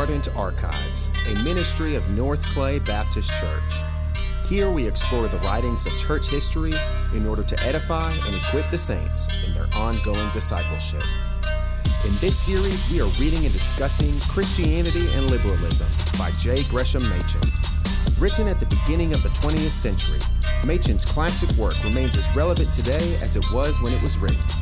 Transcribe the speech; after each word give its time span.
Ardent 0.00 0.34
Archives, 0.34 1.10
a 1.30 1.42
ministry 1.42 1.94
of 1.94 2.08
North 2.08 2.42
Clay 2.54 2.78
Baptist 2.78 3.38
Church. 3.38 3.82
Here 4.48 4.70
we 4.70 4.88
explore 4.88 5.28
the 5.28 5.36
writings 5.40 5.84
of 5.84 5.94
church 5.98 6.30
history 6.30 6.72
in 7.14 7.26
order 7.26 7.42
to 7.42 7.66
edify 7.66 8.10
and 8.10 8.34
equip 8.34 8.66
the 8.68 8.78
saints 8.78 9.28
in 9.44 9.52
their 9.52 9.68
ongoing 9.76 10.30
discipleship. 10.32 11.02
In 11.84 12.16
this 12.16 12.34
series, 12.34 12.90
we 12.90 13.02
are 13.02 13.12
reading 13.20 13.44
and 13.44 13.54
discussing 13.54 14.10
Christianity 14.26 15.04
and 15.12 15.28
Liberalism 15.30 15.90
by 16.18 16.30
J. 16.30 16.64
Gresham 16.70 17.06
Machen. 17.10 17.42
Written 18.18 18.48
at 18.48 18.58
the 18.58 18.74
beginning 18.80 19.14
of 19.14 19.22
the 19.22 19.28
20th 19.28 19.68
century, 19.68 20.20
Machen's 20.66 21.04
classic 21.04 21.54
work 21.58 21.76
remains 21.84 22.16
as 22.16 22.34
relevant 22.34 22.72
today 22.72 23.16
as 23.16 23.36
it 23.36 23.44
was 23.52 23.78
when 23.82 23.92
it 23.92 24.00
was 24.00 24.16
written. 24.16 24.59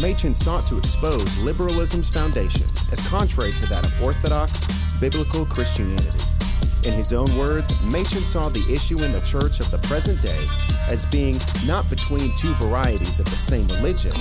Machen 0.00 0.34
sought 0.34 0.66
to 0.66 0.78
expose 0.78 1.38
liberalism's 1.38 2.12
foundation 2.12 2.66
as 2.92 3.06
contrary 3.08 3.52
to 3.52 3.68
that 3.68 3.84
of 3.84 4.02
Orthodox 4.02 4.64
biblical 4.98 5.46
Christianity. 5.46 6.18
In 6.86 6.92
his 6.92 7.12
own 7.12 7.26
words, 7.36 7.72
Machen 7.90 8.22
saw 8.22 8.48
the 8.48 8.64
issue 8.72 9.02
in 9.02 9.12
the 9.12 9.20
church 9.20 9.60
of 9.60 9.70
the 9.70 9.78
present 9.88 10.20
day 10.20 10.44
as 10.92 11.06
being 11.06 11.36
not 11.66 11.88
between 11.88 12.34
two 12.36 12.52
varieties 12.54 13.20
of 13.20 13.26
the 13.26 13.32
same 13.32 13.66
religion, 13.78 14.12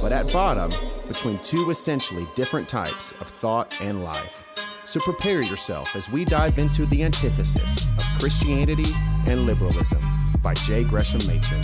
but 0.00 0.12
at 0.12 0.32
bottom, 0.32 0.70
between 1.08 1.38
two 1.38 1.70
essentially 1.70 2.26
different 2.34 2.68
types 2.68 3.12
of 3.20 3.26
thought 3.26 3.80
and 3.80 4.04
life. 4.04 4.44
So 4.84 5.00
prepare 5.00 5.42
yourself 5.42 5.96
as 5.96 6.10
we 6.10 6.24
dive 6.24 6.58
into 6.58 6.86
the 6.86 7.02
antithesis 7.02 7.90
of 7.90 8.04
Christianity 8.20 8.92
and 9.26 9.46
liberalism 9.46 10.02
by 10.40 10.54
J. 10.54 10.84
Gresham 10.84 11.20
Machen. 11.26 11.62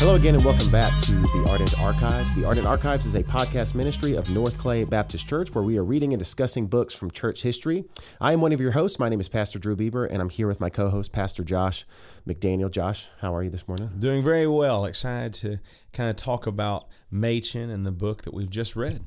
Hello 0.00 0.14
again, 0.14 0.36
and 0.36 0.44
welcome 0.44 0.70
back 0.70 0.96
to 1.00 1.12
the 1.16 1.46
Ardent 1.50 1.76
Archives. 1.80 2.32
The 2.32 2.44
Ardent 2.44 2.68
Archives 2.68 3.04
is 3.04 3.16
a 3.16 3.24
podcast 3.24 3.74
ministry 3.74 4.14
of 4.14 4.30
North 4.30 4.56
Clay 4.56 4.84
Baptist 4.84 5.28
Church 5.28 5.52
where 5.52 5.64
we 5.64 5.76
are 5.76 5.82
reading 5.82 6.12
and 6.12 6.20
discussing 6.20 6.68
books 6.68 6.94
from 6.94 7.10
church 7.10 7.42
history. 7.42 7.84
I 8.20 8.32
am 8.32 8.40
one 8.40 8.52
of 8.52 8.60
your 8.60 8.70
hosts. 8.70 9.00
My 9.00 9.08
name 9.08 9.18
is 9.18 9.28
Pastor 9.28 9.58
Drew 9.58 9.74
Bieber, 9.74 10.08
and 10.08 10.22
I'm 10.22 10.30
here 10.30 10.46
with 10.46 10.60
my 10.60 10.70
co 10.70 10.90
host, 10.90 11.12
Pastor 11.12 11.42
Josh 11.42 11.84
McDaniel. 12.28 12.70
Josh, 12.70 13.08
how 13.22 13.34
are 13.34 13.42
you 13.42 13.50
this 13.50 13.66
morning? 13.66 13.90
Doing 13.98 14.22
very 14.22 14.46
well. 14.46 14.84
Excited 14.84 15.34
to 15.34 15.58
kind 15.92 16.08
of 16.08 16.14
talk 16.14 16.46
about 16.46 16.86
Machen 17.10 17.68
and 17.68 17.84
the 17.84 17.90
book 17.90 18.22
that 18.22 18.32
we've 18.32 18.50
just 18.50 18.76
read. 18.76 19.00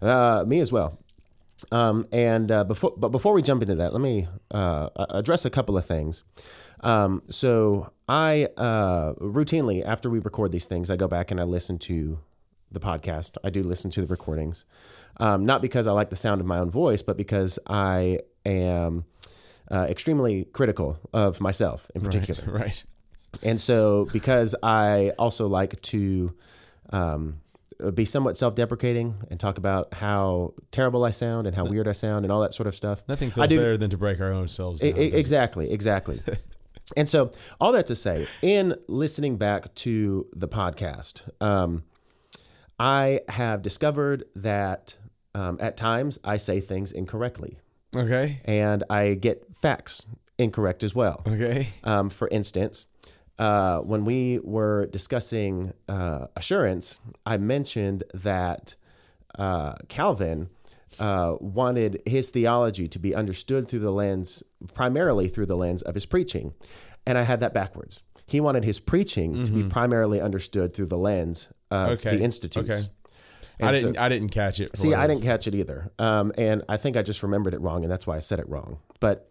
Uh, 0.00 0.44
me 0.46 0.60
as 0.60 0.70
well. 0.70 1.00
Um, 1.72 2.06
and 2.12 2.50
uh, 2.50 2.64
before, 2.64 2.94
but 2.96 3.08
before 3.08 3.32
we 3.32 3.42
jump 3.42 3.62
into 3.62 3.74
that, 3.76 3.92
let 3.92 4.00
me 4.00 4.28
uh, 4.50 4.88
address 5.10 5.44
a 5.44 5.50
couple 5.50 5.76
of 5.76 5.84
things. 5.84 6.24
Um, 6.80 7.22
so 7.28 7.92
I 8.08 8.48
uh, 8.56 9.14
routinely, 9.14 9.84
after 9.84 10.08
we 10.10 10.18
record 10.18 10.52
these 10.52 10.66
things, 10.66 10.90
I 10.90 10.96
go 10.96 11.08
back 11.08 11.30
and 11.30 11.40
I 11.40 11.44
listen 11.44 11.78
to 11.80 12.20
the 12.70 12.80
podcast. 12.80 13.36
I 13.44 13.50
do 13.50 13.62
listen 13.62 13.90
to 13.92 14.00
the 14.00 14.06
recordings, 14.06 14.64
um, 15.18 15.44
not 15.44 15.62
because 15.62 15.86
I 15.86 15.92
like 15.92 16.10
the 16.10 16.16
sound 16.16 16.40
of 16.40 16.46
my 16.46 16.58
own 16.58 16.70
voice, 16.70 17.02
but 17.02 17.16
because 17.16 17.58
I 17.66 18.20
am 18.46 19.04
uh, 19.70 19.86
extremely 19.88 20.44
critical 20.44 20.98
of 21.12 21.40
myself 21.40 21.90
in 21.94 22.02
particular. 22.02 22.42
Right. 22.46 22.60
right. 22.62 22.84
And 23.42 23.60
so, 23.60 24.06
because 24.12 24.54
I 24.62 25.12
also 25.18 25.46
like 25.46 25.80
to 25.82 26.34
um, 26.90 27.40
be 27.94 28.04
somewhat 28.04 28.36
self-deprecating 28.36 29.16
and 29.30 29.40
talk 29.40 29.58
about 29.58 29.94
how 29.94 30.54
terrible 30.70 31.04
I 31.04 31.10
sound 31.10 31.46
and 31.46 31.56
how 31.56 31.64
weird 31.64 31.88
I 31.88 31.92
sound 31.92 32.24
and 32.24 32.32
all 32.32 32.40
that 32.40 32.54
sort 32.54 32.66
of 32.66 32.74
stuff. 32.74 33.02
Nothing 33.08 33.30
feels 33.30 33.48
better 33.48 33.76
than 33.76 33.90
to 33.90 33.98
break 33.98 34.20
our 34.20 34.32
own 34.32 34.48
selves. 34.48 34.80
Down, 34.80 34.92
exactly, 34.96 35.70
exactly. 35.70 36.18
and 36.96 37.08
so, 37.08 37.30
all 37.60 37.72
that 37.72 37.86
to 37.86 37.94
say, 37.94 38.26
in 38.42 38.76
listening 38.88 39.36
back 39.36 39.74
to 39.76 40.28
the 40.32 40.48
podcast, 40.48 41.28
um, 41.42 41.84
I 42.78 43.20
have 43.28 43.62
discovered 43.62 44.24
that 44.34 44.96
um, 45.34 45.58
at 45.60 45.76
times 45.76 46.18
I 46.24 46.36
say 46.36 46.60
things 46.60 46.92
incorrectly. 46.92 47.58
Okay. 47.94 48.40
And 48.44 48.84
I 48.88 49.14
get 49.14 49.54
facts 49.54 50.06
incorrect 50.38 50.82
as 50.82 50.94
well. 50.94 51.22
Okay. 51.26 51.68
Um, 51.84 52.08
for 52.08 52.28
instance, 52.28 52.86
uh, 53.40 53.78
when 53.78 54.04
we 54.04 54.38
were 54.44 54.86
discussing 54.88 55.72
uh, 55.88 56.26
assurance, 56.36 57.00
I 57.24 57.38
mentioned 57.38 58.04
that 58.12 58.76
uh, 59.38 59.76
Calvin 59.88 60.50
uh, 60.98 61.36
wanted 61.40 62.02
his 62.04 62.28
theology 62.28 62.86
to 62.88 62.98
be 62.98 63.14
understood 63.14 63.66
through 63.66 63.78
the 63.78 63.90
lens, 63.90 64.42
primarily 64.74 65.26
through 65.26 65.46
the 65.46 65.56
lens 65.56 65.80
of 65.80 65.94
his 65.94 66.04
preaching. 66.04 66.52
And 67.06 67.16
I 67.16 67.22
had 67.22 67.40
that 67.40 67.54
backwards. 67.54 68.02
He 68.26 68.40
wanted 68.40 68.64
his 68.64 68.78
preaching 68.78 69.32
mm-hmm. 69.32 69.44
to 69.44 69.52
be 69.52 69.60
mm-hmm. 69.60 69.68
primarily 69.68 70.20
understood 70.20 70.74
through 70.74 70.86
the 70.86 70.98
lens 70.98 71.50
of 71.70 71.98
okay. 71.98 72.16
the 72.16 72.22
institutes. 72.22 72.68
Okay. 72.68 72.90
And 73.58 73.68
I 73.70 73.72
didn't. 73.72 73.94
So, 73.94 74.02
I 74.02 74.08
didn't 74.10 74.28
catch 74.28 74.60
it. 74.60 74.76
See, 74.76 74.92
I 74.92 75.06
didn't 75.06 75.22
catch 75.22 75.46
it 75.46 75.54
either. 75.54 75.90
Um, 75.98 76.30
and 76.36 76.62
I 76.68 76.76
think 76.76 76.98
I 76.98 77.02
just 77.02 77.22
remembered 77.22 77.54
it 77.54 77.60
wrong, 77.62 77.84
and 77.84 77.90
that's 77.90 78.06
why 78.06 78.16
I 78.16 78.18
said 78.18 78.38
it 78.38 78.48
wrong. 78.48 78.80
But 79.00 79.29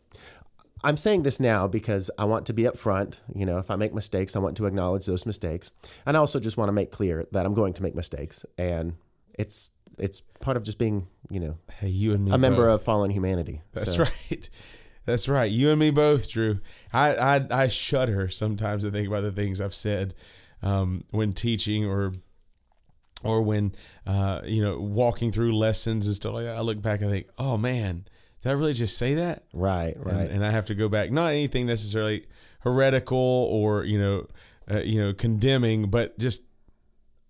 I'm 0.83 0.97
saying 0.97 1.23
this 1.23 1.39
now 1.39 1.67
because 1.67 2.09
I 2.17 2.25
want 2.25 2.45
to 2.47 2.53
be 2.53 2.63
upfront. 2.63 3.21
You 3.33 3.45
know, 3.45 3.57
if 3.57 3.69
I 3.69 3.75
make 3.75 3.93
mistakes, 3.93 4.35
I 4.35 4.39
want 4.39 4.57
to 4.57 4.65
acknowledge 4.65 5.05
those 5.05 5.25
mistakes, 5.25 5.71
and 6.05 6.15
I 6.15 6.19
also 6.19 6.39
just 6.39 6.57
want 6.57 6.69
to 6.69 6.73
make 6.73 6.91
clear 6.91 7.25
that 7.31 7.45
I'm 7.45 7.53
going 7.53 7.73
to 7.73 7.83
make 7.83 7.95
mistakes, 7.95 8.45
and 8.57 8.95
it's 9.37 9.71
it's 9.97 10.21
part 10.39 10.55
of 10.55 10.63
just 10.63 10.79
being, 10.79 11.07
you 11.29 11.39
know, 11.39 11.57
hey, 11.79 11.89
you 11.89 12.13
and 12.13 12.23
me, 12.23 12.31
a 12.31 12.37
member 12.37 12.67
of 12.67 12.81
fallen 12.81 13.11
humanity. 13.11 13.61
That's 13.73 13.95
so. 13.95 14.03
right. 14.03 14.49
That's 15.05 15.27
right. 15.27 15.49
You 15.49 15.71
and 15.71 15.79
me 15.79 15.89
both, 15.89 16.29
Drew. 16.29 16.59
I 16.93 17.15
I, 17.15 17.63
I 17.63 17.67
shudder 17.67 18.29
sometimes 18.29 18.83
to 18.83 18.91
think 18.91 19.07
about 19.07 19.21
the 19.21 19.31
things 19.31 19.59
I've 19.59 19.73
said 19.73 20.13
um, 20.61 21.03
when 21.11 21.33
teaching 21.33 21.85
or 21.85 22.13
or 23.23 23.41
when 23.41 23.73
uh, 24.07 24.41
you 24.45 24.63
know 24.63 24.79
walking 24.79 25.31
through 25.31 25.57
lessons 25.57 26.05
and 26.05 26.15
stuff 26.15 26.35
like 26.35 26.45
that. 26.45 26.55
I 26.55 26.61
look 26.61 26.81
back 26.81 27.01
and 27.01 27.09
think, 27.09 27.27
oh 27.37 27.57
man 27.57 28.05
did 28.41 28.49
I 28.49 28.53
really 28.53 28.73
just 28.73 28.97
say 28.97 29.15
that? 29.15 29.43
Right, 29.53 29.95
right. 29.97 30.13
And, 30.15 30.31
and 30.31 30.45
I 30.45 30.51
have 30.51 30.67
to 30.67 30.75
go 30.75 30.87
back. 30.89 31.11
Not 31.11 31.29
anything 31.29 31.67
necessarily 31.67 32.25
heretical 32.61 33.17
or 33.17 33.83
you 33.83 33.99
know, 33.99 34.27
uh, 34.69 34.79
you 34.79 35.03
know, 35.03 35.13
condemning, 35.13 35.89
but 35.89 36.17
just 36.19 36.45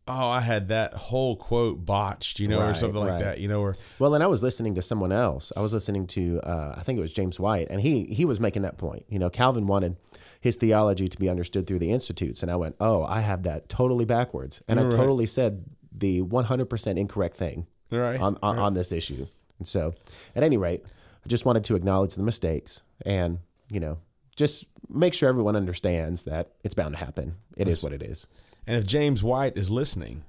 oh, 0.07 0.29
I 0.29 0.41
had 0.41 0.69
that 0.69 0.93
whole 0.93 1.35
quote 1.35 1.85
botched, 1.85 2.39
you 2.39 2.47
know, 2.47 2.59
right, 2.59 2.71
or 2.71 2.73
something 2.73 2.99
like 2.99 3.11
right. 3.11 3.23
that, 3.23 3.39
you 3.39 3.47
know, 3.47 3.61
or 3.61 3.75
well, 3.99 4.15
and 4.15 4.23
I 4.23 4.27
was 4.27 4.41
listening 4.41 4.73
to 4.75 4.81
someone 4.81 5.11
else. 5.11 5.53
I 5.55 5.61
was 5.61 5.71
listening 5.71 6.07
to, 6.07 6.41
uh, 6.41 6.73
I 6.75 6.81
think 6.81 6.97
it 6.97 7.01
was 7.01 7.13
James 7.13 7.39
White, 7.39 7.67
and 7.69 7.81
he 7.81 8.05
he 8.05 8.25
was 8.25 8.39
making 8.39 8.63
that 8.63 8.77
point. 8.77 9.05
You 9.07 9.19
know, 9.19 9.29
Calvin 9.29 9.67
wanted 9.67 9.97
his 10.41 10.55
theology 10.55 11.07
to 11.07 11.17
be 11.17 11.29
understood 11.29 11.67
through 11.67 11.79
the 11.79 11.91
institutes, 11.91 12.41
and 12.41 12.51
I 12.51 12.55
went, 12.55 12.75
oh, 12.79 13.03
I 13.03 13.21
have 13.21 13.43
that 13.43 13.69
totally 13.69 14.05
backwards, 14.05 14.63
and. 14.67 14.79
I 14.79 14.89
totally 14.89 15.25
said 15.25 15.65
the 15.91 16.21
one 16.21 16.45
hundred 16.45 16.69
percent 16.69 16.97
incorrect 16.97 17.35
thing, 17.35 17.67
right, 17.91 18.19
on 18.19 18.37
on, 18.41 18.57
on 18.57 18.73
this 18.73 18.91
issue. 18.91 19.27
And 19.59 19.67
so, 19.67 19.93
at 20.35 20.41
any 20.41 20.57
rate, 20.57 20.85
I 21.25 21.27
just 21.27 21.45
wanted 21.45 21.63
to 21.65 21.75
acknowledge 21.75 22.15
the 22.15 22.23
mistakes 22.23 22.83
and, 23.05 23.39
you 23.69 23.79
know, 23.79 23.99
just 24.35 24.67
make 24.89 25.13
sure 25.13 25.29
everyone 25.29 25.55
understands 25.55 26.23
that 26.23 26.51
it's 26.63 26.73
bound 26.73 26.95
to 26.95 27.03
happen. 27.03 27.35
It 27.57 27.67
yes. 27.67 27.77
is 27.77 27.83
what 27.83 27.93
it 27.93 28.01
is. 28.01 28.27
And 28.65 28.77
if 28.77 28.85
James 28.85 29.23
White 29.23 29.57
is 29.57 29.69
listening, 29.69 30.23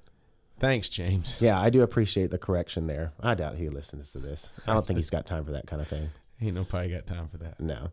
thanks, 0.58 0.88
James. 0.88 1.40
Yeah, 1.40 1.60
I 1.60 1.70
do 1.70 1.82
appreciate 1.82 2.30
the 2.30 2.38
correction 2.38 2.86
there. 2.86 3.12
I 3.20 3.34
doubt 3.34 3.56
he 3.56 3.68
listens 3.68 4.12
to 4.12 4.18
this. 4.18 4.52
I 4.66 4.72
don't 4.72 4.86
think 4.86 4.98
he's 4.98 5.10
got 5.10 5.26
time 5.26 5.44
for 5.44 5.52
that 5.52 5.66
kind 5.66 5.80
of 5.80 5.88
thing. 5.88 6.10
He 6.38 6.46
Ain't 6.48 6.56
nobody 6.56 6.90
got 6.90 7.06
time 7.06 7.28
for 7.28 7.38
that. 7.38 7.60
No. 7.60 7.90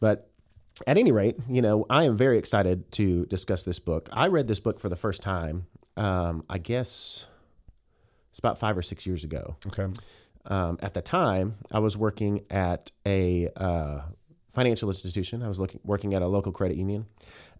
But 0.00 0.30
at 0.86 0.96
any 0.96 1.12
rate, 1.12 1.36
you 1.48 1.62
know, 1.62 1.86
I 1.90 2.04
am 2.04 2.16
very 2.16 2.38
excited 2.38 2.90
to 2.92 3.26
discuss 3.26 3.64
this 3.64 3.78
book. 3.78 4.08
I 4.12 4.28
read 4.28 4.48
this 4.48 4.60
book 4.60 4.78
for 4.80 4.88
the 4.88 4.96
first 4.96 5.22
time, 5.22 5.66
um, 5.96 6.44
I 6.48 6.58
guess 6.58 7.28
it's 8.30 8.38
about 8.38 8.58
five 8.58 8.76
or 8.76 8.82
six 8.82 9.06
years 9.06 9.24
ago. 9.24 9.56
Okay 9.66 9.86
um, 10.46 10.78
at 10.82 10.94
the 10.94 11.02
time, 11.02 11.54
I 11.72 11.78
was 11.78 11.96
working 11.96 12.44
at 12.50 12.90
a 13.06 13.48
uh, 13.56 14.02
financial 14.52 14.88
institution. 14.88 15.42
I 15.42 15.48
was 15.48 15.58
looking, 15.58 15.80
working 15.84 16.14
at 16.14 16.22
a 16.22 16.26
local 16.26 16.52
credit 16.52 16.76
union, 16.76 17.06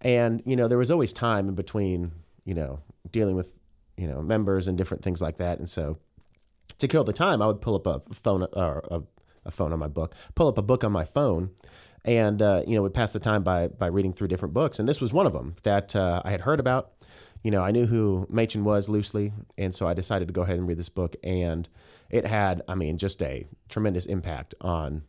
and 0.02 0.42
you 0.44 0.56
know 0.56 0.68
there 0.68 0.78
was 0.78 0.90
always 0.90 1.12
time 1.12 1.48
in 1.48 1.54
between, 1.54 2.12
you 2.44 2.54
know, 2.54 2.80
dealing 3.10 3.36
with 3.36 3.58
you 3.96 4.06
know 4.06 4.22
members 4.22 4.68
and 4.68 4.76
different 4.76 5.02
things 5.02 5.22
like 5.22 5.36
that. 5.36 5.58
And 5.58 5.68
so, 5.68 5.98
to 6.78 6.88
kill 6.88 7.04
the 7.04 7.12
time, 7.12 7.40
I 7.40 7.46
would 7.46 7.60
pull 7.60 7.74
up 7.74 7.86
a 7.86 8.00
phone 8.14 8.46
or 8.52 8.84
a, 8.90 9.02
a 9.46 9.50
phone 9.50 9.72
on 9.72 9.78
my 9.78 9.88
book, 9.88 10.14
pull 10.34 10.48
up 10.48 10.58
a 10.58 10.62
book 10.62 10.84
on 10.84 10.92
my 10.92 11.04
phone, 11.04 11.50
and 12.04 12.42
uh, 12.42 12.62
you 12.66 12.76
know 12.76 12.82
would 12.82 12.94
pass 12.94 13.12
the 13.12 13.20
time 13.20 13.42
by 13.42 13.68
by 13.68 13.86
reading 13.86 14.12
through 14.12 14.28
different 14.28 14.54
books. 14.54 14.78
And 14.78 14.88
this 14.88 15.00
was 15.00 15.12
one 15.12 15.26
of 15.26 15.32
them 15.32 15.56
that 15.62 15.96
uh, 15.96 16.20
I 16.24 16.30
had 16.30 16.42
heard 16.42 16.60
about. 16.60 16.92
You 17.44 17.52
know, 17.52 17.62
I 17.62 17.70
knew 17.70 17.86
who 17.86 18.26
Machen 18.28 18.64
was 18.64 18.88
loosely, 18.88 19.32
and 19.56 19.72
so 19.72 19.86
I 19.86 19.94
decided 19.94 20.26
to 20.28 20.34
go 20.34 20.42
ahead 20.42 20.58
and 20.58 20.66
read 20.66 20.78
this 20.78 20.88
book. 20.88 21.14
And 21.22 21.68
it 22.10 22.26
had, 22.26 22.62
I 22.66 22.74
mean, 22.74 22.98
just 22.98 23.22
a 23.22 23.46
tremendous 23.68 24.06
impact 24.06 24.54
on 24.60 25.04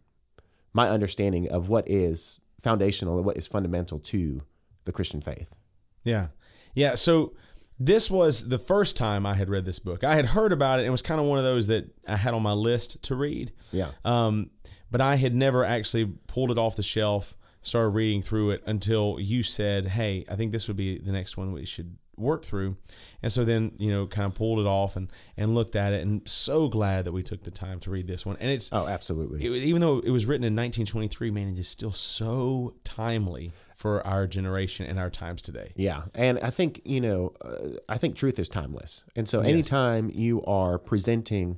my 0.74 0.90
understanding 0.90 1.50
of 1.50 1.70
what 1.70 1.90
is 1.90 2.42
foundational 2.62 3.16
and 3.18 3.26
what 3.26 3.38
is 3.38 3.48
fundamental 3.48 4.00
to 4.00 4.42
the 4.84 4.92
Christian 4.92 5.22
faith. 5.22 5.56
Yeah. 6.04 6.28
Yeah. 6.74 6.96
So 6.96 7.34
this 7.80 8.10
was 8.10 8.50
the 8.50 8.58
first 8.58 8.98
time 8.98 9.26
I 9.26 9.36
had 9.36 9.50
read 9.50 9.66
this 9.66 9.80
book. 9.80 10.04
I 10.04 10.16
had 10.16 10.28
heard 10.28 10.52
about 10.52 10.80
it 10.80 10.84
and 10.84 10.92
was 10.92 11.02
kind 11.02 11.20
of 11.20 11.28
one 11.28 11.38
of 11.38 11.44
those 11.44 11.68
that 11.68 11.94
I 12.08 12.16
had 12.16 12.34
on 12.34 12.44
my 12.44 12.54
list 12.54 13.04
to 13.04 13.16
read. 13.16 13.52
Yeah. 13.72 13.90
Um, 14.04 14.52
but 14.92 15.02
I 15.02 15.16
had 15.16 15.36
never 15.36 15.64
actually 15.64 16.06
pulled 16.28 16.52
it 16.52 16.58
off 16.58 16.76
the 16.76 16.84
shelf, 16.84 17.36
started 17.62 17.90
reading 17.90 18.22
through 18.22 18.52
it 18.52 18.64
until 18.66 19.18
you 19.20 19.44
said, 19.44 19.88
"Hey, 19.88 20.26
I 20.30 20.36
think 20.36 20.52
this 20.52 20.68
would 20.68 20.78
be 20.78 21.00
the 21.00 21.12
next 21.12 21.36
one 21.36 21.52
we 21.52 21.66
should 21.66 21.98
work 22.18 22.46
through. 22.46 22.78
And 23.22 23.32
so 23.32 23.44
then, 23.44 23.74
you 23.78 23.92
know, 23.92 24.08
kind 24.08 24.26
of 24.26 24.36
pulled 24.36 24.60
it 24.60 24.66
off 24.66 24.96
and, 24.96 25.10
and 25.38 25.54
looked 25.56 25.76
at 25.76 25.94
it 25.94 26.02
and 26.02 26.28
so 26.28 26.68
glad 26.70 27.06
that 27.06 27.12
we 27.12 27.24
took 27.24 27.44
the 27.44 27.52
time 27.52 27.80
to 27.82 27.90
read 27.92 28.08
this 28.08 28.26
one. 28.26 28.38
And 28.40 28.50
it's, 28.52 28.72
Oh, 28.74 28.88
absolutely. 28.88 29.46
it, 29.46 29.64
even 29.64 29.82
though 29.82 30.00
it 30.00 30.12
was 30.12 30.26
written 30.26 30.44
in 30.44 30.54
1923, 30.54 31.32
man, 31.32 31.48
it 31.50 31.60
is 31.60 31.68
still 31.68 31.92
so 31.92 32.74
timely 32.84 33.52
for 33.76 34.06
our 34.08 34.26
generation 34.28 34.86
and 34.86 34.98
our 34.98 35.10
times 35.10 35.42
today. 35.42 35.74
Yeah, 35.76 36.04
and 36.14 36.40
I 36.40 36.50
think 36.50 36.82
you 36.86 37.02
know, 37.02 37.34
uh, 37.44 37.78
I 37.90 37.98
think 37.98 38.16
truth 38.16 38.40
is 38.40 38.48
timeless, 38.48 39.04
and 39.18 39.28
so 39.28 39.42
anytime 39.42 40.10
you 40.14 40.42
are 40.46 40.80
presenting 40.80 41.58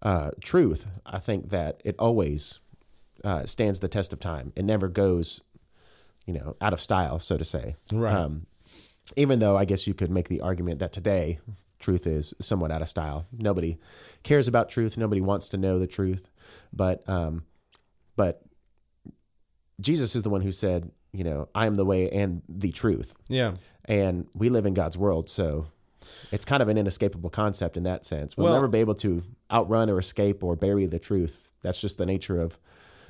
uh, 0.00 0.30
truth, 0.42 0.90
I 1.04 1.18
think 1.18 1.50
that 1.50 1.80
it 1.84 1.94
always 1.98 2.60
uh, 3.22 3.44
stands 3.44 3.80
the 3.80 3.88
test 3.88 4.12
of 4.14 4.18
time. 4.18 4.52
It 4.56 4.64
never 4.64 4.88
goes, 4.88 5.42
you 6.26 6.32
know, 6.32 6.56
out 6.62 6.72
of 6.72 6.80
style, 6.80 7.18
so 7.18 7.36
to 7.36 7.44
say. 7.44 7.76
Right. 7.92 8.14
Um, 8.14 8.46
even 9.16 9.38
though 9.38 9.56
I 9.56 9.64
guess 9.64 9.86
you 9.86 9.94
could 9.94 10.10
make 10.10 10.28
the 10.28 10.40
argument 10.40 10.78
that 10.80 10.92
today 10.92 11.38
truth 11.78 12.06
is 12.06 12.32
somewhat 12.40 12.70
out 12.70 12.80
of 12.82 12.88
style. 12.88 13.26
Nobody 13.32 13.76
cares 14.22 14.46
about 14.46 14.68
truth. 14.68 14.96
Nobody 14.96 15.20
wants 15.20 15.48
to 15.48 15.56
know 15.56 15.78
the 15.78 15.86
truth, 15.88 16.30
but 16.72 17.06
um, 17.08 17.44
but 18.16 18.42
Jesus 19.80 20.14
is 20.14 20.22
the 20.22 20.30
one 20.30 20.42
who 20.42 20.52
said, 20.52 20.90
you 21.12 21.24
know, 21.24 21.48
I 21.54 21.66
am 21.66 21.74
the 21.74 21.84
way 21.84 22.08
and 22.10 22.42
the 22.48 22.70
truth 22.70 23.16
Yeah. 23.28 23.54
and 23.84 24.26
we 24.34 24.48
live 24.48 24.64
in 24.64 24.74
God's 24.74 24.96
world, 24.96 25.28
so 25.28 25.66
it's 26.30 26.44
kind 26.44 26.62
of 26.62 26.68
an 26.68 26.78
inescapable 26.78 27.30
concept 27.30 27.76
in 27.76 27.82
that 27.84 28.04
sense. 28.04 28.36
We'll 28.36 28.46
Well- 28.46 28.54
never 28.54 28.68
be 28.68 28.78
able 28.78 28.94
to 28.96 29.22
outrun 29.50 29.90
or 29.90 29.98
escape 29.98 30.42
or 30.44 30.56
bury 30.56 30.86
the 30.86 30.98
truth. 30.98 31.52
That's 31.62 31.80
just 31.80 31.98
the 31.98 32.06
nature 32.06 32.40
of 32.40 32.58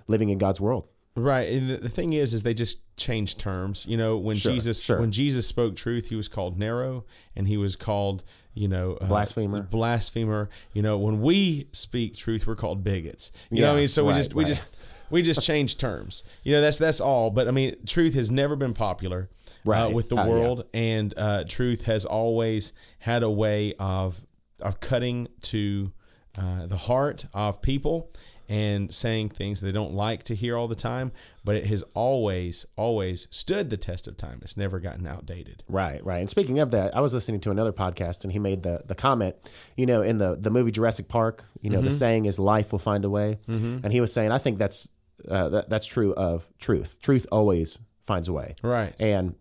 living 0.09 0.31
in 0.31 0.39
God's 0.39 0.61
world. 0.61 0.87
Right. 1.15 1.49
And 1.49 1.69
the, 1.69 1.77
the 1.77 1.89
thing 1.89 2.13
is, 2.13 2.33
is 2.33 2.43
they 2.43 2.55
just 2.55 2.97
changed 2.97 3.39
terms. 3.39 3.87
You 3.87 3.97
know, 3.97 4.17
when 4.17 4.37
Sure, 4.37 4.53
Jesus 4.53 4.83
sure. 4.83 5.01
when 5.01 5.13
Jesus 5.13 5.47
spoke 5.47 5.77
truth, 5.77 6.09
he 6.09 6.17
was 6.17 6.29
called 6.29 6.59
narrow, 6.59 7.05
and 7.37 7.47
he 7.47 7.57
was 7.57 7.77
called, 7.77 8.25
you 8.55 8.67
know, 8.69 8.95
uh, 9.01 9.07
Blasphemer. 9.07 9.63
Blasphemer. 9.63 10.49
You 10.73 10.83
know, 10.83 10.97
when 10.99 11.21
we 11.21 11.69
speak 11.73 12.17
truth, 12.17 12.47
we're 12.47 12.57
called 12.57 12.83
bigots. 12.83 13.31
You 13.51 13.61
know 13.61 13.69
what 13.69 13.75
I 13.75 13.79
mean? 13.79 13.89
So 13.89 14.05
we 14.05 14.13
right, 14.13 14.17
just 14.17 14.35
we 14.35 14.45
right. 14.45 14.49
just 14.49 14.67
we 15.11 15.23
just 15.23 15.43
changed 15.47 15.79
terms. 15.81 16.25
You 16.45 16.55
know, 16.55 16.61
that's 16.63 16.79
that's 16.79 17.01
all. 17.01 17.31
But 17.31 17.47
I 17.47 17.51
mean, 17.51 17.77
truth 17.85 18.15
has 18.15 18.31
never 18.31 18.57
been 18.57 18.75
popular. 18.75 19.29
Uh, 19.65 19.71
Right. 19.71 19.93
with 19.95 20.09
the 20.09 20.17
yeah. 20.17 20.27
world, 20.27 20.65
and 20.75 21.15
uh, 21.17 21.45
truth 21.47 21.85
has 21.85 22.05
always 22.05 22.73
had 22.99 23.23
a 23.23 23.31
way 23.31 23.75
of 23.79 24.21
of 24.61 24.81
cutting 24.81 25.29
to 25.43 25.93
uh, 26.37 26.67
the 26.67 26.77
heart 26.77 27.27
of 27.33 27.63
people 27.63 28.11
and 28.53 28.93
saying 28.93 29.31
things 29.31 29.61
they 29.63 29.73
don't 29.73 29.95
like 29.95 30.23
to 30.25 30.35
hear 30.35 30.57
all 30.59 30.69
the 30.69 30.75
time, 30.75 31.11
but 31.43 31.57
it 31.57 31.67
has 31.67 31.83
always, 31.95 32.67
always 32.77 33.27
stood 33.31 33.71
the 33.71 33.79
test 33.79 34.07
of 34.07 34.19
time. 34.19 34.41
It's 34.43 34.59
never 34.59 34.79
gotten 34.79 35.07
outdated. 35.07 35.63
Right, 35.69 36.05
right. 36.05 36.19
And 36.19 36.29
speaking 36.29 36.59
of 36.59 36.71
that, 36.73 36.95
I 36.95 37.01
was 37.01 37.15
listening 37.15 37.41
to 37.41 37.51
another 37.51 37.73
podcast, 37.73 38.25
and 38.25 38.33
he 38.33 38.39
made 38.39 38.63
the 38.63 38.83
the 38.85 38.95
comment. 38.95 39.37
You 39.77 39.87
know, 39.87 40.03
in 40.03 40.19
the 40.19 40.37
the 40.37 40.51
movie 40.51 40.71
Jurassic 40.71 41.09
Park, 41.09 41.45
you 41.63 41.71
know, 41.71 41.81
the 41.81 41.89
Mm-hmm. 41.89 41.97
saying 41.97 42.25
is 42.27 42.39
"life 42.39 42.73
will 42.73 42.79
find 42.79 43.05
a 43.05 43.11
way," 43.11 43.39
and 43.47 43.91
he 43.93 44.01
was 44.01 44.13
saying, 44.13 44.31
I 44.33 44.39
think 44.39 44.59
that's 44.59 44.91
uh, 45.29 45.49
that, 45.49 45.71
that's 45.71 45.87
true 45.87 46.13
of 46.15 46.49
truth. 46.59 46.99
Truth 47.01 47.27
always 47.33 47.79
finds 48.03 48.29
a 48.29 48.33
way. 48.33 48.57
Right. 48.63 48.93
And 49.01 49.35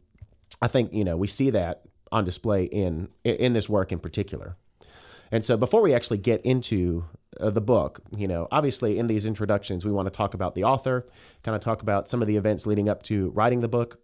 I 0.62 0.68
think 0.68 0.94
you 0.94 1.04
know 1.04 1.18
we 1.18 1.28
see 1.28 1.50
that 1.50 1.82
on 2.12 2.24
display 2.24 2.64
in 2.66 3.10
in 3.24 3.52
this 3.54 3.68
work 3.68 3.92
in 3.92 4.00
particular. 4.00 4.56
And 5.34 5.44
so 5.44 5.58
before 5.58 5.82
we 5.82 5.94
actually 5.94 6.18
get 6.18 6.42
into 6.46 7.06
uh, 7.40 7.50
the 7.50 7.62
book, 7.62 8.02
you 8.18 8.28
know, 8.28 8.48
obviously 8.52 9.00
in 9.00 9.08
these 9.08 9.26
introductions 9.26 9.86
we 9.86 9.92
want 9.92 10.06
to 10.08 10.12
talk 10.12 10.34
about 10.34 10.54
the 10.56 10.64
author, 10.64 11.06
kind 11.44 11.56
of 11.56 11.62
talk 11.62 11.82
about 11.82 12.08
some 12.08 12.22
of 12.22 12.28
the 12.28 12.36
events 12.38 12.66
leading 12.68 12.90
up 12.90 13.02
to 13.04 13.30
writing 13.32 13.62
the 13.62 13.70
book. 13.70 14.00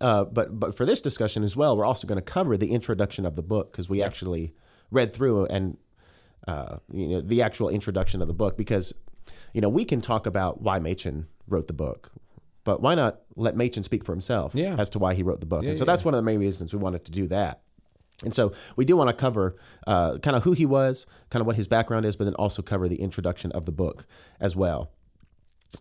Uh, 0.00 0.24
but 0.24 0.58
but 0.58 0.76
for 0.76 0.84
this 0.84 1.00
discussion 1.00 1.42
as 1.44 1.56
well, 1.56 1.76
we're 1.76 1.84
also 1.84 2.06
going 2.08 2.16
to 2.16 2.22
cover 2.22 2.56
the 2.56 2.72
introduction 2.72 3.24
of 3.24 3.36
the 3.36 3.42
book 3.42 3.70
because 3.72 3.88
we 3.88 4.02
actually 4.02 4.54
read 4.90 5.12
through 5.12 5.46
and 5.46 5.76
uh, 6.48 6.78
you 6.92 7.08
know 7.08 7.20
the 7.20 7.42
actual 7.42 7.68
introduction 7.68 8.20
of 8.20 8.26
the 8.26 8.34
book 8.34 8.56
because 8.56 8.94
you 9.52 9.60
know 9.60 9.68
we 9.68 9.84
can 9.84 10.00
talk 10.00 10.26
about 10.26 10.60
why 10.62 10.78
Machen 10.80 11.26
wrote 11.46 11.66
the 11.68 11.72
book, 11.72 12.10
but 12.64 12.80
why 12.80 12.94
not 12.96 13.20
let 13.36 13.54
Machen 13.56 13.82
speak 13.84 14.02
for 14.04 14.12
himself 14.12 14.54
Yeah. 14.54 14.74
as 14.78 14.90
to 14.90 14.98
why 14.98 15.14
he 15.14 15.22
wrote 15.22 15.40
the 15.40 15.46
book? 15.46 15.62
and 15.62 15.76
so 15.76 15.84
yeah. 15.84 15.86
that's 15.92 16.04
one 16.04 16.14
of 16.14 16.18
the 16.18 16.24
main 16.24 16.40
reasons 16.40 16.72
we 16.74 16.80
wanted 16.80 17.04
to 17.04 17.12
do 17.12 17.26
that. 17.28 17.60
And 18.24 18.32
so 18.32 18.52
we 18.76 18.84
do 18.84 18.96
want 18.96 19.10
to 19.10 19.16
cover 19.16 19.56
uh, 19.86 20.18
kind 20.18 20.36
of 20.36 20.44
who 20.44 20.52
he 20.52 20.64
was, 20.64 21.06
kind 21.30 21.40
of 21.40 21.46
what 21.46 21.56
his 21.56 21.68
background 21.68 22.06
is, 22.06 22.16
but 22.16 22.24
then 22.24 22.34
also 22.34 22.62
cover 22.62 22.88
the 22.88 23.00
introduction 23.00 23.52
of 23.52 23.66
the 23.66 23.72
book 23.72 24.06
as 24.40 24.56
well. 24.56 24.90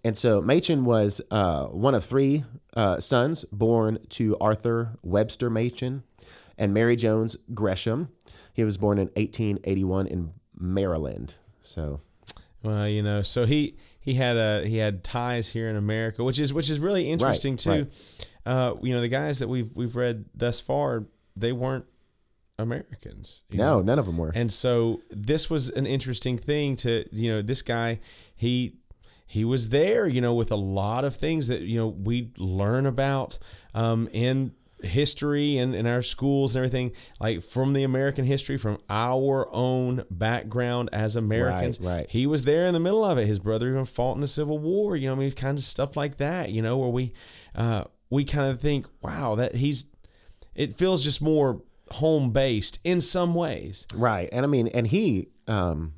And 0.03 0.17
so 0.17 0.41
Machen 0.41 0.85
was 0.85 1.21
uh, 1.31 1.65
one 1.67 1.95
of 1.95 2.03
three 2.03 2.43
uh, 2.75 2.99
sons 2.99 3.45
born 3.45 3.99
to 4.09 4.37
Arthur 4.39 4.97
Webster 5.01 5.49
Machen 5.49 6.03
and 6.57 6.73
Mary 6.73 6.95
Jones 6.95 7.37
Gresham. 7.53 8.09
He 8.53 8.63
was 8.63 8.77
born 8.77 8.97
in 8.97 9.07
1881 9.15 10.07
in 10.07 10.31
Maryland. 10.57 11.35
So 11.61 12.01
Well, 12.63 12.87
you 12.87 13.03
know, 13.03 13.21
so 13.21 13.45
he 13.45 13.77
he 13.99 14.15
had 14.15 14.37
a 14.37 14.67
he 14.67 14.77
had 14.77 15.03
ties 15.03 15.49
here 15.49 15.69
in 15.69 15.75
America, 15.75 16.23
which 16.23 16.39
is 16.39 16.53
which 16.53 16.69
is 16.69 16.79
really 16.79 17.09
interesting 17.09 17.57
too. 17.57 17.69
right. 17.69 18.29
Uh, 18.45 18.75
you 18.81 18.93
know, 18.93 19.01
the 19.01 19.07
guys 19.07 19.39
that 19.39 19.47
we've 19.47 19.71
we've 19.73 19.95
read 19.95 20.25
thus 20.35 20.59
far, 20.59 21.05
they 21.35 21.51
weren't 21.51 21.85
Americans. 22.57 23.43
no, 23.51 23.81
none 23.81 23.99
of 23.99 24.05
them 24.05 24.17
were. 24.17 24.31
And 24.33 24.51
so 24.51 25.01
this 25.09 25.49
was 25.49 25.69
an 25.69 25.85
interesting 25.85 26.37
thing 26.37 26.75
to, 26.77 27.05
you 27.11 27.31
know, 27.31 27.41
this 27.41 27.61
guy, 27.61 27.99
he 28.35 28.77
he 29.27 29.43
was 29.43 29.69
there, 29.71 30.07
you 30.07 30.21
know, 30.21 30.35
with 30.35 30.51
a 30.51 30.55
lot 30.55 31.03
of 31.03 31.15
things 31.15 31.47
that, 31.47 31.61
you 31.61 31.77
know, 31.77 31.87
we 31.87 32.31
learn 32.37 32.85
about 32.85 33.39
um, 33.73 34.07
in 34.13 34.53
history 34.83 35.57
and 35.57 35.73
in 35.73 35.87
our 35.87 36.01
schools 36.01 36.55
and 36.55 36.63
everything, 36.63 36.91
like 37.19 37.41
from 37.41 37.73
the 37.73 37.83
American 37.83 38.25
history, 38.25 38.57
from 38.57 38.77
our 38.89 39.47
own 39.51 40.03
background 40.11 40.89
as 40.93 41.15
Americans. 41.15 41.79
right. 41.81 42.09
He 42.09 42.27
was 42.27 42.43
there 42.43 42.65
in 42.65 42.73
the 42.73 42.79
middle 42.79 43.03
of 43.03 43.17
it. 43.17 43.25
His 43.25 43.39
brother 43.39 43.69
even 43.69 43.85
fought 43.85 44.15
in 44.15 44.21
the 44.21 44.27
Civil 44.27 44.59
War, 44.59 44.95
you 44.95 45.07
know, 45.07 45.15
I 45.15 45.17
mean, 45.17 45.31
kind 45.31 45.57
of 45.57 45.63
stuff 45.63 45.97
like 45.97 46.17
that, 46.17 46.51
you 46.51 46.61
know, 46.61 46.77
where 46.77 46.89
we 46.89 47.13
uh, 47.55 47.85
we 48.09 48.23
kind 48.25 48.51
of 48.51 48.61
think, 48.61 48.85
wow, 49.01 49.35
that 49.35 49.55
he's 49.55 49.91
it 50.53 50.73
feels 50.73 51.03
just 51.03 51.21
more 51.21 51.61
home 51.91 52.31
based 52.31 52.79
in 52.83 52.99
some 53.01 53.35
ways. 53.35 53.87
Right. 53.93 54.29
And 54.31 54.45
I 54.45 54.47
mean, 54.47 54.67
and 54.67 54.87
he, 54.87 55.29
um, 55.47 55.93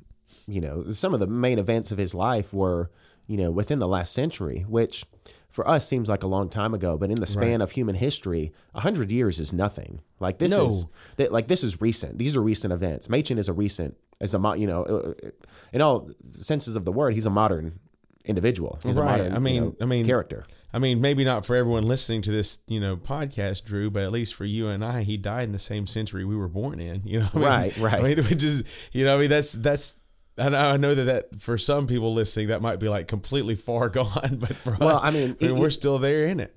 you 0.47 0.61
know, 0.61 0.89
some 0.91 1.13
of 1.13 1.19
the 1.19 1.27
main 1.27 1.59
events 1.59 1.91
of 1.91 1.97
his 1.97 2.13
life 2.13 2.53
were, 2.53 2.91
you 3.27 3.37
know, 3.37 3.51
within 3.51 3.79
the 3.79 3.87
last 3.87 4.13
century, 4.13 4.65
which 4.67 5.05
for 5.49 5.67
us 5.67 5.87
seems 5.87 6.07
like 6.09 6.23
a 6.23 6.27
long 6.27 6.49
time 6.49 6.73
ago, 6.73 6.97
but 6.97 7.09
in 7.09 7.15
the 7.15 7.25
span 7.25 7.61
of 7.61 7.71
human 7.71 7.95
history, 7.95 8.51
a 8.75 8.81
hundred 8.81 9.11
years 9.11 9.39
is 9.39 9.51
nothing. 9.53 10.01
Like 10.19 10.37
this 10.39 10.51
No. 10.55 10.67
is, 10.67 10.85
that 11.17 11.31
like 11.31 11.47
this 11.47 11.63
is 11.63 11.81
recent. 11.81 12.17
These 12.17 12.35
are 12.37 12.41
recent 12.41 12.71
events. 12.73 13.09
Machen 13.09 13.37
is 13.37 13.49
a 13.49 13.53
recent, 13.53 13.97
is 14.21 14.33
a, 14.33 14.39
mo- 14.39 14.53
you 14.53 14.67
know, 14.67 14.83
uh, 14.83 15.29
in 15.73 15.81
all 15.81 16.11
senses 16.31 16.75
of 16.75 16.85
the 16.85 16.91
word, 16.91 17.13
he's 17.13 17.25
a 17.25 17.29
modern 17.31 17.79
individual. 18.27 18.79
He's 18.83 18.97
Right. 18.97 19.15
a 19.15 19.23
modern, 19.23 19.33
I 19.35 19.39
mean- 19.39 19.55
you 19.55 19.61
know, 19.61 19.75
I 19.81 19.85
mean- 19.85 20.05
character. 20.05 20.45
I 20.73 20.79
mean, 20.79 20.99
maybe 21.01 21.23
not 21.23 21.45
for 21.45 21.55
everyone 21.55 21.87
listening 21.87 22.21
to 22.23 22.31
this, 22.31 22.59
you 22.67 22.79
know, 22.79 22.97
podcast, 22.97 23.63
Drew, 23.63 23.89
but 23.89 24.03
at 24.03 24.11
least 24.11 24.35
for 24.35 24.43
you 24.45 24.67
and 24.67 24.83
I, 24.83 25.03
he 25.03 25.15
died 25.17 25.45
in 25.45 25.53
the 25.53 25.59
same 25.59 25.87
century 25.87 26.25
we 26.25 26.35
were 26.35 26.49
born 26.49 26.79
in. 26.79 27.01
You 27.05 27.21
know, 27.21 27.29
I 27.33 27.37
mean? 27.37 27.45
Right, 27.47 27.77
right. 27.77 27.93
I 27.93 28.01
mean, 28.15 28.17
which 28.25 28.43
is, 28.43 28.63
you 28.91 29.05
know, 29.05 29.17
I 29.17 29.21
mean, 29.21 29.29
that's 29.29 29.53
that's. 29.53 30.01
I 30.37 30.49
know, 30.49 30.57
I 30.59 30.77
know 30.77 30.93
that, 30.93 31.03
that 31.05 31.39
for 31.39 31.57
some 31.57 31.87
people 31.87 32.13
listening, 32.13 32.49
that 32.49 32.61
might 32.61 32.79
be 32.79 32.89
like 32.89 33.07
completely 33.07 33.55
far 33.55 33.89
gone, 34.01 34.37
but 34.39 34.55
for 34.55 34.75
Well, 34.79 34.97
us, 34.97 35.03
I 35.03 35.09
mean, 35.11 35.35
it- 35.39 35.53
we're 35.53 35.71
still 35.71 35.97
there 35.97 36.25
in 36.27 36.39
it. 36.39 36.53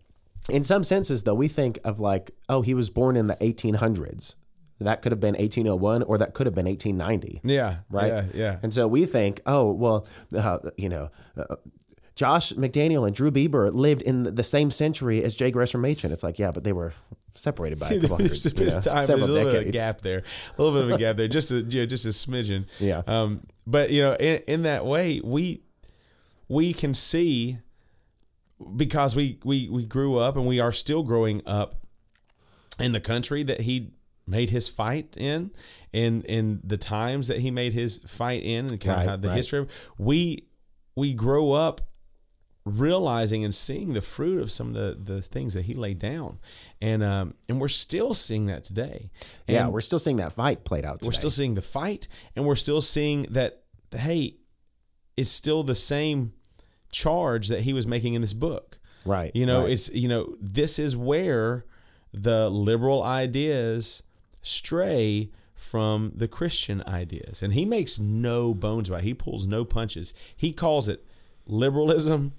in 0.51 0.65
some 0.65 0.83
senses 0.85 1.23
though 1.23 1.35
we 1.35 1.47
think 1.49 1.79
of 1.85 2.01
like 2.01 2.33
oh 2.49 2.63
he 2.63 2.75
was 2.75 2.91
born 2.91 3.15
in 3.17 3.27
the 3.29 3.37
1800s 3.37 4.35
that 4.87 5.03
could 5.03 5.13
have 5.13 5.21
been 5.21 5.35
1801 5.35 6.03
or 6.05 6.19
that 6.19 6.35
could 6.35 6.47
have 6.47 6.55
been 6.55 6.67
1890 6.67 7.41
Yeah, 7.45 7.77
right 7.91 8.09
Yeah, 8.09 8.25
yeah. 8.35 8.57
and 8.63 8.73
so 8.73 8.87
we 8.89 9.05
think 9.07 9.41
oh 9.47 9.73
well 9.73 10.07
uh, 10.37 10.59
you 10.77 10.89
know 10.89 11.11
uh, 11.37 11.57
josh 12.15 12.53
mcdaniel 12.53 13.07
and 13.07 13.15
drew 13.15 13.31
bieber 13.31 13.73
lived 13.73 14.03
in 14.03 14.23
the 14.23 14.43
same 14.43 14.71
century 14.71 15.23
as 15.23 15.35
jay 15.35 15.51
gresham 15.51 15.81
machen 15.83 16.13
it's 16.13 16.23
like 16.23 16.39
yeah 16.39 16.51
but 16.51 16.65
they 16.65 16.73
were 16.73 16.93
separated 17.35 17.79
by 17.79 17.91
a 17.91 18.01
couple 18.01 18.17
hundred, 18.17 18.33
a 18.45 18.65
you 18.65 18.71
know, 18.71 18.77
of 18.79 18.85
time. 18.85 19.07
There's 19.07 19.09
a 19.09 19.17
little 19.33 19.35
bit 19.37 19.47
of 19.47 19.53
decades 19.53 19.77
gap 19.79 20.01
there. 20.01 20.23
A 20.59 20.63
little 20.63 20.79
bit 20.81 20.91
of 20.91 20.97
a 20.97 20.99
gap 20.99 21.17
there. 21.17 21.29
Just 21.29 21.53
a 21.53 21.61
you 21.69 21.81
know, 21.81 21.87
just 21.87 22.05
a 22.05 22.09
smidgen. 22.09 22.69
Yeah. 22.81 23.03
Um, 23.07 23.41
but 23.67 23.91
you 23.91 24.03
know, 24.03 24.15
in, 24.15 24.43
in 24.49 24.63
that 24.65 24.85
way, 24.85 25.21
we 25.23 25.63
we 26.49 26.73
can 26.73 26.93
see 26.93 27.59
because 28.77 29.15
we 29.17 29.39
we 29.45 29.69
we 29.69 29.85
grew 29.85 30.19
up 30.19 30.37
and 30.37 30.47
we 30.47 30.61
are 30.61 30.73
still 30.73 31.03
growing 31.03 31.41
up 31.47 31.77
in 32.79 32.93
the 32.93 33.01
country 33.01 33.43
that 33.45 33.61
he 33.61 33.93
made 34.31 34.51
his 34.51 34.69
fight 34.69 35.17
in, 35.17 35.51
in 35.93 36.23
in 36.23 36.61
the 36.65 36.77
times 36.77 37.29
that 37.29 37.39
he 37.41 37.51
made 37.51 37.73
his 37.73 37.99
fight 38.07 38.43
in, 38.43 38.71
and 38.71 38.81
kind 38.81 39.07
Right, 39.07 39.15
of 39.15 39.23
the 39.23 39.29
right. 39.29 39.37
history. 39.37 39.59
Of, 39.61 39.71
we 39.99 40.47
we 40.97 41.13
grow 41.15 41.53
up 41.53 41.81
realizing 42.65 43.43
and 43.43 43.55
seeing 43.55 43.95
the 43.95 44.01
fruit 44.03 44.41
of 44.43 44.53
some 44.53 44.69
of 44.69 44.75
the, 44.75 45.15
the 45.15 45.23
things 45.23 45.55
that 45.55 45.63
he 45.63 45.73
laid 45.73 45.99
down 45.99 46.39
and 46.81 47.03
um 47.03 47.33
and 47.49 47.59
we're 47.59 47.69
still 47.69 48.13
seeing 48.13 48.47
that 48.47 48.63
today 48.63 49.11
and 49.49 49.55
yeah 49.55 49.67
we're 49.67 49.81
still 49.81 49.99
seeing 49.99 50.19
that 50.19 50.31
fight 50.33 50.63
played 50.63 50.85
out 50.85 51.01
we're 51.03 51.11
still 51.11 51.31
seeing 51.31 51.55
the 51.55 51.63
fight 51.63 52.07
and 52.37 52.45
we're 52.45 52.55
still 52.55 52.83
seeing 52.83 53.23
that 53.31 53.63
hey 53.97 54.37
it's 55.17 55.31
still 55.31 55.63
the 55.63 55.75
same 55.75 56.33
charge 56.93 57.49
that 57.49 57.63
he 57.63 57.73
was 57.73 57.87
making 57.87 58.13
in 58.13 58.21
this 58.21 58.35
book 58.35 58.79
right 59.07 59.31
you 59.35 59.47
know 59.47 59.63
right. 59.63 59.71
it's 59.73 59.93
you 59.95 60.07
know 60.07 60.37
this 60.39 60.79
is 60.79 60.95
where 60.95 61.65
the 62.13 62.51
liberal 62.51 63.03
ideas 63.03 64.03
stray 64.43 65.31
from 65.55 66.13
the 66.15 66.27
Christian 66.27 66.83
ideas. 66.87 67.43
And 67.43 67.53
he 67.53 67.65
makes 67.65 67.99
no 67.99 68.55
bones 68.55 68.89
about 68.89 69.01
it. 69.03 69.05
He 69.05 69.15
pulls 69.15 69.47
no 69.47 69.65
punches. 69.65 70.15
He 70.37 70.53
calls 70.53 70.89
it 70.89 71.05
liberalism 71.47 72.33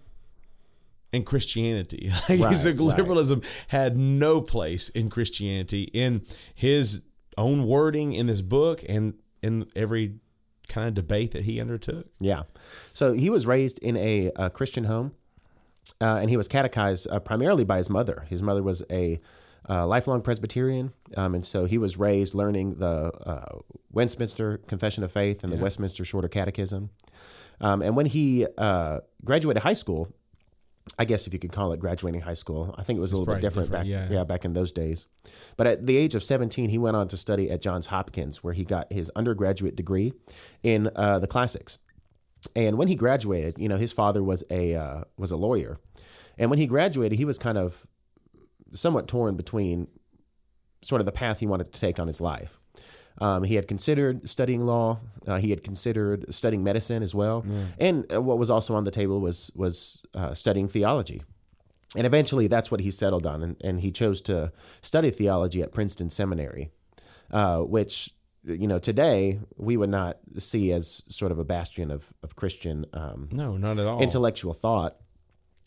and 1.13 1.25
Christianity. 1.25 2.09
Like 2.29 2.39
Right, 2.39 2.65
like, 2.65 2.65
right. 2.65 2.79
liberalism 2.79 3.41
had 3.67 3.97
no 3.97 4.41
place 4.41 4.89
in 4.89 5.09
Christianity 5.09 5.83
in 5.93 6.23
his 6.55 7.05
own 7.37 7.65
wording 7.65 8.13
in 8.13 8.25
this 8.25 8.41
book 8.41 8.83
and 8.89 9.13
in 9.41 9.67
every 9.75 10.15
kind 10.67 10.87
of 10.87 10.93
debate 10.93 11.31
that 11.31 11.43
he 11.43 11.59
undertook. 11.59 12.07
Yeah. 12.19 12.43
So 12.93 13.13
he 13.13 13.29
was 13.29 13.45
raised 13.45 13.79
in 13.79 13.97
a, 13.97 14.31
a 14.35 14.49
Christian 14.49 14.85
home, 14.85 15.13
uh, 15.99 16.17
and 16.21 16.29
he 16.29 16.37
was 16.37 16.47
catechized 16.47 17.07
uh, 17.09 17.19
primarily 17.19 17.65
by 17.65 17.77
his 17.77 17.89
mother. 17.89 18.25
His 18.29 18.41
mother 18.41 18.63
was 18.63 18.83
a 18.89 19.19
uh, 19.71 19.87
lifelong 19.87 20.21
Presbyterian, 20.21 20.91
um, 21.15 21.33
and 21.33 21.45
so 21.45 21.63
he 21.63 21.77
was 21.77 21.97
raised 21.97 22.35
learning 22.35 22.79
the 22.79 23.11
uh, 23.25 23.59
Westminster 23.89 24.57
Confession 24.67 25.01
of 25.03 25.11
Faith 25.11 25.45
and 25.45 25.53
the 25.53 25.57
Westminster 25.57 26.03
Shorter 26.03 26.27
Catechism. 26.27 26.89
Um, 27.61 27.81
and 27.81 27.95
when 27.95 28.07
he 28.07 28.45
uh, 28.57 28.99
graduated 29.23 29.63
high 29.63 29.73
school, 29.73 30.13
I 30.99 31.05
guess 31.05 31.25
if 31.25 31.31
you 31.31 31.39
could 31.39 31.53
call 31.53 31.71
it 31.71 31.79
graduating 31.79 32.21
high 32.21 32.33
school, 32.33 32.75
I 32.77 32.83
think 32.83 32.97
it 32.97 33.01
was 33.01 33.13
a 33.13 33.17
little 33.17 33.33
bit 33.33 33.41
different, 33.41 33.69
different, 33.69 33.87
back 33.87 34.09
yeah. 34.11 34.17
yeah 34.19 34.23
back 34.25 34.43
in 34.43 34.51
those 34.53 34.73
days. 34.73 35.07
But 35.55 35.67
at 35.67 35.87
the 35.87 35.95
age 35.95 36.15
of 36.15 36.23
17, 36.23 36.69
he 36.69 36.77
went 36.77 36.97
on 36.97 37.07
to 37.07 37.15
study 37.17 37.49
at 37.49 37.61
Johns 37.61 37.87
Hopkins, 37.87 38.43
where 38.43 38.53
he 38.53 38.65
got 38.65 38.91
his 38.91 39.09
undergraduate 39.15 39.77
degree 39.77 40.11
in 40.63 40.89
uh, 40.95 41.19
the 41.19 41.27
classics. 41.27 41.79
And 42.55 42.77
when 42.77 42.87
he 42.89 42.95
graduated, 42.95 43.57
you 43.57 43.69
know, 43.69 43.77
his 43.77 43.93
father 43.93 44.21
was 44.21 44.43
a 44.49 44.75
uh, 44.75 45.03
was 45.17 45.31
a 45.31 45.37
lawyer, 45.37 45.79
and 46.37 46.49
when 46.49 46.57
he 46.59 46.67
graduated, 46.67 47.17
he 47.19 47.25
was 47.25 47.37
kind 47.37 47.57
of 47.57 47.85
somewhat 48.71 49.07
torn 49.07 49.35
between 49.35 49.87
sort 50.81 51.01
of 51.01 51.05
the 51.05 51.11
path 51.11 51.39
he 51.39 51.45
wanted 51.47 51.71
to 51.71 51.79
take 51.79 51.99
on 51.99 52.07
his 52.07 52.19
life. 52.21 52.59
Um, 53.19 53.43
he 53.43 53.55
had 53.55 53.67
considered 53.67 54.27
studying 54.27 54.61
law. 54.61 54.99
Uh, 55.27 55.37
he 55.37 55.49
had 55.51 55.63
considered 55.63 56.33
studying 56.33 56.63
medicine 56.63 57.03
as 57.03 57.13
well, 57.13 57.45
and 57.79 58.11
uh, 58.11 58.21
what 58.21 58.37
was 58.37 58.49
also 58.49 58.73
on 58.75 58.83
the 58.85 58.91
table 58.91 59.19
was 59.19 59.51
was 59.55 60.01
uh, 60.15 60.33
studying 60.33 60.67
theology. 60.67 61.21
And 61.97 62.07
eventually, 62.07 62.47
that's 62.47 62.71
what 62.71 62.79
he 62.79 62.89
settled 62.89 63.27
on, 63.27 63.43
and, 63.43 63.57
and 63.61 63.81
he 63.81 63.91
chose 63.91 64.21
to 64.21 64.53
study 64.81 65.09
theology 65.11 65.61
at 65.61 65.73
Princeton 65.73 66.09
Seminary, 66.09 66.69
uh, 67.31 67.57
which 67.59 68.11
you 68.43 68.65
know 68.67 68.79
today 68.79 69.39
we 69.57 69.75
would 69.77 69.89
not 69.89 70.17
see 70.37 70.71
as 70.71 71.03
sort 71.09 71.31
of 71.33 71.37
a 71.37 71.43
bastion 71.43 71.91
of 71.91 72.13
of 72.23 72.35
Christian 72.37 72.85
um, 72.93 73.27
No, 73.31 73.57
not 73.57 73.77
at 73.77 73.85
all. 73.85 74.01
intellectual 74.01 74.53
thought. 74.53 74.95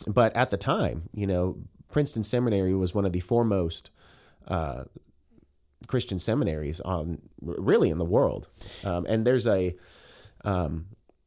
But 0.08 0.34
at 0.34 0.50
the 0.50 0.56
time, 0.56 1.08
you 1.12 1.26
know, 1.26 1.58
Princeton 1.94 2.24
Seminary 2.24 2.74
was 2.74 2.92
one 2.92 3.04
of 3.04 3.12
the 3.12 3.20
foremost 3.20 3.92
uh, 4.48 4.82
Christian 5.86 6.18
seminaries 6.18 6.80
on 6.80 7.22
really 7.40 7.88
in 7.88 7.98
the 7.98 8.04
world. 8.04 8.48
Um, 8.84 9.06
and 9.08 9.24
there's 9.24 9.46
a, 9.46 9.76
um, 10.44 10.86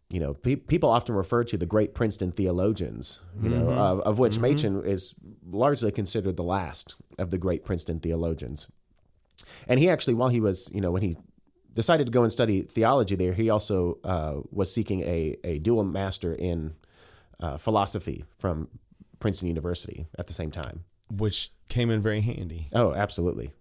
you 0.09 0.19
know, 0.19 0.33
pe- 0.33 0.57
people 0.57 0.89
often 0.89 1.15
refer 1.15 1.45
to 1.45 1.57
the 1.57 1.65
great 1.65 1.95
Princeton 1.95 2.33
theologians, 2.33 3.21
you 3.41 3.47
know, 3.47 3.71
of, 3.71 4.01
of 4.01 4.19
which 4.19 4.39
Machen 4.39 4.83
is 4.83 5.15
largely 5.49 5.89
considered 5.89 6.35
the 6.35 6.43
last 6.43 6.97
of 7.17 7.29
the 7.29 7.37
great 7.37 7.63
Princeton 7.63 8.01
theologians. 8.01 8.67
And 9.69 9.79
he 9.79 9.89
actually, 9.89 10.15
while 10.15 10.29
he 10.29 10.41
was, 10.41 10.69
you 10.73 10.81
know, 10.81 10.91
when 10.91 11.01
he 11.01 11.15
decided 11.73 12.07
to 12.07 12.11
go 12.11 12.23
and 12.23 12.31
study 12.31 12.63
theology 12.63 13.15
there, 13.15 13.31
he 13.31 13.49
also 13.49 13.99
uh, 14.03 14.41
was 14.51 14.69
seeking 14.69 14.99
a, 15.03 15.37
a 15.45 15.59
dual 15.59 15.85
master 15.85 16.35
in 16.35 16.73
uh, 17.39 17.55
philosophy 17.55 18.25
from 18.37 18.67
Princeton 19.19 19.47
University 19.47 20.07
at 20.17 20.27
the 20.27 20.33
same 20.33 20.51
time. 20.51 20.83
which 21.09 21.51
came 21.69 21.89
in 21.89 22.01
very 22.01 22.21
handy. 22.21 22.67
Oh, 22.73 22.93
absolutely. 22.93 23.51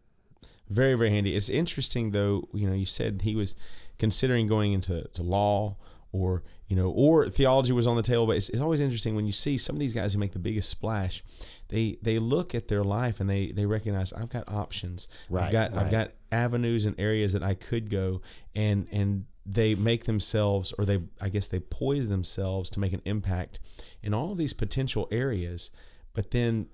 Very, 0.69 0.97
very 0.97 1.11
handy. 1.11 1.37
It's 1.37 1.49
interesting 1.49 2.11
though, 2.11 2.49
you 2.53 2.69
know, 2.69 2.75
you 2.75 2.87
said 2.87 3.23
he 3.23 3.37
was 3.37 3.55
considering 3.99 4.49
going 4.49 4.73
into 4.73 5.05
to 5.13 5.23
law 5.23 5.77
or, 6.13 6.43
you 6.67 6.75
know, 6.75 6.91
or 6.91 7.29
theology 7.29 7.73
was 7.73 7.87
on 7.87 7.95
the 7.97 8.03
table, 8.03 8.27
but 8.27 8.37
it's, 8.37 8.49
it's 8.49 8.61
always 8.61 8.81
interesting 8.81 9.15
when 9.15 9.27
you 9.27 9.33
see 9.33 9.57
some 9.59 9.77
of 9.77 9.81
these 9.81 9.95
guys 9.95 10.13
who 10.13 10.19
make 10.19 10.33
the 10.33 10.39
biggest 10.41 10.69
splash, 10.71 11.23
they 11.69 11.99
they 12.03 12.19
look 12.19 12.55
at 12.55 12.67
their 12.69 12.83
life 12.83 13.21
and 13.21 13.31
they 13.31 13.53
they 13.53 13.67
recognize 13.67 14.13
I've 14.13 14.31
got 14.31 14.49
options. 14.49 15.07
Right, 15.31 15.45
I've 15.45 15.53
got 15.53 15.75
I've 15.75 15.91
got 15.91 16.13
avenues 16.33 16.85
and 16.85 16.99
areas 16.99 17.33
that 17.33 17.43
I 17.45 17.55
could 17.55 17.91
go 17.91 18.21
and 18.55 18.89
and 18.91 19.27
they 19.49 19.75
make 19.77 20.05
themselves 20.05 20.73
or 20.79 20.85
they 20.85 21.03
I 21.21 21.29
guess 21.29 21.47
they 21.47 21.61
poise 21.61 22.09
themselves 22.09 22.69
to 22.71 22.81
make 22.81 22.93
an 22.93 23.03
impact 23.05 23.59
in 24.03 24.13
all 24.13 24.35
these 24.35 24.53
potential 24.53 25.07
areas, 25.11 25.71
but 26.13 26.31
then 26.33 26.67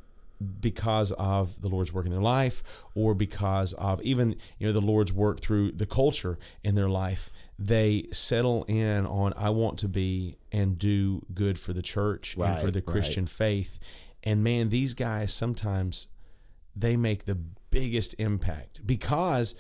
because 0.60 1.12
of 1.12 1.60
the 1.62 1.68
Lord's 1.68 1.92
work 1.92 2.04
in 2.04 2.10
their 2.10 2.20
life 2.20 2.82
or 2.96 3.14
because 3.14 3.74
of 3.74 4.02
even 4.02 4.34
you 4.58 4.66
know 4.66 4.72
the 4.72 4.80
Lord's 4.80 5.12
work 5.12 5.40
through 5.40 5.70
the 5.72 5.86
culture 5.86 6.36
in 6.64 6.74
their 6.74 6.88
life 6.88 7.30
they 7.58 8.08
settle 8.10 8.64
in 8.64 9.06
on 9.06 9.32
I 9.36 9.50
want 9.50 9.78
to 9.80 9.88
be 9.88 10.36
and 10.50 10.76
do 10.78 11.24
good 11.32 11.60
for 11.60 11.72
the 11.72 11.82
church 11.82 12.34
and 12.36 12.58
for 12.58 12.64
Right, 12.64 12.72
the 12.72 12.80
right. 12.80 12.86
Christian 12.86 13.26
faith 13.26 13.78
and 14.24 14.42
man 14.42 14.70
these 14.70 14.94
guys 14.94 15.32
sometimes 15.32 16.08
they 16.74 16.96
make 16.96 17.24
the 17.24 17.36
biggest 17.70 18.14
impact 18.18 18.84
because 18.84 19.54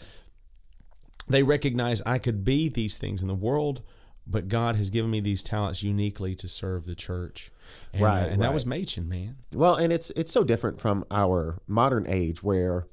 they 1.32 1.42
recognize 1.42 2.02
I 2.02 2.18
could 2.18 2.44
be 2.44 2.68
these 2.68 2.96
things 2.96 3.22
in 3.22 3.28
the 3.28 3.34
world 3.34 3.82
but 4.24 4.46
God 4.46 4.76
has 4.76 4.90
given 4.90 5.10
me 5.10 5.18
these 5.18 5.42
talents 5.42 5.82
uniquely 5.82 6.36
to 6.36 6.48
serve 6.48 6.86
the 6.86 6.94
church 6.94 7.50
and, 7.92 8.02
uh, 8.02 8.06
Right, 8.06 8.28
and 8.28 8.42
that 8.42 8.54
was 8.54 8.64
Machen 8.64 9.08
man 9.08 9.36
Well, 9.52 9.74
and 9.74 9.92
it's 9.92 10.10
it's 10.10 10.32
so 10.32 10.44
different 10.44 10.80
from 10.80 11.04
our 11.10 11.58
modern 11.66 12.06
age 12.06 12.42
where 12.42 12.86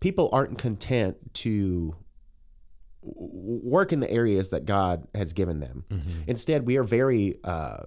people 0.00 0.28
aren't 0.32 0.58
content 0.58 1.34
to 1.34 1.96
work 3.02 3.92
in 3.92 4.00
the 4.00 4.10
areas 4.10 4.50
that 4.50 4.64
God 4.64 5.08
has 5.14 5.32
given 5.32 5.60
them. 5.60 5.84
Mm-hmm. 5.90 6.22
Instead, 6.26 6.66
we 6.66 6.76
are 6.76 6.84
very 6.84 7.36
uh, 7.42 7.78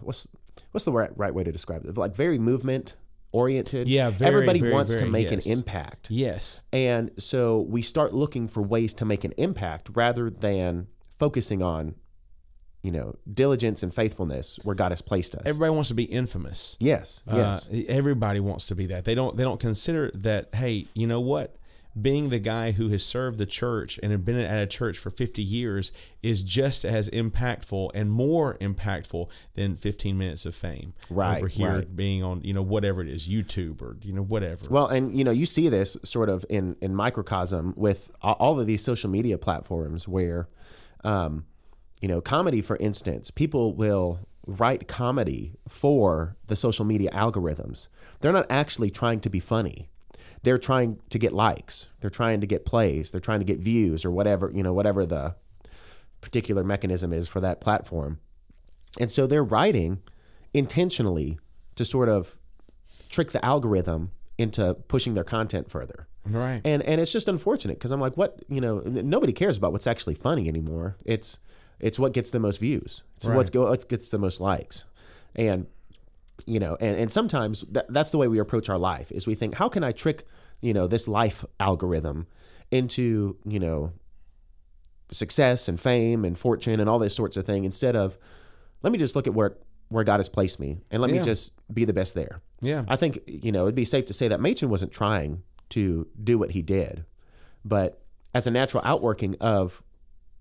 what's 0.00 0.28
what's 0.72 0.84
the 0.84 0.92
right, 0.92 1.10
right 1.16 1.34
way 1.34 1.44
to 1.44 1.52
describe 1.52 1.84
it? 1.84 1.96
Like 1.96 2.14
very 2.14 2.38
movement 2.38 2.96
oriented. 3.34 3.88
Yeah, 3.88 4.10
very, 4.10 4.28
everybody 4.28 4.60
very, 4.60 4.72
wants 4.72 4.96
to 4.96 5.06
make 5.06 5.30
yes. 5.30 5.44
an 5.44 5.52
impact. 5.52 6.10
yes 6.10 6.62
And 6.72 7.10
so 7.18 7.60
we 7.60 7.82
start 7.82 8.14
looking 8.14 8.48
for 8.48 8.62
ways 8.62 8.94
to 8.94 9.04
make 9.04 9.24
an 9.24 9.32
impact 9.36 9.90
rather 9.92 10.30
than 10.30 10.86
focusing 11.18 11.60
on, 11.62 11.96
you 12.82 12.92
know, 12.92 13.16
diligence 13.32 13.82
and 13.82 13.92
faithfulness 13.92 14.58
where 14.62 14.76
God 14.76 14.92
has 14.92 15.02
placed 15.02 15.34
us. 15.34 15.42
everybody 15.46 15.70
wants 15.70 15.88
to 15.88 15.94
be 15.94 16.04
infamous. 16.04 16.76
yes, 16.78 17.22
yes. 17.30 17.68
Uh, 17.68 17.82
everybody 17.88 18.40
wants 18.40 18.66
to 18.66 18.74
be 18.74 18.86
that. 18.86 19.04
They 19.04 19.14
don't. 19.14 19.36
They 19.36 19.42
don't 19.42 19.60
consider 19.60 20.10
that. 20.14 20.54
Hey, 20.54 20.86
you 20.94 21.06
know 21.06 21.20
what? 21.20 21.56
Being 22.00 22.28
the 22.28 22.38
guy 22.38 22.72
who 22.72 22.88
has 22.88 23.04
served 23.04 23.38
the 23.38 23.46
church 23.46 24.00
and 24.02 24.10
have 24.10 24.24
been 24.24 24.36
at 24.36 24.62
a 24.62 24.66
church 24.66 24.98
for 24.98 25.10
50 25.10 25.42
years 25.42 25.92
is 26.22 26.42
just 26.42 26.84
as 26.84 27.08
impactful 27.10 27.90
and 27.94 28.10
more 28.10 28.58
impactful 28.58 29.30
than 29.54 29.76
15 29.76 30.18
minutes 30.18 30.44
of 30.44 30.54
fame. 30.54 30.94
Right, 31.08 31.38
Over 31.38 31.48
here 31.48 31.76
right. 31.76 31.96
being 31.96 32.22
on, 32.24 32.40
you 32.42 32.52
know, 32.52 32.62
whatever 32.62 33.00
it 33.00 33.08
is, 33.08 33.28
YouTube 33.28 33.80
or, 33.80 33.96
you 34.02 34.12
know, 34.12 34.22
whatever. 34.22 34.66
Well, 34.68 34.88
and 34.88 35.16
you 35.16 35.24
know, 35.24 35.30
you 35.30 35.46
see 35.46 35.68
this 35.68 35.96
sort 36.02 36.28
of 36.28 36.44
in 36.50 36.76
in 36.80 36.94
microcosm 36.94 37.74
with 37.76 38.10
all 38.22 38.58
of 38.58 38.66
these 38.66 38.82
social 38.82 39.10
media 39.10 39.38
platforms 39.38 40.08
where, 40.08 40.48
um, 41.04 41.44
you 42.00 42.08
know, 42.08 42.20
comedy, 42.20 42.60
for 42.60 42.76
instance, 42.78 43.30
people 43.30 43.74
will 43.74 44.20
write 44.46 44.88
comedy 44.88 45.54
for 45.68 46.36
the 46.46 46.56
social 46.56 46.84
media 46.84 47.10
algorithms. 47.10 47.88
They're 48.20 48.32
not 48.32 48.46
actually 48.50 48.90
trying 48.90 49.20
to 49.20 49.30
be 49.30 49.40
funny. 49.40 49.88
They're 50.42 50.58
trying 50.58 50.98
to 51.10 51.18
get 51.18 51.32
likes. 51.32 51.88
They're 52.00 52.10
trying 52.10 52.40
to 52.40 52.46
get 52.46 52.64
plays. 52.64 53.10
They're 53.10 53.20
trying 53.20 53.40
to 53.40 53.44
get 53.46 53.58
views 53.58 54.04
or 54.04 54.10
whatever 54.10 54.50
you 54.54 54.62
know, 54.62 54.72
whatever 54.72 55.06
the 55.06 55.36
particular 56.20 56.64
mechanism 56.64 57.12
is 57.12 57.28
for 57.28 57.40
that 57.40 57.60
platform. 57.60 58.18
And 59.00 59.10
so 59.10 59.26
they're 59.26 59.44
writing 59.44 60.00
intentionally 60.52 61.38
to 61.74 61.84
sort 61.84 62.08
of 62.08 62.38
trick 63.10 63.32
the 63.32 63.44
algorithm 63.44 64.12
into 64.38 64.74
pushing 64.88 65.14
their 65.14 65.24
content 65.24 65.70
further. 65.70 66.06
right. 66.26 66.60
And 66.64 66.82
and 66.82 67.00
it's 67.00 67.12
just 67.12 67.28
unfortunate 67.28 67.78
because 67.78 67.90
I'm 67.90 68.00
like, 68.00 68.16
what 68.16 68.42
you 68.48 68.60
know, 68.60 68.80
nobody 68.80 69.32
cares 69.32 69.58
about 69.58 69.72
what's 69.72 69.86
actually 69.86 70.14
funny 70.14 70.48
anymore. 70.48 70.96
It's 71.04 71.40
it's 71.80 71.98
what 71.98 72.12
gets 72.12 72.30
the 72.30 72.40
most 72.40 72.58
views. 72.60 73.02
It's 73.16 73.26
Right. 73.26 73.36
what's 73.36 73.50
go 73.50 73.68
what 73.68 73.88
gets 73.88 74.10
the 74.10 74.18
most 74.18 74.40
likes, 74.40 74.86
and 75.34 75.66
you 76.46 76.60
know, 76.60 76.76
and 76.80 76.96
and 76.98 77.10
sometimes 77.12 77.62
that, 77.62 77.86
that's 77.92 78.10
the 78.10 78.18
way 78.18 78.28
we 78.28 78.38
approach 78.38 78.68
our 78.68 78.78
life 78.78 79.10
is 79.12 79.26
we 79.26 79.34
think, 79.34 79.54
how 79.56 79.68
can 79.68 79.82
I 79.84 79.92
trick 79.92 80.24
you 80.60 80.72
know 80.72 80.86
this 80.86 81.06
life 81.08 81.44
algorithm 81.60 82.26
into 82.70 83.36
you 83.44 83.58
know 83.60 83.92
success 85.10 85.68
and 85.68 85.78
fame 85.78 86.24
and 86.24 86.36
fortune 86.38 86.80
and 86.80 86.88
all 86.88 86.98
this 86.98 87.14
sorts 87.14 87.36
of 87.36 87.44
thing 87.44 87.64
instead 87.64 87.94
of 87.94 88.16
let 88.82 88.92
me 88.92 88.98
just 88.98 89.14
look 89.14 89.26
at 89.26 89.34
where 89.34 89.56
where 89.90 90.02
God 90.04 90.16
has 90.18 90.28
placed 90.28 90.58
me 90.58 90.78
and 90.90 91.00
let 91.02 91.10
Yeah. 91.10 91.18
me 91.18 91.22
just 91.22 91.52
be 91.72 91.84
the 91.84 91.92
best 91.92 92.14
there. 92.14 92.40
yeah. 92.60 92.84
I 92.88 92.96
think 92.96 93.20
you 93.26 93.52
know 93.52 93.64
it'd 93.64 93.74
be 93.74 93.84
safe 93.84 94.06
to 94.06 94.14
say 94.14 94.28
that 94.28 94.40
Machen 94.40 94.70
wasn't 94.70 94.92
trying 94.92 95.42
to 95.70 96.08
do 96.22 96.38
what 96.38 96.52
he 96.52 96.62
did, 96.62 97.04
but 97.64 98.02
as 98.34 98.46
a 98.46 98.50
natural 98.50 98.82
outworking 98.84 99.36
of 99.40 99.82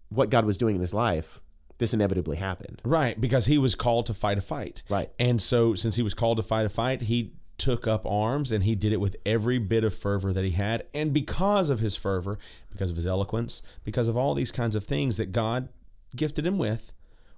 what 0.10 0.30
God 0.30 0.46
was 0.46 0.58
doing 0.58 0.76
in 0.76 0.82
his 0.82 0.94
life, 0.94 1.42
this 1.84 1.94
inevitably 1.94 2.38
happened. 2.38 2.82
Right, 2.86 3.20
because 3.20 3.48
he 3.48 3.58
was 3.58 3.76
called 3.76 4.06
to 4.06 4.14
fight 4.14 4.38
a 4.38 4.42
fight. 4.42 4.84
Right. 4.90 5.10
And 5.20 5.42
so 5.42 5.76
since 5.76 5.98
he 5.98 6.02
was 6.02 6.14
called 6.14 6.38
to 6.38 6.44
fight 6.44 6.66
a 6.66 6.70
fight, 6.70 7.04
he 7.04 7.34
took 7.58 7.86
up 7.88 8.06
arms 8.06 8.52
and 8.54 8.64
he 8.64 8.74
did 8.74 8.94
it 8.94 9.02
with 9.02 9.18
every 9.26 9.60
bit 9.60 9.84
of 9.84 9.94
fervor 9.94 10.32
that 10.32 10.44
he 10.46 10.52
had. 10.52 10.86
And 10.94 11.14
because 11.14 11.70
of 11.70 11.80
his 11.80 11.96
fervor, 11.96 12.38
because 12.72 12.90
of 12.90 12.96
his 12.96 13.06
eloquence, 13.06 13.62
because 13.84 14.08
of 14.08 14.16
all 14.18 14.34
these 14.34 14.52
kinds 14.52 14.76
of 14.78 14.86
things 14.86 15.18
that 15.18 15.32
God 15.32 15.68
gifted 16.16 16.48
him 16.48 16.58
with, 16.58 16.94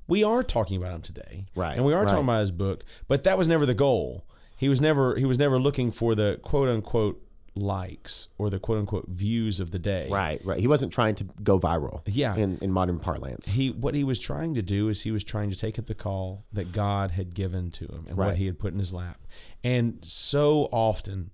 we 0.07 0.23
are 0.23 0.43
talking 0.43 0.77
about 0.77 0.93
him 0.93 1.01
today. 1.01 1.43
Right, 1.55 1.75
And 1.75 1.85
we 1.85 1.93
are 1.93 2.01
right. 2.01 2.07
talking 2.07 2.23
about 2.23 2.41
his 2.41 2.51
book, 2.51 2.83
but 3.07 3.23
that 3.23 3.37
was 3.37 3.47
never 3.47 3.65
the 3.65 3.73
goal. 3.73 4.25
He 4.57 4.69
was 4.69 4.79
never 4.79 5.15
he 5.15 5.25
was 5.25 5.39
never 5.39 5.59
looking 5.59 5.91
for 5.91 6.15
the 6.15 6.39
quote 6.41 6.69
unquote 6.69 7.21
likes 7.55 8.27
or 8.37 8.49
the 8.49 8.59
quote 8.59 8.79
unquote 8.79 9.07
views 9.07 9.59
of 9.59 9.71
the 9.71 9.79
day. 9.79 10.07
Right, 10.09 10.43
right. 10.43 10.59
He 10.59 10.67
wasn't 10.67 10.91
trying 10.91 11.15
to 11.15 11.23
go 11.41 11.57
viral. 11.59 12.01
Yeah. 12.05 12.35
In, 12.35 12.57
in 12.61 12.71
modern 12.71 12.99
parlance. 12.99 13.47
He 13.51 13.71
what 13.71 13.95
he 13.95 14.03
was 14.03 14.19
trying 14.19 14.53
to 14.55 14.61
do 14.61 14.89
is 14.89 15.03
he 15.03 15.11
was 15.11 15.23
trying 15.23 15.49
to 15.51 15.55
take 15.55 15.79
up 15.79 15.85
the 15.85 15.95
call 15.95 16.45
that 16.51 16.71
God 16.71 17.11
had 17.11 17.33
given 17.33 17.71
to 17.71 17.85
him 17.85 18.05
and 18.09 18.17
Right. 18.17 18.27
what 18.27 18.35
he 18.37 18.45
had 18.45 18.59
put 18.59 18.73
in 18.73 18.79
his 18.79 18.93
lap. 18.93 19.21
And 19.63 19.99
so 20.03 20.67
often 20.71 21.31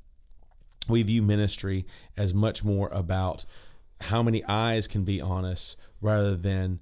we 0.87 1.01
view 1.03 1.21
ministry 1.21 1.85
as 2.17 2.33
much 2.33 2.63
more 2.63 2.89
about 2.89 3.45
how 4.01 4.21
many 4.23 4.43
eyes 4.45 4.87
can 4.87 5.03
be 5.03 5.19
on 5.21 5.45
us 5.45 5.75
rather 6.01 6.35
than 6.35 6.79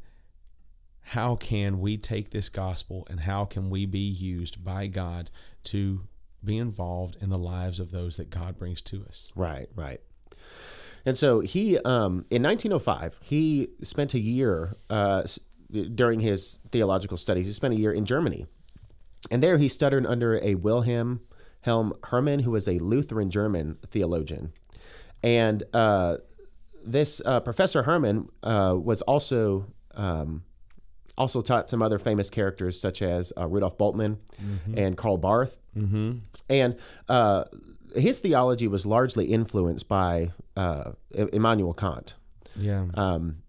how 1.02 1.36
can 1.36 1.80
we 1.80 1.98
take 1.98 2.30
this 2.30 2.50
gospel 2.50 3.06
and 3.10 3.22
how 3.22 3.44
can 3.44 3.70
we 3.70 3.86
be 3.86 4.00
used 4.00 4.64
by 4.64 4.88
God 4.88 5.30
to 5.64 6.08
be 6.44 6.58
involved 6.58 7.18
in 7.22 7.30
the 7.30 7.38
lives 7.38 7.80
of 7.80 7.92
those 7.92 8.18
that 8.18 8.30
God 8.30 8.58
brings 8.58 8.82
to 8.84 9.06
us. 9.08 9.32
Right, 9.36 9.70
right. 9.76 10.02
And 11.06 11.18
so 11.18 11.40
he, 11.40 11.78
um, 11.80 12.26
in 12.30 12.44
1905, 12.44 13.20
he 13.24 13.70
spent 13.82 14.14
a 14.14 14.20
year 14.20 14.74
uh, 14.90 15.24
during 15.96 16.20
his 16.20 16.60
theological 16.72 17.18
studies. 17.18 17.48
He 17.48 17.54
spent 17.54 17.74
a 17.74 17.78
year 17.78 17.92
in 17.92 18.06
Germany, 18.06 18.48
and 19.32 19.42
there 19.44 19.58
he 19.58 19.68
studied 19.68 20.06
under 20.06 20.44
a 20.44 20.56
Wilhelm 20.56 21.22
Helm 21.62 21.94
Herrmann, 22.10 22.40
who 22.42 22.52
was 22.52 22.68
a 22.68 22.80
Lutheran 22.80 23.30
German 23.30 23.78
theologian. 23.86 24.54
And 25.24 25.64
uh, 25.74 26.18
this 26.86 27.22
uh, 27.26 27.42
Professor 27.42 27.84
Herrmann 27.84 28.30
uh, 28.44 28.78
was 28.82 29.02
also 29.04 29.68
um, 29.94 30.44
also 31.20 31.42
taught 31.42 31.70
some 31.70 31.82
other 31.82 32.00
famous 32.00 32.30
characters 32.30 32.80
such 32.80 33.02
as 33.02 33.34
uh, 33.38 33.46
Rudolf 33.46 33.78
Bultmann 33.78 34.18
and 34.76 34.98
Karl 34.98 35.18
Barth. 35.18 35.60
Mm-hmm. 35.78 36.20
And 36.50 36.80
uh, 37.10 37.44
his 37.96 38.20
theology 38.20 38.68
was 38.68 38.86
largely 38.86 39.26
influenced 39.26 39.90
by 39.90 40.32
uh, 40.56 40.94
Immanuel 41.12 41.74
Kant. 41.74 42.16
Yeah. 42.56 42.86
Um, 42.94 43.44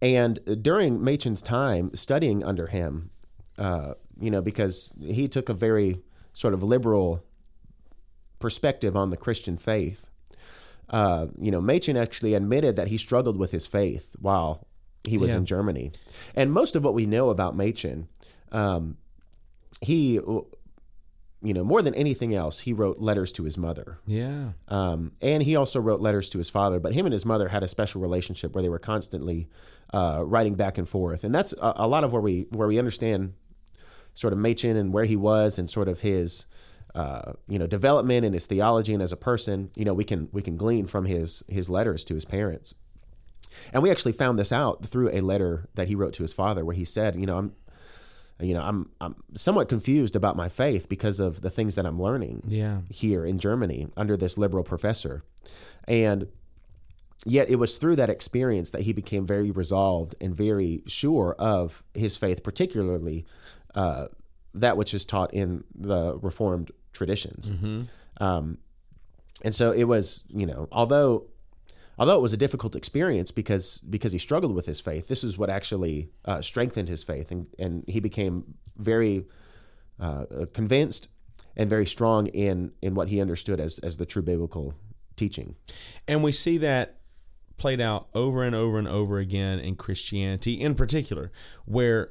and 0.00 0.62
during 0.62 1.04
Machen's 1.04 1.42
time 1.42 1.94
studying 1.94 2.42
under 2.42 2.68
him, 2.68 3.10
uh, 3.58 3.94
you 4.18 4.30
know, 4.30 4.40
because 4.40 4.92
he 5.00 5.28
took 5.28 5.48
a 5.48 5.54
very 5.54 6.00
sort 6.32 6.54
of 6.54 6.62
liberal 6.62 7.24
perspective 8.38 8.96
on 8.96 9.10
the 9.10 9.16
Christian 9.16 9.58
faith, 9.58 10.08
uh, 10.88 11.26
you 11.38 11.50
know, 11.50 11.60
Machen 11.60 11.96
actually 11.96 12.34
admitted 12.34 12.76
that 12.76 12.88
he 12.88 12.96
struggled 12.96 13.36
with 13.36 13.50
his 13.50 13.66
faith 13.66 14.16
while 14.20 14.66
he 15.04 15.18
was 15.18 15.30
Yeah. 15.30 15.38
in 15.38 15.46
Germany. 15.46 15.92
And 16.34 16.52
most 16.52 16.76
of 16.76 16.84
what 16.84 16.94
we 16.94 17.06
know 17.06 17.30
about 17.30 17.56
Machen, 17.56 18.08
um, 18.52 18.96
he, 19.80 20.14
you 20.14 20.46
know, 21.54 21.64
more 21.64 21.82
than 21.82 21.94
anything 21.94 22.34
else, 22.34 22.60
he 22.60 22.72
wrote 22.72 22.98
letters 23.00 23.32
to 23.32 23.42
his 23.44 23.58
mother. 23.58 23.98
yeah. 24.06 24.52
Um, 24.68 25.12
and 25.20 25.42
he 25.42 25.56
also 25.56 25.80
wrote 25.80 26.00
letters 26.00 26.28
to 26.30 26.38
his 26.38 26.48
father, 26.50 26.78
but 26.78 26.94
him 26.94 27.04
and 27.04 27.12
his 27.12 27.26
mother 27.26 27.48
had 27.48 27.62
a 27.64 27.68
special 27.68 28.00
relationship 28.00 28.54
where 28.54 28.62
they 28.62 28.68
were 28.68 28.78
constantly 28.78 29.48
uh, 29.92 30.22
writing 30.24 30.54
back 30.54 30.78
and 30.78 30.88
forth, 30.88 31.24
and 31.24 31.34
that's 31.34 31.52
a, 31.54 31.72
a 31.76 31.88
lot 31.88 32.04
of 32.04 32.12
where 32.12 32.22
we 32.22 32.46
where 32.50 32.68
we 32.68 32.78
understand 32.78 33.34
sort 34.14 34.32
of 34.32 34.38
Machen 34.38 34.76
and 34.76 34.92
where 34.92 35.04
he 35.04 35.16
was 35.16 35.58
and 35.58 35.68
sort 35.68 35.88
of 35.88 36.00
his 36.00 36.46
uh, 36.94 37.32
you 37.48 37.58
know 37.58 37.66
development 37.66 38.24
and 38.24 38.34
his 38.34 38.46
theology 38.46 38.94
and 38.94 39.02
as 39.02 39.12
a 39.12 39.16
person. 39.16 39.70
You 39.76 39.84
know, 39.84 39.94
we 39.94 40.04
can 40.04 40.28
we 40.32 40.42
can 40.42 40.56
glean 40.56 40.86
from 40.86 41.06
his 41.06 41.42
his 41.48 41.68
letters 41.68 42.04
to 42.04 42.14
his 42.14 42.24
parents, 42.24 42.74
and 43.72 43.82
we 43.82 43.90
actually 43.90 44.12
found 44.12 44.38
this 44.38 44.52
out 44.52 44.84
through 44.84 45.10
a 45.12 45.20
letter 45.20 45.68
that 45.74 45.88
he 45.88 45.94
wrote 45.94 46.12
to 46.14 46.22
his 46.22 46.32
father, 46.32 46.64
where 46.64 46.76
he 46.76 46.84
said, 46.84 47.16
you 47.16 47.26
know, 47.26 47.38
I'm 47.38 47.52
you 48.40 48.54
know 48.54 48.62
I'm 48.62 48.90
I'm 49.00 49.14
somewhat 49.34 49.68
confused 49.68 50.16
about 50.16 50.36
my 50.36 50.48
faith 50.48 50.88
because 50.88 51.20
of 51.20 51.42
the 51.42 51.50
things 51.50 51.74
that 51.76 51.86
I'm 51.86 52.00
learning 52.00 52.42
Yeah. 52.46 52.80
here 52.90 53.24
in 53.24 53.38
Germany 53.38 53.88
under 53.96 54.16
this 54.16 54.36
liberal 54.38 54.64
professor. 54.64 55.22
And 55.86 56.26
yet 57.24 57.48
it 57.50 57.56
was 57.56 57.76
through 57.76 57.96
that 57.96 58.10
experience 58.10 58.70
that 58.70 58.82
he 58.82 58.92
became 58.92 59.24
very 59.26 59.50
resolved 59.50 60.14
and 60.20 60.34
very 60.34 60.82
sure 60.86 61.36
of 61.38 61.84
his 61.94 62.16
faith, 62.16 62.42
particularly 62.42 63.24
uh, 63.76 64.06
that 64.54 64.76
which 64.76 64.92
is 64.94 65.04
taught 65.04 65.32
in 65.32 65.62
the 65.74 66.18
Reformed 66.18 66.72
traditions. 66.92 67.50
Um, 68.20 68.58
and 69.44 69.54
so 69.54 69.72
it 69.72 69.84
was, 69.84 70.24
you 70.28 70.46
know, 70.46 70.68
although 70.72 71.26
although 72.02 72.18
it 72.18 72.20
was 72.22 72.32
a 72.32 72.36
difficult 72.36 72.74
experience 72.74 73.30
because 73.30 73.78
because 73.78 74.10
he 74.10 74.18
struggled 74.18 74.52
with 74.56 74.66
his 74.66 74.80
faith, 74.80 75.06
this 75.06 75.22
is 75.22 75.38
what 75.38 75.48
actually 75.48 76.10
uh, 76.24 76.40
strengthened 76.42 76.88
his 76.88 77.04
faith, 77.04 77.30
and 77.30 77.46
and 77.60 77.84
he 77.86 78.00
became 78.00 78.54
very 78.76 79.24
uh, 80.00 80.24
convinced 80.52 81.06
and 81.56 81.70
very 81.70 81.86
strong 81.86 82.26
in 82.26 82.72
in 82.82 82.96
what 82.96 83.08
he 83.08 83.20
understood 83.20 83.60
as 83.60 83.78
as 83.78 83.98
the 83.98 84.06
true 84.06 84.22
biblical 84.22 84.74
teaching. 85.14 85.54
And 86.08 86.24
we 86.24 86.32
see 86.32 86.58
that 86.58 86.98
played 87.56 87.80
out 87.80 88.08
over 88.14 88.42
and 88.42 88.56
over 88.56 88.80
and 88.80 88.88
over 88.88 89.18
again 89.20 89.60
in 89.60 89.76
Christianity, 89.76 90.54
in 90.54 90.74
particular, 90.74 91.30
where 91.66 92.10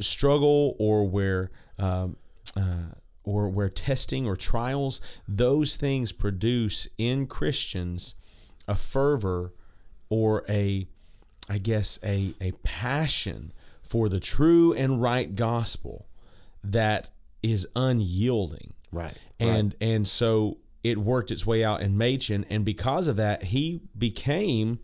struggle 0.00 0.74
or 0.78 1.06
where 1.06 1.50
um, 1.78 2.16
uh, 2.56 2.92
or 3.24 3.50
where 3.50 3.68
testing 3.68 4.26
or 4.26 4.36
trials, 4.36 5.02
those 5.28 5.76
things 5.76 6.12
produce 6.12 6.88
in 6.96 7.26
Christians 7.26 8.14
a 8.68 8.74
fervor 8.76 9.52
or 10.08 10.44
a, 10.48 10.86
I 11.50 11.58
guess, 11.58 11.98
a, 12.04 12.34
a 12.40 12.52
passion 12.62 13.52
for 13.82 14.08
the 14.08 14.20
true 14.20 14.72
and 14.74 15.02
right 15.02 15.34
gospel 15.34 16.06
that 16.62 17.10
is 17.42 17.66
unyielding 17.74 18.74
Right. 18.92 19.14
and 19.40 19.74
and 19.80 20.06
so 20.06 20.58
it 20.84 20.98
worked 20.98 21.30
its 21.30 21.44
way 21.46 21.64
out 21.64 21.80
in 21.82 21.98
Machen, 21.98 22.46
and 22.48 22.64
because 22.64 23.08
of 23.08 23.16
that, 23.16 23.44
he 23.44 23.80
became 23.96 24.78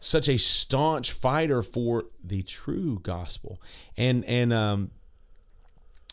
such 0.00 0.28
a 0.28 0.38
staunch 0.38 1.12
fighter 1.12 1.62
for 1.62 2.06
the 2.22 2.42
true 2.42 2.98
gospel. 3.02 3.60
And 3.96 4.24
and 4.24 4.52
um, 4.52 4.90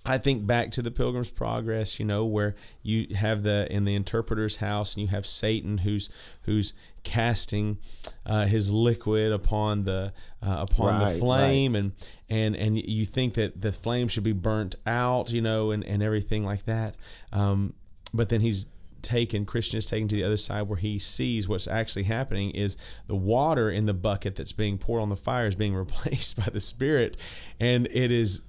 I 0.06 0.18
think 0.18 0.48
back 0.48 0.72
to 0.72 0.82
the 0.82 0.90
Pilgrim's 0.90 1.30
Progress, 1.30 2.00
you 2.00 2.06
know, 2.06 2.26
where 2.26 2.56
you 2.82 3.16
have 3.16 3.44
the 3.44 3.68
in 3.70 3.86
the 3.86 3.94
interpreter's 3.94 4.58
house, 4.58 4.96
and 4.96 5.04
you 5.04 5.10
have 5.10 5.28
Satan 5.28 5.80
who's 5.80 6.10
who's 6.44 6.74
casting 7.04 7.78
uh, 8.26 8.46
his 8.46 8.72
liquid 8.72 9.32
upon 9.32 9.84
the 9.84 10.14
uh, 10.42 10.66
upon 10.70 11.00
Right, 11.00 11.14
the 11.14 11.20
flame, 11.20 11.76
and 11.76 11.94
and 12.30 12.56
and 12.56 12.78
you 12.78 13.06
think 13.06 13.36
that 13.36 13.62
the 13.62 13.72
flame 13.72 14.08
should 14.08 14.24
be 14.24 14.34
burnt 14.34 14.76
out, 14.88 15.32
you 15.32 15.42
know, 15.42 15.70
and 15.70 15.84
and 15.86 16.02
everything 16.02 16.44
like 16.44 16.64
that. 16.66 16.96
Um, 17.32 17.74
but 18.14 18.30
then 18.30 18.42
he's 18.42 18.66
taken 19.04 19.46
Christian 19.46 19.78
is 19.78 19.86
taken 19.86 20.08
to 20.08 20.16
the 20.16 20.24
other 20.24 20.38
side 20.38 20.64
where 20.64 20.78
he 20.78 21.00
sees 21.00 21.50
what's 21.50 21.68
actually 21.68 22.04
happening 22.04 22.52
is 22.52 22.78
the 23.08 23.16
water 23.16 23.70
in 23.70 23.88
the 23.88 23.96
bucket 23.96 24.36
that's 24.36 24.52
being 24.52 24.78
poured 24.78 25.02
on 25.02 25.10
the 25.10 25.16
fire 25.16 25.48
is 25.48 25.56
being 25.56 25.76
replaced 25.76 26.38
by 26.38 26.50
the 26.52 26.60
Spirit, 26.60 27.18
and 27.60 27.88
it 27.92 28.12
is 28.12 28.44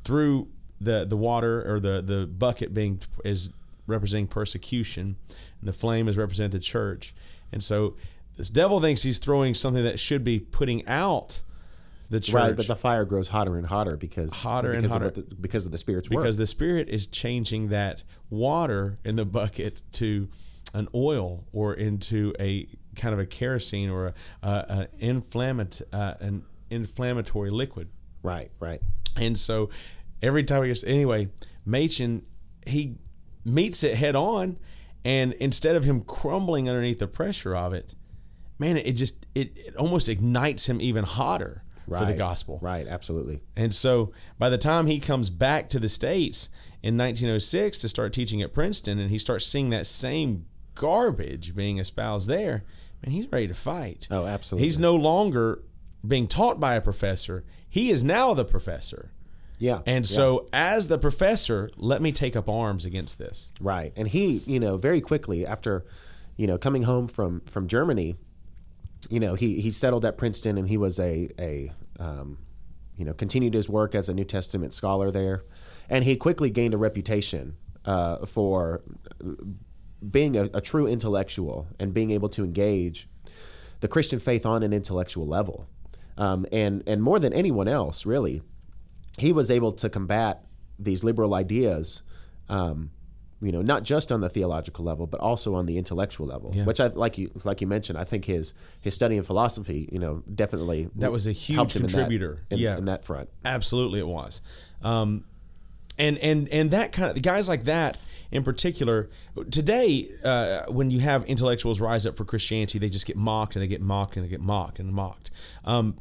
through 0.00 0.48
the 0.80 1.04
the 1.04 1.16
water 1.16 1.62
or 1.72 1.80
the 1.80 2.02
the 2.02 2.26
bucket 2.26 2.74
being 2.74 3.00
is 3.24 3.52
representing 3.86 4.26
persecution, 4.26 5.16
and 5.28 5.68
the 5.68 5.72
flame 5.72 6.08
is 6.08 6.16
representing 6.16 6.50
the 6.58 6.58
church, 6.64 7.14
and 7.52 7.62
so 7.62 7.96
the 8.36 8.44
devil 8.44 8.80
thinks 8.80 9.02
he's 9.02 9.18
throwing 9.18 9.54
something 9.54 9.84
that 9.84 9.98
should 9.98 10.24
be 10.24 10.40
putting 10.40 10.86
out 10.88 11.40
the 12.10 12.18
church, 12.20 12.34
Right, 12.34 12.56
but 12.56 12.66
the 12.66 12.76
fire 12.76 13.04
grows 13.04 13.28
hotter 13.28 13.56
and 13.56 13.66
hotter 13.66 13.96
because 13.96 14.42
Hotter 14.42 14.72
and 14.72 14.82
because 14.82 14.92
hotter. 14.92 15.04
of 15.06 15.14
the, 15.14 15.34
because 15.36 15.66
of 15.66 15.72
the 15.72 15.78
spirit's 15.78 16.10
work. 16.10 16.22
because 16.24 16.36
the 16.36 16.46
spirit 16.46 16.88
is 16.88 17.06
changing 17.06 17.68
that 17.68 18.02
water 18.30 18.98
in 19.04 19.16
the 19.16 19.24
bucket 19.24 19.82
to 19.92 20.28
an 20.74 20.88
oil 20.94 21.44
or 21.52 21.72
into 21.74 22.34
a 22.40 22.66
kind 22.96 23.14
of 23.14 23.20
a 23.20 23.26
kerosene 23.26 23.88
or 23.88 24.06
a, 24.08 24.14
a, 24.42 24.48
a 24.50 24.88
inflammat, 25.00 25.80
uh, 25.92 26.14
an 26.20 26.44
inflammatory 26.70 27.50
liquid. 27.50 27.88
Right, 28.22 28.50
right. 28.60 28.82
And 29.16 29.38
so 29.38 29.70
every 30.24 30.42
time 30.42 30.62
he 30.62 30.68
gets 30.68 30.84
anyway, 30.84 31.28
Machen 31.64 32.26
he 32.66 32.96
meets 33.44 33.84
it 33.84 33.96
head 33.96 34.16
on, 34.16 34.58
and 35.04 35.34
instead 35.34 35.76
of 35.76 35.84
him 35.84 36.00
crumbling 36.00 36.68
underneath 36.68 36.98
the 36.98 37.06
pressure 37.06 37.54
of 37.54 37.74
it, 37.74 37.94
man, 38.58 38.76
it 38.76 38.92
just 38.92 39.26
it, 39.34 39.52
it 39.56 39.76
almost 39.76 40.08
ignites 40.08 40.68
him 40.68 40.80
even 40.80 41.04
hotter 41.04 41.62
for 41.86 42.06
the 42.06 42.14
gospel. 42.14 42.58
Right, 42.62 42.86
absolutely. 42.86 43.42
And 43.56 43.74
so 43.74 44.12
by 44.38 44.48
the 44.48 44.58
time 44.58 44.86
he 44.86 44.98
comes 44.98 45.28
back 45.28 45.68
to 45.68 45.78
the 45.78 45.88
States 45.88 46.48
in 46.82 46.96
1906 46.96 47.80
to 47.80 47.88
start 47.88 48.14
teaching 48.14 48.40
at 48.40 48.54
Princeton 48.54 48.98
and 48.98 49.10
he 49.10 49.18
starts 49.18 49.46
seeing 49.46 49.68
that 49.70 49.84
same 49.86 50.46
garbage 50.74 51.54
being 51.54 51.78
espoused 51.78 52.28
there, 52.28 52.64
man, 53.04 53.12
he's 53.12 53.30
ready 53.30 53.48
to 53.48 53.54
fight. 53.54 54.08
Oh, 54.10 54.24
absolutely. 54.24 54.66
He's 54.66 54.78
no 54.78 54.96
longer 54.96 55.62
being 56.06 56.26
taught 56.26 56.58
by 56.58 56.74
a 56.74 56.80
professor. 56.80 57.44
He 57.68 57.90
is 57.90 58.02
now 58.02 58.32
the 58.32 58.44
professor. 58.44 59.12
Yeah, 59.64 59.80
And 59.86 60.04
yeah. 60.04 60.16
so, 60.16 60.46
as 60.52 60.88
the 60.88 60.98
professor, 60.98 61.70
let 61.76 62.02
me 62.02 62.12
take 62.12 62.36
up 62.36 62.50
arms 62.50 62.84
against 62.84 63.18
this. 63.18 63.50
Right. 63.60 63.94
And 63.96 64.06
he, 64.06 64.42
you 64.44 64.60
know, 64.60 64.76
very 64.76 65.00
quickly 65.00 65.46
after, 65.46 65.86
you 66.36 66.46
know, 66.46 66.58
coming 66.58 66.82
home 66.82 67.08
from 67.08 67.40
from 67.40 67.66
Germany, 67.66 68.16
you 69.08 69.20
know, 69.20 69.34
he 69.36 69.62
he 69.62 69.70
settled 69.70 70.04
at 70.04 70.18
Princeton 70.18 70.58
and 70.58 70.68
he 70.68 70.76
was 70.76 71.00
a 71.00 71.30
a 71.38 71.72
um, 71.98 72.38
you 72.98 73.06
know, 73.06 73.14
continued 73.14 73.54
his 73.54 73.66
work 73.66 73.94
as 73.94 74.10
a 74.10 74.14
New 74.14 74.24
Testament 74.24 74.74
scholar 74.74 75.10
there, 75.10 75.42
and 75.88 76.04
he 76.04 76.14
quickly 76.14 76.50
gained 76.50 76.74
a 76.74 76.78
reputation 76.78 77.56
uh, 77.86 78.26
for 78.26 78.82
being 80.10 80.36
a, 80.36 80.50
a 80.52 80.60
true 80.60 80.86
intellectual 80.86 81.68
and 81.80 81.94
being 81.94 82.10
able 82.10 82.28
to 82.28 82.44
engage 82.44 83.08
the 83.80 83.88
Christian 83.88 84.18
faith 84.20 84.44
on 84.44 84.62
an 84.62 84.74
intellectual 84.74 85.26
level. 85.26 85.70
Um, 86.18 86.44
and 86.52 86.82
and 86.86 87.02
more 87.02 87.18
than 87.18 87.32
anyone 87.32 87.66
else, 87.66 88.04
really, 88.04 88.42
he 89.18 89.32
was 89.32 89.50
able 89.50 89.72
to 89.72 89.88
combat 89.88 90.44
these 90.78 91.04
liberal 91.04 91.34
ideas, 91.34 92.02
um, 92.48 92.90
you 93.40 93.52
know, 93.52 93.62
not 93.62 93.82
just 93.82 94.10
on 94.10 94.20
the 94.20 94.28
theological 94.28 94.84
level, 94.84 95.06
but 95.06 95.20
also 95.20 95.54
on 95.54 95.66
the 95.66 95.76
intellectual 95.76 96.26
level. 96.26 96.50
Yeah. 96.54 96.64
Which 96.64 96.80
I 96.80 96.86
like 96.88 97.18
you 97.18 97.30
like 97.44 97.60
you 97.60 97.66
mentioned. 97.66 97.98
I 97.98 98.04
think 98.04 98.24
his 98.24 98.54
his 98.80 98.94
study 98.94 99.16
in 99.16 99.22
philosophy, 99.22 99.88
you 99.92 99.98
know, 99.98 100.22
definitely 100.34 100.88
That 100.96 101.12
was 101.12 101.26
a 101.26 101.32
huge 101.32 101.76
him 101.76 101.82
in 101.82 101.86
that- 101.86 101.92
contributor. 101.94 102.42
in, 102.50 102.58
Yeah. 102.58 102.78
in 102.78 102.86
that 102.86 103.04
front. 103.04 103.28
Absolutely, 103.44 104.00
it 104.00 104.06
was. 104.08 104.40
Um, 104.82 105.24
and 105.98 106.18
and 106.18 106.48
and 106.48 106.70
that 106.72 106.92
kind 106.92 107.16
of 107.16 107.22
guys 107.22 107.48
like 107.48 107.64
that 107.64 107.98
in 108.32 108.42
particular 108.42 109.10
today, 109.50 110.10
uh, 110.24 110.64
when 110.68 110.90
you 110.90 110.98
have 111.00 111.24
intellectuals 111.26 111.80
rise 111.80 112.04
up 112.06 112.16
for 112.16 112.24
Christianity, 112.24 112.78
they 112.80 112.88
just 112.88 113.06
get 113.06 113.16
mocked 113.16 113.54
and 113.54 113.62
they 113.62 113.68
get 113.68 113.80
mocked 113.80 114.16
and 114.16 114.24
they 114.24 114.28
get 114.28 114.40
mocked 114.40 114.78
and 114.80 114.92
mocked. 114.92 115.30
Um, 115.64 115.98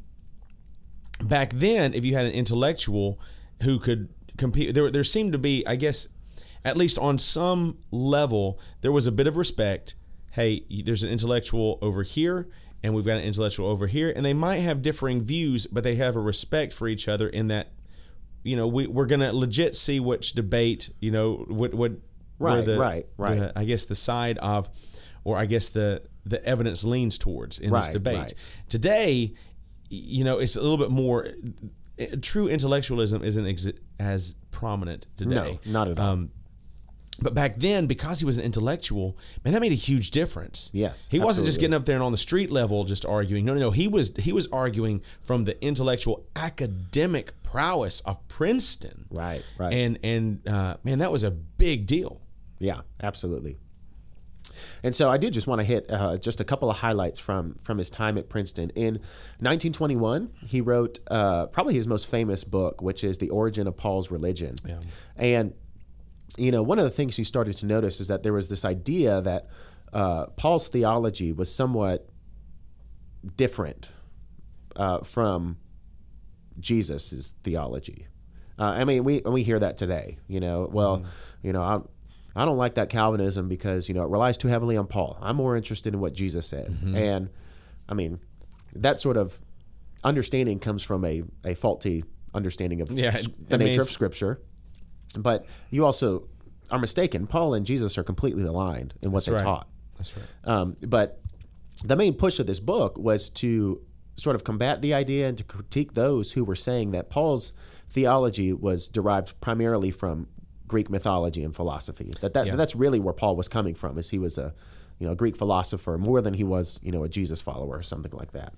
back 1.28 1.52
then, 1.52 1.94
if 1.94 2.04
you 2.06 2.16
had 2.16 2.26
an 2.26 2.32
intellectual 2.32 3.20
who 3.64 3.80
could 3.80 4.10
compete, 4.38 4.74
there 4.74 4.90
there 4.92 5.04
seemed 5.04 5.34
to 5.34 5.38
be, 5.40 5.66
I 5.68 5.76
guess, 5.76 6.08
at 6.66 6.78
least 6.78 6.98
on 7.00 7.18
some 7.18 7.78
level, 7.92 8.60
there 8.82 8.92
was 8.92 9.08
a 9.08 9.12
bit 9.12 9.28
of 9.28 9.36
respect. 9.36 9.96
Hey, 10.32 10.66
there's 10.86 11.04
an 11.04 11.12
intellectual 11.12 11.78
over 11.82 12.04
here, 12.04 12.48
and 12.84 12.94
we've 12.96 13.06
got 13.06 13.18
an 13.18 13.24
intellectual 13.24 13.68
over 13.68 13.86
here, 13.88 14.12
and 14.16 14.26
they 14.26 14.34
might 14.34 14.58
have 14.58 14.82
differing 14.82 15.22
views, 15.24 15.68
but 15.68 15.84
they 15.84 15.96
have 15.96 16.16
a 16.16 16.20
respect 16.20 16.74
for 16.74 16.88
each 16.88 17.08
other 17.08 17.30
in 17.30 17.48
that, 17.50 17.72
you 18.44 18.56
know, 18.56 18.68
we, 18.68 18.88
we're 18.88 19.06
gonna 19.06 19.32
legit 19.32 19.76
see 19.76 20.00
which 20.00 20.34
debate, 20.34 20.90
you 21.00 21.12
know, 21.12 21.46
what 21.48 21.74
what 21.74 21.92
Right, 22.40 22.66
the, 22.66 22.78
right, 22.78 23.06
right. 23.18 23.40
the- 23.40 23.58
I 23.60 23.64
guess 23.64 23.86
the 23.86 23.96
side 23.96 24.38
of, 24.40 24.68
or 25.24 25.38
I 25.38 25.46
guess 25.46 25.70
the 25.70 26.02
the 26.26 26.44
evidence 26.46 26.84
leans 26.84 27.18
towards 27.18 27.60
in 27.60 27.72
this 27.72 27.90
debate. 27.90 28.18
right. 28.18 28.34
Today, 28.70 29.34
you 29.94 30.24
know, 30.24 30.40
it's 30.40 30.56
a 30.56 30.62
little 30.62 30.78
bit 30.78 30.92
more. 30.92 31.28
True 32.22 32.48
intellectualism 32.48 33.24
isn't 33.24 33.80
as 34.00 34.36
prominent 34.52 35.08
today. 35.16 35.60
No, 35.66 35.72
not 35.72 35.88
at 35.88 36.00
all. 36.00 36.06
Um, 36.06 36.32
but 37.22 37.36
back 37.36 37.56
then, 37.58 37.86
because 37.86 38.20
he 38.20 38.26
was 38.26 38.38
an 38.38 38.44
intellectual, 38.44 39.18
man, 39.44 39.54
that 39.54 39.62
made 39.62 39.72
a 39.72 39.76
huge 39.76 40.12
difference. 40.12 40.72
Yes, 40.74 41.08
he 41.12 41.20
wasn't 41.20 41.46
just 41.46 41.60
getting 41.60 41.76
up 41.76 41.86
there 41.86 41.96
and 41.96 42.04
on 42.04 42.12
the 42.12 42.18
street 42.18 42.52
level 42.52 42.84
just 42.86 43.06
arguing. 43.06 43.46
No, 43.46 43.54
no, 43.54 43.60
no. 43.60 43.72
He 43.72 43.88
was 43.88 44.16
he 44.18 44.34
was 44.34 44.48
arguing 44.48 45.02
from 45.22 45.44
the 45.44 45.64
intellectual 45.64 46.26
academic 46.36 47.32
prowess 47.44 48.02
of 48.02 48.28
Princeton. 48.28 49.06
Right, 49.12 49.46
right. 49.58 49.74
And 49.74 50.00
and 50.04 50.48
uh, 50.48 50.78
man, 50.84 51.00
that 51.00 51.12
was 51.12 51.24
a 51.24 51.32
big 51.32 51.86
deal. 51.86 52.22
Yeah, 52.60 52.82
absolutely. 53.02 53.58
And 54.84 54.96
so 54.96 55.10
I 55.10 55.18
do 55.18 55.30
just 55.30 55.48
want 55.48 55.62
to 55.62 55.66
hit 55.66 55.86
uh, 55.90 56.18
just 56.18 56.40
a 56.40 56.44
couple 56.44 56.70
of 56.70 56.78
highlights 56.78 57.20
from 57.20 57.56
from 57.56 57.78
his 57.78 57.90
time 57.90 58.18
at 58.18 58.30
Princeton. 58.30 58.70
In 58.72 58.96
1921, 59.40 60.32
he 60.46 60.62
wrote 60.62 61.00
uh, 61.10 61.48
probably 61.48 61.74
his 61.74 61.88
most 61.88 62.10
famous 62.10 62.44
book, 62.44 62.82
which 62.82 63.04
is 63.04 63.18
The 63.18 63.30
Origin 63.30 63.68
of 63.68 63.78
Paul's 63.78 64.12
Religion. 64.12 64.56
Yeah. 64.66 64.80
And 65.16 65.54
you 66.38 66.52
know, 66.52 66.64
one 66.64 66.80
of 66.80 66.84
the 66.84 66.92
things 66.92 67.18
he 67.18 67.24
started 67.24 67.54
to 67.58 67.66
notice 67.66 68.00
is 68.00 68.08
that 68.08 68.24
there 68.24 68.34
was 68.34 68.50
this 68.50 68.66
idea 68.66 69.22
that 69.22 69.48
uh, 69.92 70.28
Paul's 70.38 70.68
theology 70.68 71.32
was 71.32 71.54
somewhat 71.54 72.10
different 73.38 73.92
uh, 74.76 75.00
from 75.00 75.58
Jesus's 76.60 77.36
theology. 77.44 78.08
Uh, 78.58 78.64
I 78.66 78.84
mean, 78.84 79.04
we 79.04 79.22
we 79.26 79.44
hear 79.44 79.60
that 79.60 79.78
today. 79.78 80.18
You 80.28 80.40
know, 80.40 80.70
well, 80.72 81.04
you 81.42 81.54
know, 81.54 81.88
I 82.36 82.46
don't 82.46 82.58
like 82.58 82.76
that 82.76 82.90
Calvinism 82.90 83.48
because 83.48 83.88
you 83.88 83.94
know 83.96 84.04
it 84.04 84.10
relies 84.10 84.38
too 84.38 84.48
heavily 84.48 84.76
on 84.78 84.88
Paul. 84.88 85.18
I'm 85.22 85.36
more 85.36 85.56
interested 85.56 85.94
in 85.94 86.00
what 86.00 86.14
Jesus 86.14 86.48
said, 86.48 86.76
and 86.96 87.30
I 87.88 87.94
mean, 87.94 88.20
that 88.74 89.00
sort 89.00 89.18
of 89.18 89.40
understanding 90.04 90.60
comes 90.60 90.84
from 90.84 91.06
a, 91.06 91.24
a 91.46 91.54
faulty 91.56 92.04
understanding 92.34 92.82
of 92.82 92.92
Yeah, 92.92 93.16
it- 93.16 93.28
the 93.50 93.56
I 93.56 93.58
mean, 93.58 93.68
nature 93.70 93.82
of 93.82 93.88
Scripture. 93.88 94.42
But 95.18 95.46
you 95.70 95.86
also 95.86 96.28
are 96.72 96.80
mistaken. 96.80 97.28
Paul 97.28 97.54
and 97.54 97.66
Jesus 97.66 97.98
are 98.00 98.04
completely 98.04 98.44
aligned 98.44 98.96
in 99.02 99.12
what 99.12 99.18
That's 99.18 99.26
they 99.28 99.34
right. 99.34 99.44
taught. 99.44 99.68
That's 99.98 100.18
right. 100.18 100.26
Um, 100.44 100.76
but 100.88 101.20
the 101.86 101.96
main 101.96 102.16
push 102.16 102.40
of 102.40 102.48
this 102.48 102.60
book 102.60 102.98
was 102.98 103.30
to 103.30 103.82
sort 104.16 104.36
of 104.36 104.44
combat 104.44 104.82
the 104.82 104.94
idea 104.94 105.28
and 105.28 105.38
to 105.38 105.44
critique 105.44 105.94
those 105.94 106.32
who 106.34 106.44
were 106.44 106.56
saying 106.56 106.92
that 106.92 107.10
Paul's 107.12 107.54
theology 107.90 108.52
was 108.54 108.88
derived 108.88 109.40
primarily 109.40 109.92
from 109.92 110.28
Greek 110.74 110.90
mythology 110.90 111.44
and 111.48 111.54
philosophy. 111.62 112.10
That, 112.22 112.34
that 112.34 112.46
Yeah. 112.48 112.56
that's 112.56 112.76
really 112.84 113.00
where 113.06 113.14
Paul 113.22 113.36
was 113.42 113.48
coming 113.58 113.76
from, 113.82 113.98
is 114.02 114.10
he 114.10 114.20
was 114.28 114.38
a 114.38 114.48
you 115.00 115.06
know 115.08 115.14
a 115.14 115.16
Greek 115.24 115.36
philosopher 115.38 115.98
more 115.98 116.20
than 116.26 116.34
he 116.42 116.44
was 116.56 116.80
you 116.86 116.92
know 116.94 117.04
a 117.04 117.10
Jesus 117.18 117.42
follower 117.42 117.76
or 117.80 117.84
something 117.84 118.12
like 118.22 118.32
that. 118.40 118.52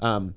Um, 0.00 0.34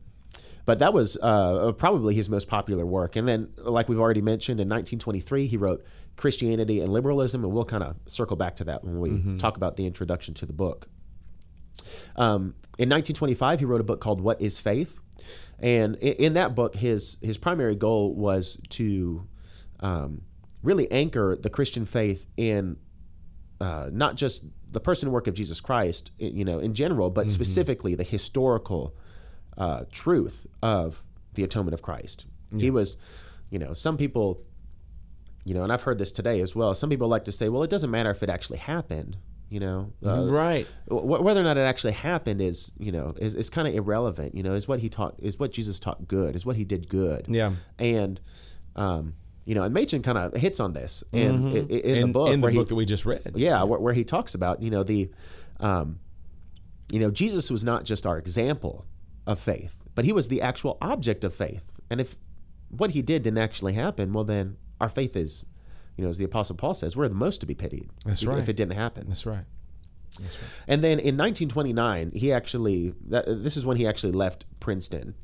but 0.66 0.80
that 0.80 0.94
was 0.94 1.18
uh, 1.22 1.72
probably 1.78 2.14
his 2.16 2.30
most 2.30 2.48
popular 2.48 2.86
work. 2.86 3.16
And 3.16 3.28
then, 3.28 3.50
like 3.78 3.90
we've 3.90 4.00
already 4.06 4.22
mentioned, 4.22 4.60
in 4.60 4.68
1923, 4.70 5.48
he 5.48 5.58
wrote 5.58 5.84
Christianity 6.18 6.80
and 6.82 6.92
Liberalism, 6.94 7.44
and 7.44 7.52
we'll 7.54 7.66
kind 7.76 7.84
of 7.84 7.96
circle 8.08 8.38
back 8.38 8.56
to 8.58 8.64
that 8.66 8.84
when 8.84 9.00
we 9.00 9.38
talk 9.38 9.56
about 9.58 9.76
the 9.76 9.86
introduction 9.86 10.34
to 10.36 10.46
the 10.46 10.54
book. 10.54 10.88
Um, 12.16 12.56
in 12.78 12.90
1925, 12.90 13.60
he 13.60 13.66
wrote 13.66 13.82
a 13.82 13.84
book 13.84 14.02
called 14.02 14.22
"What 14.22 14.42
Is 14.42 14.60
Faith," 14.60 15.00
and 15.60 15.96
in, 15.96 16.14
in 16.28 16.34
that 16.34 16.54
book, 16.56 16.76
his 16.76 17.18
his 17.22 17.38
primary 17.38 17.76
goal 17.76 18.14
was 18.16 18.60
to 18.70 19.26
um, 19.80 20.22
really 20.64 20.92
anchor 20.92 21.36
the 21.36 21.50
Christian 21.50 21.86
faith 21.86 22.28
in 22.38 22.78
uh, 23.60 23.90
not 23.92 24.16
just 24.16 24.46
the 24.72 24.80
person 24.80 25.08
and 25.08 25.14
work 25.14 25.28
of 25.28 25.34
Jesus 25.34 25.62
Christ, 25.62 26.12
you 26.18 26.46
know, 26.46 26.60
in 26.60 26.74
general, 26.74 27.10
but 27.10 27.30
specifically 27.30 27.96
the 27.96 28.04
historical 28.04 28.96
uh, 29.58 29.84
truth 29.92 30.48
of 30.64 31.04
the 31.34 31.44
atonement 31.44 31.74
of 31.74 31.82
Christ. 31.82 32.26
He 32.58 32.70
was, 32.70 32.98
you 33.50 33.60
know, 33.60 33.74
some 33.74 33.98
people, 33.98 34.44
you 35.46 35.54
know, 35.54 35.64
and 35.64 35.72
I've 35.72 35.84
heard 35.84 35.98
this 35.98 36.12
today 36.12 36.42
as 36.42 36.56
well. 36.56 36.74
Some 36.74 36.90
people 36.90 37.08
like 37.08 37.26
to 37.26 37.32
say, 37.32 37.50
well, 37.50 37.64
it 37.64 37.70
doesn't 37.70 37.92
matter 37.92 38.12
if 38.12 38.22
it 38.24 38.30
actually 38.30 38.60
happened. 38.60 39.18
You 39.50 39.60
know, 39.60 39.94
uh, 40.06 40.28
right. 40.30 40.66
wh- 40.88 41.22
whether 41.22 41.42
or 41.42 41.44
not 41.44 41.58
it 41.58 41.62
actually 41.62 41.92
happened 41.92 42.42
is, 42.42 42.72
you 42.80 42.92
know, 42.94 43.14
is, 43.20 43.36
is 43.36 43.50
kind 43.50 43.68
of 43.68 43.76
irrelevant. 43.76 44.34
You 44.34 44.44
know, 44.44 44.54
is 44.54 44.68
what 44.68 44.80
he 44.80 44.88
taught, 44.88 45.16
is 45.20 45.38
what 45.38 45.52
Jesus 45.52 45.78
taught 45.78 46.08
good, 46.08 46.38
is 46.38 46.46
what 46.46 46.56
he 46.56 46.64
did 46.64 46.88
good. 46.88 47.26
Yeah. 47.28 47.52
And, 47.78 48.22
um, 48.78 49.16
you 49.46 49.56
know, 49.56 49.64
and 49.64 49.74
Machen 49.74 50.02
kind 50.02 50.18
of 50.18 50.34
hits 50.36 50.60
on 50.60 50.74
this 50.74 51.04
and 51.14 51.48
i- 51.48 51.52
i- 51.52 51.58
in, 51.60 51.68
the 51.68 51.76
Mm-hmm. 51.82 51.98
in, 52.04 52.12
book 52.12 52.34
in 52.34 52.42
the 52.42 52.48
book 52.48 52.54
he, 52.54 52.64
that 52.64 52.76
we 52.76 52.86
just 52.86 53.06
read. 53.06 53.32
yeah, 53.36 53.64
where, 53.64 53.80
where 53.80 53.94
he 53.94 54.04
talks 54.04 54.36
about, 54.36 54.62
you 54.62 54.70
know, 54.70 54.84
the, 54.84 55.10
um, 55.60 56.00
you 56.92 57.00
know, 57.00 57.10
Jesus 57.12 57.50
was 57.50 57.64
not 57.64 57.84
just 57.86 58.06
our 58.06 58.18
example 58.18 58.86
of 59.26 59.40
faith, 59.40 59.78
but 59.96 60.06
he 60.06 60.12
was 60.14 60.28
the 60.28 60.42
actual 60.42 60.78
object 60.82 61.24
of 61.24 61.34
faith. 61.34 61.72
And 61.90 62.00
if 62.02 62.16
what 62.70 62.92
he 62.92 63.02
did 63.02 63.24
didn't 63.24 63.40
actually 63.40 63.74
happen, 63.74 64.14
well, 64.14 64.24
then 64.24 64.58
our 64.80 64.90
faith 64.90 65.16
is, 65.16 65.46
you 65.98 66.04
know, 66.04 66.10
as 66.10 66.18
the 66.18 66.26
Apostle 66.26 66.56
Paul 66.56 66.74
says, 66.74 66.96
we're 66.96 67.08
the 67.08 67.16
most 67.16 67.40
to 67.42 67.46
be 67.48 67.54
pitied. 67.56 67.90
That's 68.06 68.22
if, 68.24 68.30
right. 68.30 68.40
If 68.40 68.48
it 68.50 68.56
didn't 68.56 68.76
happen. 68.76 69.08
That's 69.08 69.26
right. 69.26 69.46
And 70.68 70.84
then 70.84 71.00
in 71.00 71.18
1929, 71.18 72.12
he 72.14 72.32
actually, 72.34 72.94
that, 73.08 73.26
this 73.28 73.56
is 73.58 73.66
when 73.66 73.78
he 73.78 73.88
actually 73.88 74.12
left 74.12 74.46
Princeton. 74.60 75.16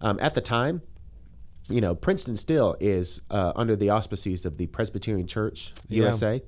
Um, 0.00 0.18
at 0.20 0.34
the 0.34 0.40
time, 0.40 0.82
you 1.68 1.80
know, 1.80 1.94
Princeton 1.94 2.36
still 2.36 2.76
is 2.80 3.22
uh, 3.30 3.52
under 3.56 3.76
the 3.76 3.90
auspices 3.90 4.44
of 4.44 4.56
the 4.56 4.66
Presbyterian 4.66 5.26
Church 5.26 5.72
Yeah. 5.88 6.04
USA, 6.04 6.42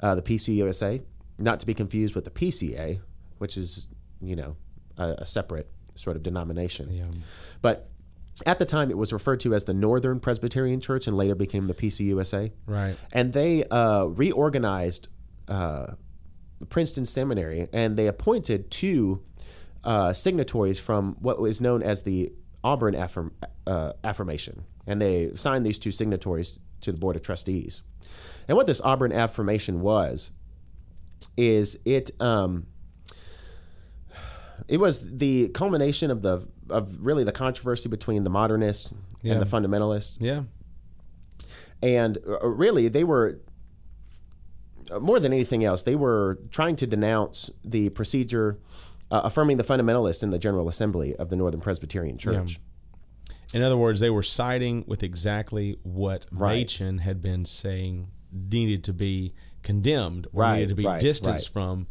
uh, 0.00 0.14
the 0.14 0.22
PCUSA, 0.22 1.02
not 1.38 1.60
to 1.60 1.66
be 1.66 1.74
confused 1.74 2.14
with 2.14 2.24
the 2.24 2.30
PCA, 2.30 3.00
which 3.38 3.56
is, 3.56 3.88
you 4.20 4.36
know, 4.36 4.56
a, 4.96 5.16
a 5.18 5.26
separate 5.26 5.68
sort 5.96 6.16
of 6.16 6.22
denomination. 6.22 6.88
Yeah. 6.92 7.06
But 7.62 7.88
at 8.46 8.58
the 8.58 8.64
time, 8.66 8.90
it 8.90 8.98
was 8.98 9.12
referred 9.12 9.40
to 9.40 9.54
as 9.54 9.64
the 9.64 9.74
Northern 9.74 10.18
Presbyterian 10.20 10.80
Church 10.80 11.06
and 11.06 11.16
later 11.16 11.34
became 11.34 11.66
the 11.66 11.74
PCUSA. 11.74 12.52
Right. 12.66 13.00
And 13.12 13.32
they 13.32 13.64
uh, 13.64 14.06
reorganized 14.06 15.08
uh, 15.48 15.94
Princeton 16.68 17.06
Seminary 17.06 17.68
and 17.72 17.96
they 17.96 18.06
appointed 18.06 18.70
two 18.70 19.22
uh, 19.84 20.12
signatories 20.12 20.80
from 20.80 21.16
what 21.20 21.40
was 21.40 21.60
known 21.60 21.82
as 21.82 22.02
the 22.04 22.32
Auburn 22.64 22.94
affirm, 22.96 23.32
uh, 23.66 23.92
Affirmation. 24.02 24.64
And 24.86 25.00
they 25.00 25.30
signed 25.34 25.64
these 25.64 25.78
two 25.78 25.92
signatories 25.92 26.58
to 26.80 26.90
the 26.90 26.98
Board 26.98 27.14
of 27.16 27.22
Trustees. 27.22 27.82
And 28.48 28.56
what 28.56 28.66
this 28.66 28.80
Auburn 28.82 29.12
Affirmation 29.12 29.80
was, 29.80 30.32
is 31.36 31.80
it 31.84 32.10
um, 32.20 32.66
it 34.68 34.78
was 34.78 35.16
the 35.18 35.48
culmination 35.50 36.10
of 36.10 36.22
the 36.22 36.46
of 36.70 36.96
really 37.04 37.24
the 37.24 37.32
controversy 37.32 37.88
between 37.88 38.24
the 38.24 38.30
modernists 38.30 38.92
Yeah. 39.22 39.34
and 39.34 39.42
the 39.42 39.46
fundamentalists 39.46 40.18
Yeah. 40.20 40.44
and 41.82 42.18
uh, 42.26 42.46
really 42.46 42.88
they 42.88 43.04
were 43.04 43.40
uh, 44.90 44.98
more 45.00 45.18
than 45.18 45.32
anything 45.32 45.64
else, 45.64 45.82
they 45.82 45.96
were 45.96 46.38
trying 46.50 46.76
to 46.76 46.86
denounce 46.86 47.50
the 47.64 47.88
procedure 47.90 48.58
uh, 49.14 49.20
affirming 49.22 49.58
the 49.58 49.62
fundamentalists 49.62 50.24
in 50.24 50.30
the 50.30 50.40
General 50.40 50.68
Assembly 50.68 51.14
of 51.14 51.28
the 51.28 51.36
Northern 51.36 51.60
Presbyterian 51.60 52.18
Church. 52.18 52.58
In 53.52 53.62
other 53.62 53.76
words, 53.76 54.00
they 54.00 54.10
were 54.10 54.24
siding 54.24 54.84
with 54.88 55.04
exactly 55.04 55.76
what 55.84 56.26
Right. 56.32 56.66
Machen 56.68 56.98
had 56.98 57.20
been 57.20 57.44
saying 57.44 58.08
needed 58.32 58.82
to 58.84 58.92
be 58.92 59.32
condemned 59.62 60.26
or 60.32 60.42
Right, 60.42 60.54
needed 60.54 60.70
to 60.70 60.74
be 60.74 60.84
right, 60.84 61.00
distanced 61.00 61.52
from. 61.52 61.86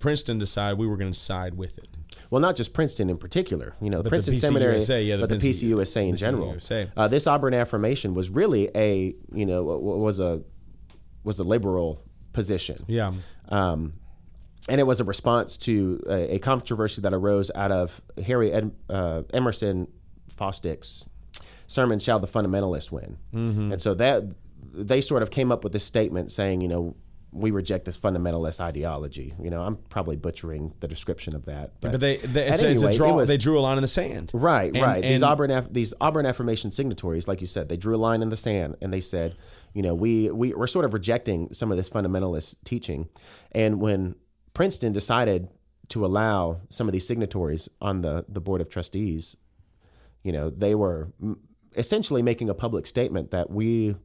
Princeton 0.00 0.38
decided 0.38 0.76
we 0.76 0.88
were 0.88 0.96
going 0.96 1.12
to 1.12 1.18
side 1.18 1.54
with 1.54 1.78
it. 1.78 1.98
Well, 2.30 2.42
not 2.42 2.56
just 2.56 2.74
Princeton 2.74 3.08
in 3.08 3.18
particular, 3.18 3.76
you 3.80 3.88
know, 3.88 4.02
the 4.02 4.08
Princeton 4.08 4.34
PCUSA, 4.34 4.40
Seminary, 4.40 5.04
yeah, 5.04 5.16
the 5.16 5.28
but 5.28 5.30
the 5.30 5.36
PCUSA 5.36 6.08
in 6.08 6.16
general. 6.16 6.56
Uh, 6.96 7.06
this 7.06 7.28
Auburn 7.28 7.54
Affirmation 7.54 8.12
was 8.12 8.28
really 8.28 8.68
a, 8.74 9.14
you 9.32 9.46
know, 9.46 9.62
was 9.62 10.18
a 10.18 10.42
was 11.22 11.38
a 11.38 11.44
liberal 11.44 12.02
position. 12.32 12.78
Yeah. 12.88 13.12
Um, 13.48 13.92
and 14.68 14.80
it 14.80 14.84
was 14.84 15.00
a 15.00 15.04
response 15.04 15.56
to 15.58 16.00
a, 16.08 16.34
a 16.34 16.38
controversy 16.38 17.00
that 17.02 17.14
arose 17.14 17.50
out 17.54 17.70
of 17.72 18.00
Harry 18.26 18.52
Ed, 18.52 18.72
uh, 18.90 19.22
Emerson 19.32 19.88
Fosdick's 20.34 21.08
sermon, 21.66 21.98
"Shall 21.98 22.18
the 22.18 22.26
Fundamentalists 22.26 22.90
Win?" 22.92 23.18
Mm-hmm. 23.34 23.72
And 23.72 23.80
so 23.80 23.94
that 23.94 24.34
they 24.72 25.00
sort 25.00 25.22
of 25.22 25.30
came 25.30 25.50
up 25.52 25.64
with 25.64 25.72
this 25.72 25.84
statement 25.84 26.30
saying, 26.30 26.60
you 26.60 26.68
know, 26.68 26.96
we 27.32 27.50
reject 27.50 27.84
this 27.84 27.98
fundamentalist 27.98 28.60
ideology. 28.60 29.34
You 29.40 29.50
know, 29.50 29.62
I'm 29.62 29.76
probably 29.76 30.16
butchering 30.16 30.74
the 30.80 30.88
description 30.88 31.34
of 31.34 31.44
that, 31.46 31.72
But 31.80 31.98
they, 32.00 32.16
they 32.16 32.46
it's, 32.48 32.62
a- 32.62 32.70
it's 32.70 32.96
draw. 32.96 33.14
was- 33.14 33.28
they 33.28 33.36
drew 33.36 33.58
a 33.58 33.60
line 33.60 33.76
in 33.78 33.82
the 33.82 33.88
sand. 33.88 34.30
Right, 34.34 34.72
And- 34.74 34.82
right. 34.82 35.02
these 35.02 35.22
Auburn 35.22 35.66
these 35.70 35.92
Auburn 36.00 36.26
affirmation 36.26 36.70
signatories, 36.70 37.26
like 37.28 37.40
you 37.40 37.46
said, 37.46 37.68
they 37.68 37.76
drew 37.76 37.94
a 37.94 37.98
line 37.98 38.22
in 38.22 38.28
the 38.30 38.36
sand 38.36 38.76
and 38.82 38.92
they 38.92 39.00
said, 39.00 39.36
you 39.74 39.82
know, 39.82 39.94
we 39.94 40.30
we 40.30 40.52
we're 40.54 40.66
sort 40.66 40.84
of 40.84 40.92
rejecting 40.94 41.52
some 41.52 41.70
of 41.70 41.76
this 41.76 41.88
fundamentalist 41.90 42.56
teaching. 42.64 43.08
And 43.52 43.80
when 43.80 44.14
Princeton 44.56 44.90
decided 44.90 45.48
to 45.88 46.06
allow 46.06 46.62
some 46.70 46.88
of 46.88 46.92
these 46.94 47.06
signatories 47.06 47.68
on 47.82 48.00
the 48.00 48.24
the 48.26 48.40
board 48.40 48.62
of 48.62 48.70
trustees, 48.70 49.36
you 50.22 50.32
know, 50.32 50.48
they 50.48 50.74
were 50.74 51.12
essentially 51.76 52.22
making 52.22 52.48
a 52.48 52.54
public 52.54 52.86
statement 52.86 53.30
that 53.32 53.50
we 53.50 53.96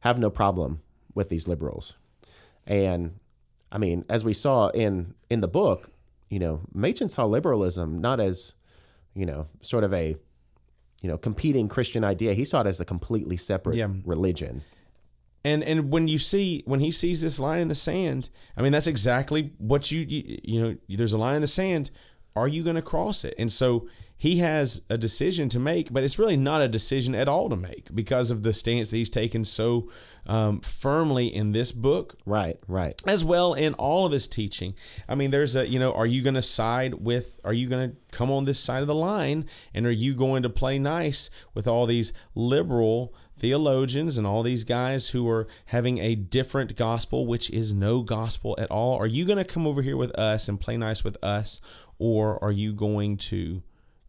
have 0.00 0.18
no 0.18 0.28
problem 0.28 0.80
with 1.14 1.28
these 1.28 1.46
liberals. 1.46 1.96
And 2.66 3.20
I 3.70 3.78
mean, 3.78 4.04
as 4.08 4.24
we 4.24 4.32
saw 4.32 4.70
in 4.70 5.14
in 5.30 5.40
the 5.42 5.48
book, 5.48 5.92
you 6.28 6.40
know, 6.40 6.62
Machen 6.74 7.08
saw 7.08 7.24
liberalism 7.24 8.00
not 8.00 8.18
as, 8.18 8.54
you 9.14 9.24
know, 9.24 9.46
sort 9.62 9.84
of 9.84 9.94
a, 9.94 10.16
you 11.02 11.08
know, 11.08 11.18
competing 11.18 11.68
Christian 11.68 12.02
idea. 12.02 12.34
He 12.34 12.44
saw 12.44 12.62
it 12.62 12.66
as 12.66 12.80
a 12.80 12.84
completely 12.84 13.36
separate 13.36 13.76
Yeah. 13.76 13.90
religion. 14.04 14.62
And 15.44 15.62
and 15.64 15.92
when 15.92 16.08
you 16.08 16.18
see 16.18 16.62
when 16.66 16.80
he 16.80 16.90
sees 16.90 17.22
this 17.22 17.40
line 17.40 17.60
in 17.60 17.68
the 17.68 17.74
sand, 17.74 18.30
I 18.56 18.62
mean 18.62 18.72
that's 18.72 18.86
exactly 18.86 19.52
what 19.58 19.90
you 19.90 20.00
you, 20.00 20.38
you 20.44 20.60
know. 20.60 20.76
There's 20.88 21.12
a 21.12 21.18
line 21.18 21.36
in 21.36 21.42
the 21.42 21.48
sand. 21.48 21.90
Are 22.36 22.46
you 22.46 22.62
going 22.62 22.76
to 22.76 22.82
cross 22.82 23.24
it? 23.24 23.34
And 23.38 23.50
so 23.50 23.88
he 24.20 24.36
has 24.36 24.84
a 24.90 24.98
decision 24.98 25.48
to 25.48 25.58
make, 25.58 25.90
but 25.90 26.04
it's 26.04 26.18
really 26.18 26.36
not 26.36 26.60
a 26.60 26.68
decision 26.68 27.14
at 27.14 27.26
all 27.26 27.48
to 27.48 27.56
make 27.56 27.88
because 27.94 28.30
of 28.30 28.42
the 28.42 28.52
stance 28.52 28.90
that 28.90 28.98
he's 28.98 29.08
taken 29.08 29.44
so 29.44 29.90
um, 30.26 30.60
firmly 30.60 31.34
in 31.34 31.52
this 31.52 31.72
book 31.72 32.16
Right, 32.26 32.58
right. 32.68 33.00
as 33.06 33.24
well 33.24 33.54
in 33.54 33.72
all 33.74 34.04
of 34.04 34.12
his 34.12 34.28
teaching. 34.28 34.74
I 35.08 35.14
mean, 35.14 35.30
there's 35.30 35.56
a, 35.56 35.66
you 35.66 35.78
know, 35.78 35.94
are 35.94 36.04
you 36.06 36.22
going 36.22 36.34
to 36.34 36.42
side 36.42 36.94
with, 36.94 37.40
are 37.46 37.54
you 37.54 37.66
going 37.66 37.92
to 37.92 37.96
come 38.12 38.30
on 38.30 38.44
this 38.44 38.60
side 38.60 38.82
of 38.82 38.88
the 38.88 38.94
line? 38.94 39.46
And 39.72 39.86
are 39.86 39.90
you 39.90 40.14
going 40.14 40.42
to 40.42 40.50
play 40.50 40.78
nice 40.78 41.30
with 41.54 41.66
all 41.66 41.86
these 41.86 42.12
liberal 42.34 43.14
theologians 43.40 44.18
and 44.18 44.26
all 44.26 44.42
these 44.42 44.64
guys 44.64 45.10
who 45.10 45.28
are 45.28 45.48
having 45.66 45.98
a 45.98 46.14
different 46.14 46.76
gospel, 46.76 47.26
which 47.26 47.50
is 47.50 47.72
no 47.72 48.02
gospel 48.02 48.54
at 48.58 48.70
all? 48.70 48.96
Are 48.98 49.06
you 49.06 49.24
going 49.24 49.38
to 49.38 49.44
come 49.44 49.66
over 49.66 49.82
here 49.82 49.96
with 49.96 50.12
us 50.12 50.48
and 50.48 50.60
play 50.60 50.76
nice 50.76 51.02
with 51.02 51.16
us? 51.22 51.60
Or 51.98 52.42
are 52.44 52.52
you 52.52 52.72
going 52.74 53.16
to, 53.16 53.62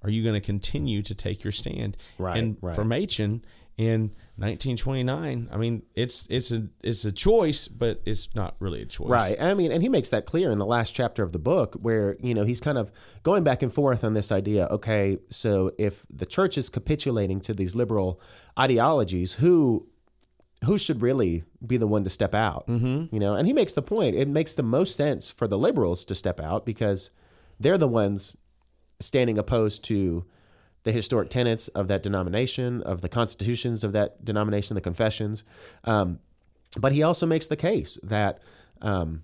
are 0.03 0.09
you 0.09 0.21
going 0.21 0.35
to 0.39 0.45
continue 0.45 1.01
to 1.01 1.15
take 1.15 1.43
your 1.43 1.51
stand? 1.51 1.97
Right, 2.19 2.37
And 2.37 2.57
right. 2.61 2.75
for 2.75 2.83
Machen 2.83 3.43
in 3.81 4.11
1929, 4.37 5.49
I 5.51 5.57
mean, 5.57 5.83
it's 5.95 6.27
it's 6.29 6.51
a 6.51 6.67
it's 6.83 7.03
a 7.03 7.11
choice, 7.11 7.67
but 7.67 8.01
it's 8.05 8.33
not 8.35 8.55
really 8.59 8.81
a 8.81 8.85
choice. 8.85 9.09
Right. 9.09 9.35
I 9.39 9.53
mean, 9.53 9.71
and 9.71 9.81
he 9.81 9.89
makes 9.89 10.09
that 10.11 10.25
clear 10.25 10.51
in 10.51 10.59
the 10.59 10.65
last 10.65 10.95
chapter 10.95 11.23
of 11.23 11.31
the 11.31 11.39
book 11.39 11.75
where, 11.81 12.15
you 12.21 12.33
know, 12.33 12.43
he's 12.43 12.61
kind 12.61 12.77
of 12.77 12.91
going 13.23 13.43
back 13.43 13.61
and 13.61 13.73
forth 13.73 14.03
on 14.03 14.13
this 14.13 14.31
idea. 14.31 14.67
Okay, 14.67 15.17
so 15.27 15.71
if 15.77 16.05
the 16.09 16.25
church 16.25 16.57
is 16.57 16.69
capitulating 16.69 17.41
to 17.41 17.53
these 17.53 17.75
liberal 17.75 18.21
ideologies, 18.57 19.35
who 19.35 19.87
who 20.65 20.77
should 20.77 21.01
really 21.01 21.43
be 21.65 21.77
the 21.77 21.87
one 21.87 22.03
to 22.03 22.09
step 22.09 22.35
out? 22.35 22.67
Mm-hmm. 22.67 23.13
You 23.13 23.19
know, 23.19 23.33
and 23.33 23.47
he 23.47 23.53
makes 23.53 23.73
the 23.73 23.81
point. 23.81 24.15
It 24.15 24.27
makes 24.27 24.53
the 24.53 24.63
most 24.63 24.95
sense 24.95 25.31
for 25.31 25.47
the 25.47 25.57
liberals 25.57 26.05
to 26.05 26.15
step 26.15 26.39
out 26.39 26.65
because 26.65 27.09
they're 27.59 27.79
the 27.79 27.87
ones 27.87 28.37
standing 28.99 29.37
opposed 29.39 29.83
to 29.85 30.25
the 30.83 30.91
historic 30.91 31.29
tenets 31.29 31.67
of 31.69 31.87
that 31.87 32.01
denomination, 32.03 32.81
of 32.81 33.01
the 33.01 33.09
constitutions 33.09 33.83
of 33.83 33.93
that 33.93 34.23
denomination, 34.25 34.75
the 34.75 34.81
confessions. 34.81 35.43
Um, 35.83 36.19
but 36.79 36.91
he 36.91 37.03
also 37.03 37.25
makes 37.27 37.47
the 37.47 37.55
case 37.57 37.99
that 38.03 38.39
um, 38.81 39.23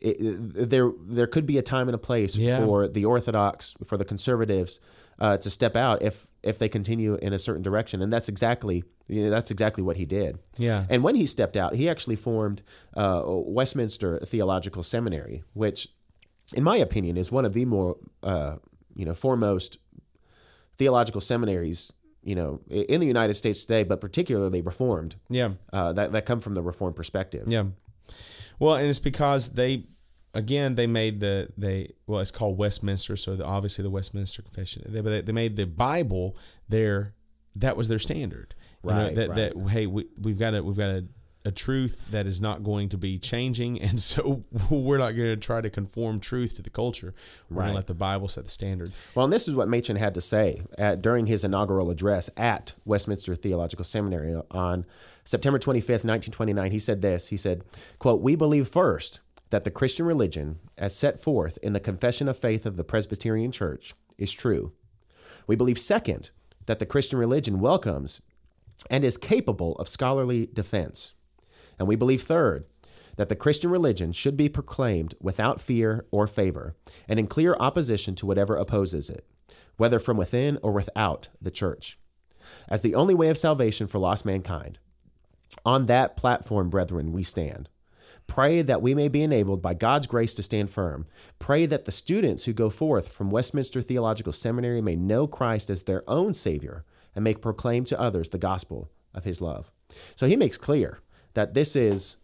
it, 0.00 0.16
it- 0.20 0.68
there 0.70 0.90
there 1.06 1.26
could 1.26 1.46
be 1.46 1.56
a 1.58 1.62
time 1.62 1.88
and 1.88 1.94
a 1.94 1.98
place 1.98 2.36
Yeah. 2.36 2.58
for 2.64 2.86
the 2.88 3.04
Orthodox, 3.04 3.74
for 3.84 3.96
the 3.96 4.04
conservatives, 4.04 4.80
uh, 5.18 5.36
to 5.38 5.48
step 5.50 5.76
out 5.76 6.02
if 6.02 6.26
if 6.42 6.58
they 6.58 6.68
continue 6.68 7.14
in 7.22 7.32
a 7.32 7.38
certain 7.38 7.62
direction, 7.62 8.02
and 8.02 8.12
that's 8.12 8.28
exactly 8.28 8.84
you 9.06 9.24
know, 9.24 9.30
that's 9.30 9.50
exactly 9.50 9.82
what 9.84 9.96
he 9.98 10.04
did. 10.06 10.38
Yeah. 10.56 10.86
And 10.90 11.02
when 11.02 11.14
he 11.14 11.26
stepped 11.26 11.56
out, 11.58 11.74
he 11.74 11.88
actually 11.90 12.16
formed 12.16 12.62
uh, 12.96 13.22
Westminster 13.26 14.18
Theological 14.20 14.82
Seminary, 14.82 15.42
which, 15.52 15.88
in 16.54 16.64
my 16.64 16.76
opinion, 16.78 17.16
is 17.18 17.30
one 17.30 17.44
of 17.44 17.52
the 17.52 17.64
more 17.66 17.96
uh, 18.22 18.56
you 18.96 19.04
know 19.04 19.14
foremost 19.14 19.78
theological 20.76 21.20
seminaries 21.20 21.92
you 22.24 22.34
know 22.34 22.60
in 22.68 23.00
the 23.00 23.06
United 23.06 23.34
States 23.34 23.64
today, 23.64 23.84
but 23.84 24.00
particularly 24.00 24.60
Reformed. 24.62 25.16
Yeah. 25.28 25.50
Uh, 25.72 25.92
that 25.92 26.12
that 26.12 26.26
come 26.26 26.40
from 26.40 26.54
the 26.54 26.62
Reformed 26.62 26.96
perspective. 26.96 27.46
Yeah. 27.46 27.66
Well, 28.58 28.76
and 28.76 28.86
it's 28.86 28.98
because 28.98 29.54
they, 29.54 29.86
again, 30.32 30.74
they 30.74 30.86
made 30.86 31.20
the 31.20 31.50
they 31.56 31.92
well, 32.06 32.20
it's 32.20 32.30
called 32.30 32.58
Westminster, 32.58 33.16
so 33.16 33.36
the, 33.36 33.44
obviously 33.44 33.82
the 33.82 33.90
Westminster 33.90 34.42
Confession. 34.42 34.84
They, 34.86 35.00
but 35.00 35.10
they, 35.10 35.20
they 35.20 35.32
made 35.32 35.56
the 35.56 35.66
Bible 35.66 36.36
their 36.68 37.14
that 37.56 37.76
was 37.76 37.88
their 37.88 37.98
standard. 37.98 38.54
You 38.82 38.90
know, 38.90 39.04
Right, 39.04 39.14
that 39.14 39.34
that 39.34 39.68
hey, 39.68 39.86
we 39.86 40.06
we've 40.20 40.38
got 40.38 40.50
to, 40.50 40.62
we've 40.62 40.76
got 40.76 40.90
a 40.90 41.04
a 41.44 41.50
truth 41.50 42.10
that 42.10 42.26
is 42.26 42.40
not 42.40 42.62
going 42.62 42.88
to 42.88 42.96
be 42.96 43.18
changing, 43.18 43.80
and 43.80 44.00
so 44.00 44.44
we're 44.70 44.98
not 44.98 45.12
going 45.12 45.28
to 45.28 45.36
try 45.36 45.60
to 45.60 45.70
conform 45.70 46.20
truth 46.20 46.54
to 46.56 46.62
the 46.62 46.70
culture. 46.70 47.14
We're 47.50 47.62
going 47.62 47.70
to 47.70 47.76
let 47.76 47.86
the 47.86 47.94
Bible 47.94 48.28
set 48.28 48.44
the 48.44 48.50
standard. 48.50 48.92
Well, 49.14 49.24
and 49.24 49.32
this 49.32 49.46
is 49.46 49.54
what 49.54 49.68
Machen 49.68 49.96
had 49.96 50.14
to 50.14 50.20
say 50.20 50.62
at, 50.78 51.02
during 51.02 51.26
his 51.26 51.44
inaugural 51.44 51.90
address 51.90 52.30
at 52.36 52.74
Westminster 52.84 53.34
Theological 53.34 53.84
Seminary 53.84 54.40
on 54.50 54.86
September 55.24 55.58
25th, 55.58 56.04
1929. 56.04 56.72
He 56.72 56.78
said 56.78 57.02
this 57.02 57.28
He 57.28 57.36
said, 57.36 57.62
quote, 57.98 58.22
We 58.22 58.36
believe 58.36 58.68
first 58.68 59.20
that 59.50 59.64
the 59.64 59.70
Christian 59.70 60.06
religion, 60.06 60.58
as 60.78 60.96
set 60.96 61.18
forth 61.18 61.58
in 61.62 61.74
the 61.74 61.80
Confession 61.80 62.28
of 62.28 62.38
Faith 62.38 62.64
of 62.66 62.76
the 62.76 62.84
Presbyterian 62.84 63.52
Church, 63.52 63.94
is 64.18 64.32
true. 64.32 64.72
We 65.46 65.56
believe 65.56 65.78
second 65.78 66.30
that 66.66 66.78
the 66.78 66.86
Christian 66.86 67.18
religion 67.18 67.60
welcomes 67.60 68.22
and 68.90 69.04
is 69.04 69.16
capable 69.16 69.76
of 69.76 69.88
scholarly 69.88 70.46
defense. 70.46 71.12
And 71.78 71.88
we 71.88 71.96
believe 71.96 72.22
third 72.22 72.64
that 73.16 73.28
the 73.28 73.36
Christian 73.36 73.70
religion 73.70 74.12
should 74.12 74.36
be 74.36 74.48
proclaimed 74.48 75.14
without 75.20 75.60
fear 75.60 76.04
or 76.10 76.26
favor 76.26 76.74
and 77.08 77.18
in 77.18 77.26
clear 77.26 77.56
opposition 77.60 78.14
to 78.16 78.26
whatever 78.26 78.56
opposes 78.56 79.08
it, 79.08 79.24
whether 79.76 79.98
from 79.98 80.16
within 80.16 80.58
or 80.62 80.72
without 80.72 81.28
the 81.40 81.50
church, 81.50 81.98
as 82.68 82.82
the 82.82 82.94
only 82.94 83.14
way 83.14 83.28
of 83.28 83.38
salvation 83.38 83.86
for 83.86 83.98
lost 83.98 84.24
mankind. 84.24 84.78
On 85.64 85.86
that 85.86 86.16
platform, 86.16 86.70
brethren, 86.70 87.12
we 87.12 87.22
stand. 87.22 87.68
Pray 88.26 88.62
that 88.62 88.82
we 88.82 88.94
may 88.94 89.08
be 89.08 89.22
enabled 89.22 89.60
by 89.60 89.74
God's 89.74 90.06
grace 90.06 90.34
to 90.34 90.42
stand 90.42 90.70
firm. 90.70 91.06
Pray 91.38 91.66
that 91.66 91.84
the 91.84 91.92
students 91.92 92.44
who 92.44 92.52
go 92.52 92.70
forth 92.70 93.12
from 93.12 93.30
Westminster 93.30 93.82
Theological 93.82 94.32
Seminary 94.32 94.80
may 94.80 94.96
know 94.96 95.26
Christ 95.26 95.68
as 95.68 95.82
their 95.82 96.02
own 96.08 96.32
Savior 96.32 96.84
and 97.14 97.22
may 97.22 97.34
proclaim 97.34 97.84
to 97.84 98.00
others 98.00 98.30
the 98.30 98.38
gospel 98.38 98.90
of 99.14 99.24
his 99.24 99.40
love. 99.40 99.70
So 100.16 100.26
he 100.26 100.36
makes 100.36 100.58
clear 100.58 101.00
that 101.34 101.54
this 101.54 101.76
is 101.76 102.16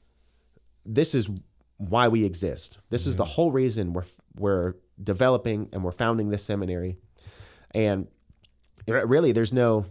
this 0.85 1.15
is 1.15 1.29
why 1.77 2.09
we 2.09 2.25
exist. 2.25 2.79
This 2.91 3.07
is 3.07 3.17
the 3.17 3.25
whole 3.25 3.53
reason 3.53 3.93
we're 3.93 4.05
we're 4.37 4.75
developing 5.03 5.69
and 5.73 5.83
we're 5.85 5.93
founding 5.93 6.29
this 6.29 6.45
seminary. 6.45 6.97
And 7.73 8.09
really 8.87 9.33
there's 9.33 9.53
no 9.53 9.87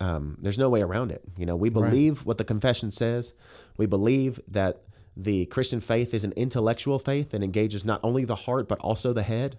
um, 0.00 0.36
there's 0.40 0.58
no 0.58 0.68
way 0.68 0.82
around 0.82 1.12
it. 1.12 1.22
You 1.36 1.46
know, 1.46 1.54
we 1.56 1.68
believe 1.70 2.26
what 2.26 2.38
the 2.38 2.44
confession 2.44 2.90
says. 2.90 3.34
We 3.76 3.86
believe 3.86 4.40
that 4.48 4.82
the 5.16 5.46
Christian 5.46 5.80
faith 5.80 6.12
is 6.14 6.24
an 6.24 6.32
intellectual 6.32 6.98
faith 6.98 7.30
that 7.30 7.42
engages 7.42 7.84
not 7.84 8.00
only 8.02 8.24
the 8.24 8.34
heart 8.34 8.68
but 8.68 8.78
also 8.80 9.12
the 9.12 9.22
head, 9.22 9.58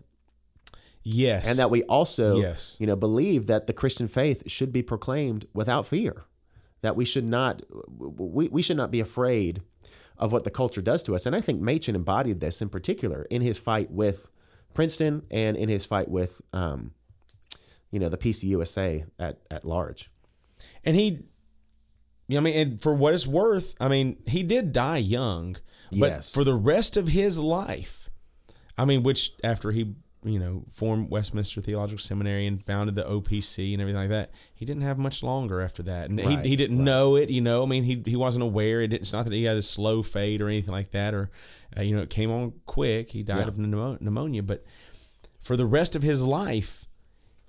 Yes. 1.03 1.49
and 1.49 1.59
that 1.59 1.69
we 1.69 1.83
also, 1.83 2.37
Yes. 2.37 2.77
you 2.79 2.87
know, 2.87 2.95
believe 2.95 3.47
that 3.47 3.67
the 3.67 3.73
Christian 3.73 4.07
faith 4.07 4.49
should 4.49 4.71
be 4.73 4.81
proclaimed 4.81 5.45
without 5.53 5.85
fear. 5.85 6.23
That 6.83 6.95
we 6.95 7.05
should 7.05 7.27
not 7.27 7.63
we, 7.97 8.47
we 8.49 8.61
should 8.61 8.77
not 8.77 8.91
be 8.91 8.99
afraid 8.99 9.61
of 10.17 10.31
what 10.31 10.43
the 10.43 10.51
culture 10.51 10.81
does 10.81 11.01
to 11.03 11.15
us. 11.15 11.25
And 11.25 11.35
I 11.35 11.41
think 11.41 11.59
Machen 11.59 11.95
embodied 11.95 12.39
this 12.39 12.61
in 12.61 12.69
particular 12.69 13.23
in 13.31 13.41
his 13.41 13.57
fight 13.57 13.89
with 13.89 14.29
Princeton 14.75 15.23
and 15.31 15.57
in 15.57 15.69
his 15.69 15.85
fight 15.87 16.09
with 16.09 16.41
um, 16.53 16.91
you 17.89 17.99
know 17.99 18.09
the 18.09 18.17
PCUSA 18.17 19.07
at 19.17 19.39
at 19.49 19.65
large. 19.65 20.09
And 20.85 20.95
he, 20.95 21.23
I 22.35 22.39
mean, 22.41 22.55
and 22.59 22.81
for 22.81 22.93
what 22.93 23.13
it's 23.13 23.25
worth, 23.27 23.75
I 23.79 23.87
mean, 23.87 24.17
he 24.27 24.43
did 24.43 24.73
die 24.73 24.97
young, 24.97 25.55
but 25.91 25.97
Yes. 26.11 26.33
for 26.33 26.43
the 26.43 26.53
rest 26.53 26.97
of 26.97 27.07
his 27.07 27.39
life, 27.39 28.09
I 28.77 28.83
mean, 28.85 29.03
which 29.03 29.31
after 29.43 29.71
he, 29.71 29.95
you 30.23 30.39
know, 30.39 30.63
formed 30.71 31.09
Westminster 31.09 31.61
Theological 31.61 31.99
Seminary 32.01 32.47
and 32.47 32.65
founded 32.65 32.95
the 32.95 33.03
OPC 33.03 33.73
and 33.73 33.81
everything 33.81 34.01
like 34.01 34.09
that, 34.09 34.31
he 34.53 34.65
didn't 34.65 34.83
have 34.83 34.97
much 34.97 35.21
longer 35.23 35.61
after 35.61 35.83
that, 35.83 36.09
and 36.09 36.19
Right, 36.19 36.43
he, 36.43 36.49
he 36.51 36.55
didn't 36.55 36.83
know 36.83 37.15
it. 37.15 37.29
You 37.29 37.41
know, 37.41 37.63
I 37.63 37.65
mean, 37.65 37.83
he 37.83 38.01
he 38.05 38.15
wasn't 38.15 38.43
aware. 38.43 38.81
It, 38.81 38.93
it's 38.93 39.13
not 39.13 39.25
that 39.25 39.33
he 39.33 39.43
had 39.43 39.57
a 39.57 39.61
slow 39.61 40.01
fade 40.01 40.41
or 40.41 40.47
anything 40.47 40.73
like 40.73 40.91
that, 40.91 41.13
or 41.13 41.29
uh, 41.77 41.81
you 41.81 41.95
know, 41.95 42.01
it 42.01 42.09
came 42.09 42.31
on 42.31 42.53
quick. 42.65 43.11
He 43.11 43.23
died 43.23 43.39
Yeah. 43.39 43.47
of 43.47 43.57
pneumonia, 43.57 44.43
but 44.43 44.63
for 45.39 45.57
the 45.57 45.65
rest 45.65 45.95
of 45.95 46.03
his 46.03 46.25
life 46.25 46.85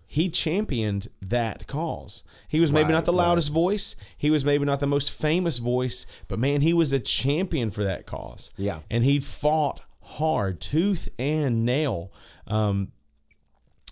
he 0.06 0.28
championed 0.28 1.08
that 1.20 1.66
cause. 1.66 2.22
He 2.46 2.60
was 2.60 2.70
maybe 2.70 2.84
Right, 2.84 2.92
not 2.92 3.04
the 3.04 3.10
right. 3.12 3.18
loudest 3.26 3.50
voice, 3.50 3.96
he 4.16 4.30
was 4.30 4.44
maybe 4.44 4.64
not 4.64 4.78
the 4.78 4.86
most 4.86 5.10
famous 5.10 5.58
voice, 5.58 6.06
but 6.28 6.38
man, 6.38 6.60
he 6.60 6.72
was 6.72 6.92
a 6.92 7.00
champion 7.00 7.70
for 7.70 7.82
that 7.82 8.06
cause. 8.06 8.52
Yeah. 8.56 8.80
And 8.90 9.02
he 9.02 9.18
fought 9.18 9.80
hard, 10.04 10.60
tooth 10.60 11.08
and 11.18 11.64
nail. 11.64 12.12
Um, 12.46 12.92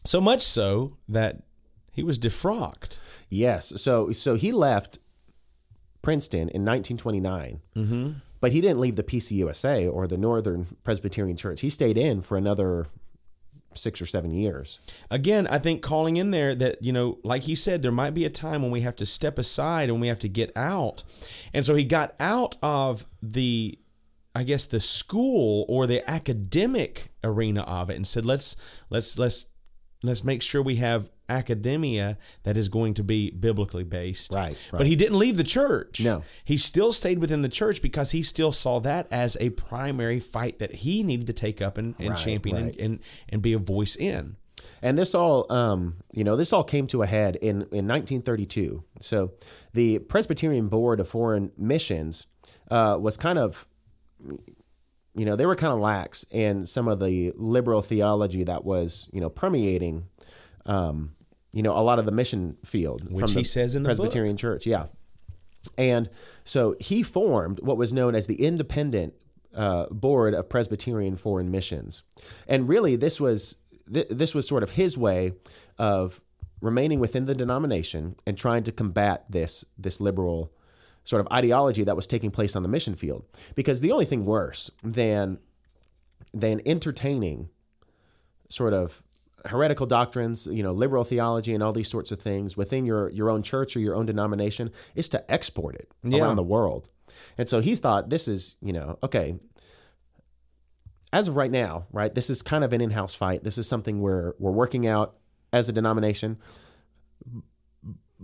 so 0.05 0.20
much 0.20 0.40
so 0.42 0.98
that 1.09 1.42
he 1.92 2.03
was 2.03 2.18
defrocked. 2.18 2.98
Yes. 3.29 3.81
So 3.81 4.12
so 4.12 4.35
he 4.35 4.53
left 4.53 4.98
Princeton 6.03 6.48
in 6.48 6.64
1929. 6.64 7.61
Mm-hmm. 7.77 8.11
But 8.40 8.51
he 8.51 8.61
didn't 8.61 8.81
leave 8.81 8.96
the 8.96 9.05
PCUSA 9.05 9.92
or 9.92 10.09
the 10.09 10.18
Northern 10.18 10.66
Presbyterian 10.83 11.37
Church. 11.37 11.61
He 11.61 11.70
stayed 11.70 11.96
in 11.96 12.22
for 12.22 12.37
another 12.37 12.88
six 13.72 14.03
or 14.03 14.07
seven 14.07 14.33
years. 14.33 14.81
Again, 15.11 15.46
I 15.46 15.59
think 15.59 15.81
calling 15.81 16.16
in 16.16 16.33
there 16.33 16.53
that, 16.57 16.83
you 16.83 16.92
know, 16.92 17.18
like 17.22 17.42
he 17.42 17.55
said, 17.55 17.83
there 17.83 17.92
might 17.92 18.14
be 18.14 18.25
a 18.25 18.31
time 18.31 18.61
when 18.61 18.72
we 18.72 18.81
have 18.81 18.96
to 18.96 19.07
step 19.07 19.38
aside 19.38 19.88
and 19.88 20.01
we 20.01 20.09
have 20.09 20.18
to 20.18 20.29
get 20.29 20.55
out. 20.57 21.05
And 21.55 21.64
so 21.64 21.77
he 21.77 21.85
got 21.85 22.14
out 22.18 22.57
of 22.62 23.07
the 23.22 23.79
I 24.35 24.45
guess 24.45 24.66
the 24.66 24.81
school 24.81 25.64
or 25.68 25.87
the 25.87 26.09
academic 26.11 27.11
arena 27.23 27.62
of 27.62 27.90
it 27.90 27.97
and 27.97 28.07
said 28.07 28.25
let's 28.25 28.57
let's 28.88 29.18
let's 29.18 29.51
let's 30.03 30.25
make 30.25 30.42
sure 30.42 30.62
we 30.62 30.77
have 30.77 31.11
academia 31.29 32.18
that 32.42 32.57
is 32.57 32.68
going 32.68 32.95
to 32.95 33.05
be 33.05 33.31
biblically 33.31 33.85
based. 33.85 34.35
Right, 34.35 34.71
But 34.73 34.87
he 34.87 34.97
didn't 34.97 35.18
leave 35.18 35.37
the 35.37 35.45
church. 35.45 36.01
No. 36.05 36.25
He 36.45 36.57
still 36.57 36.92
stayed 36.92 37.21
within 37.21 37.42
the 37.42 37.49
church 37.49 37.81
because 37.81 38.11
he 38.11 38.23
still 38.23 38.53
saw 38.53 38.81
that 38.81 39.07
as 39.11 39.37
a 39.40 39.51
primary 39.51 40.21
fight 40.21 40.59
that 40.59 40.75
he 40.77 41.03
needed 41.03 41.27
to 41.29 41.33
take 41.33 41.62
up 41.62 41.79
and, 41.79 41.95
and 41.99 42.11
Right, 42.11 42.18
champion 42.18 42.66
right. 42.66 42.77
And, 42.77 42.81
and 42.81 43.01
and 43.29 43.42
be 43.42 43.53
a 43.53 43.59
voice 43.59 43.97
in. 43.97 44.37
And 44.81 44.99
this 44.99 45.14
all, 45.14 45.51
um, 45.51 45.97
you 46.12 46.25
know, 46.25 46.37
this 46.37 46.53
all 46.53 46.64
came 46.64 46.87
to 46.88 47.03
a 47.03 47.07
head 47.07 47.37
in, 47.37 47.62
in 47.73 47.87
1932. 47.88 48.85
So 49.01 49.33
the 49.73 50.01
Presbyterian 50.01 50.68
Board 50.68 51.01
of 51.01 51.09
Foreign 51.09 51.53
Missions 51.57 52.27
uh, 52.71 52.99
was 53.01 53.16
kind 53.16 53.38
of, 53.38 53.66
you 55.15 55.25
know, 55.25 55.37
they 55.37 55.47
were 55.47 55.57
kind 55.57 55.73
of 55.73 55.81
lax 55.81 56.25
in 56.31 56.65
some 56.65 56.89
of 56.89 56.99
the 56.99 57.33
liberal 57.37 57.83
theology 57.83 58.45
that 58.45 58.65
was, 58.65 59.09
you 59.13 59.21
know, 59.21 59.29
permeating, 59.29 60.05
um, 60.65 61.15
you 61.53 61.63
know, 61.63 61.77
a 61.77 61.81
lot 61.83 61.99
of 61.99 62.07
the 62.07 62.13
mission 62.13 62.57
field. 62.65 63.11
Which 63.11 63.33
he 63.33 63.45
says 63.45 63.77
in 63.77 63.83
the 63.83 63.91
book. 63.91 63.99
Presbyterian 63.99 64.37
Church. 64.37 64.67
Yeah. 64.67 64.87
And 65.77 66.09
so 66.45 66.75
he 66.81 67.03
formed 67.03 67.61
what 67.61 67.77
was 67.77 67.93
known 67.93 68.15
as 68.15 68.27
the 68.27 68.43
Independent 68.43 69.15
uh, 69.55 69.87
Board 69.91 70.35
of 70.35 70.49
Presbyterian 70.49 71.15
Foreign 71.17 71.51
Missions, 71.51 72.03
and 72.49 72.69
really 72.69 72.97
this 72.97 73.21
was 73.21 73.59
th- 73.93 74.09
this 74.09 74.35
was 74.35 74.49
sort 74.49 74.63
of 74.63 74.73
his 74.73 74.97
way 74.97 75.33
of 75.79 76.21
remaining 76.61 76.99
within 76.99 77.27
the 77.27 77.35
denomination 77.35 78.17
and 78.27 78.39
trying 78.39 78.63
to 78.65 78.73
combat 78.73 79.31
this 79.31 79.65
this 79.77 80.01
liberal 80.01 80.53
sort 81.05 81.21
of 81.21 81.29
ideology 81.33 81.85
that 81.85 81.97
was 81.97 82.07
taking 82.07 82.31
place 82.31 82.55
on 82.57 82.62
the 82.62 82.69
mission 82.69 82.95
field. 82.95 83.25
Because 83.55 83.81
the 83.81 83.93
only 83.93 84.05
thing 84.05 84.25
worse 84.25 84.71
than 84.83 85.38
than 86.33 86.61
entertaining 86.65 87.49
sort 88.49 88.73
of 88.73 89.03
heretical 89.47 89.87
doctrines, 89.87 90.47
you 90.47 90.62
know, 90.62 90.73
liberal 90.73 91.03
theology 91.05 91.53
and 91.53 91.62
all 91.62 91.73
these 91.73 91.88
sorts 91.88 92.12
of 92.12 92.21
things 92.21 92.57
within 92.57 92.87
your 92.87 93.09
your 93.11 93.29
own 93.29 93.43
church 93.43 93.77
or 93.77 93.81
your 93.81 93.95
own 93.97 94.07
denomination 94.07 94.71
is 94.95 95.09
to 95.09 95.31
export 95.33 95.75
it 95.75 95.88
Yeah. 96.03 96.21
around 96.23 96.37
the 96.37 96.43
world. 96.43 96.88
And 97.37 97.49
so 97.49 97.61
he 97.61 97.75
thought 97.75 98.09
this 98.11 98.29
is, 98.29 98.57
you 98.62 98.73
know, 98.73 98.99
okay, 99.03 99.37
as 101.12 101.29
of 101.29 101.37
right 101.37 101.51
now, 101.51 101.87
right, 101.93 102.15
this 102.15 102.31
is 102.31 102.41
kind 102.43 102.65
of 102.65 102.73
an 102.73 102.81
in-house 102.81 103.15
fight. 103.15 103.45
This 103.45 103.59
is 103.59 103.67
something 103.67 104.01
we're 104.01 104.33
we're 104.38 104.51
working 104.53 104.87
out 104.87 105.17
as 105.53 105.69
a 105.69 105.73
denomination. 105.73 106.38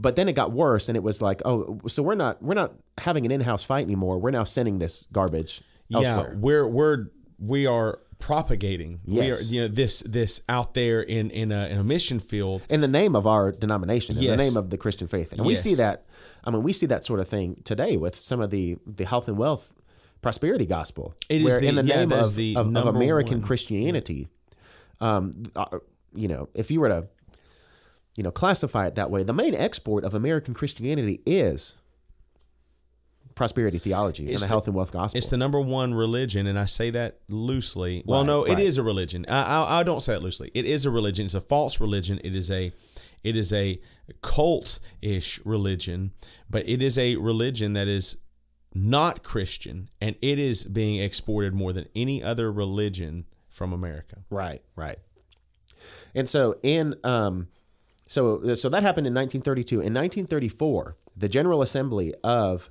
But 0.01 0.15
then 0.17 0.29
it 0.29 0.35
got 0.35 0.53
worse 0.53 0.89
and 0.89 0.97
it 0.97 1.03
was 1.03 1.21
like, 1.21 1.43
oh, 1.45 1.81
so 1.89 2.03
we're 2.05 2.15
not 2.15 2.41
we're 2.43 2.55
not 2.55 2.73
having 2.99 3.27
an 3.27 3.33
in-house 3.33 3.65
fight 3.65 3.85
anymore. 3.85 4.19
We're 4.19 4.31
now 4.31 4.45
sending 4.45 4.79
this 4.79 5.07
garbage 5.13 5.61
elsewhere. 5.93 6.31
Yeah, 6.35 6.39
we're 6.39 6.69
we're 6.69 7.07
we 7.41 7.67
are 7.67 7.99
propagating. 8.21 9.01
We 9.05 9.31
are, 9.33 9.41
you 9.43 9.63
know 9.63 9.69
this 9.69 10.01
this 10.01 10.43
out 10.49 10.75
there 10.75 11.01
in 11.01 11.31
in 11.31 11.51
a, 11.53 11.67
in 11.69 11.79
a 11.79 11.85
mission 11.85 12.19
field. 12.21 12.65
in 12.71 12.81
the 12.81 12.89
name 12.89 13.17
of 13.17 13.27
our 13.27 13.51
denomination, 13.53 14.17
in 14.17 14.23
Yes. 14.23 14.37
the 14.37 14.43
name 14.45 14.57
of 14.57 14.71
the 14.71 14.77
Christian 14.77 15.09
faith. 15.09 15.33
And 15.33 15.45
we 15.45 15.55
see 15.57 15.75
that, 15.75 16.05
I 16.45 16.51
mean, 16.51 16.63
we 16.63 16.73
see 16.73 16.87
that 16.87 17.05
sort 17.05 17.21
of 17.21 17.29
thing 17.29 17.61
today 17.65 17.97
with 17.97 18.15
some 18.15 18.41
of 18.41 18.51
the, 18.51 18.77
the 18.87 19.05
health 19.05 19.29
and 19.29 19.37
wealth 19.39 19.73
prosperity 20.23 20.67
gospel. 20.67 21.15
It 21.29 21.45
where 21.45 21.61
the- 21.61 21.67
in 21.69 21.75
the 21.77 21.85
yeah, 21.85 21.97
name 22.05 22.13
of, 22.13 22.35
the 22.35 22.57
of, 22.57 22.77
of 22.77 22.87
American 22.87 23.39
one. 23.39 23.47
Christianity, 23.47 24.29
um, 25.01 25.45
uh, 25.57 25.79
you 26.15 26.29
know, 26.29 26.49
if 26.55 26.71
you 26.71 26.81
were 26.81 26.89
to, 26.89 27.07
you 28.19 28.25
know, 28.25 28.33
classify 28.33 28.85
it 28.89 28.97
that 28.97 29.13
way, 29.13 29.23
the 29.23 29.33
main 29.33 29.55
export 29.55 30.03
of 30.03 30.13
American 30.13 30.53
Christianity 30.53 31.21
is 31.25 31.77
prosperity 33.37 33.79
theology 33.79 34.25
and 34.27 34.35
the 34.35 34.41
the- 34.41 34.49
health 34.49 34.67
and 34.67 34.75
wealth 34.75 34.91
gospel. 34.91 35.17
It's 35.17 35.29
the 35.29 35.37
number 35.37 35.61
one 35.61 35.95
religion, 35.95 36.49
and 36.49 36.59
I 36.59 36.65
say 36.65 36.91
that 36.91 37.21
loosely. 37.29 38.03
well, 38.05 38.25
no, 38.25 38.43
it 38.43 38.55
right. 38.55 38.59
is 38.59 38.77
a 38.77 38.83
religion. 38.83 39.25
I, 39.29 39.43
I, 39.45 39.81
I 39.81 39.83
don't 39.85 40.01
say 40.01 40.15
it 40.15 40.23
loosely. 40.23 40.51
It 40.53 40.65
is 40.65 40.85
a 40.85 40.91
religion. 40.91 41.27
It's 41.27 41.37
a 41.37 41.41
false 41.41 41.81
religion. 41.81 42.21
It 42.25 42.35
is 42.35 42.51
a 42.51 42.73
it 43.23 43.37
is 43.37 43.53
a 43.53 43.81
cult 44.21 44.81
ish 45.01 45.41
religion, 45.47 46.11
but 46.51 46.69
it 46.69 46.83
is 46.83 46.99
a 46.99 47.15
religion 47.15 47.75
that 47.75 47.87
is 47.87 48.17
not 48.75 49.23
Christian, 49.23 49.91
and 50.01 50.17
it 50.21 50.41
is 50.41 50.65
being 50.65 51.01
exported 51.01 51.55
more 51.55 51.73
than 51.73 51.87
any 51.95 52.21
other 52.21 52.51
religion 52.51 53.27
from 53.49 53.73
America. 53.73 54.25
Right, 54.29 54.61
right. 54.75 54.99
And 56.17 56.29
so 56.29 56.57
in 56.65 56.97
um 57.05 57.47
so 58.09 58.55
so 58.55 58.69
that 58.71 58.83
happened 58.83 59.07
in 59.07 59.15
1932. 59.15 59.77
In 59.77 59.95
1934, 59.95 60.97
the 61.15 61.29
General 61.29 61.61
Assembly 61.63 62.15
of 62.25 62.71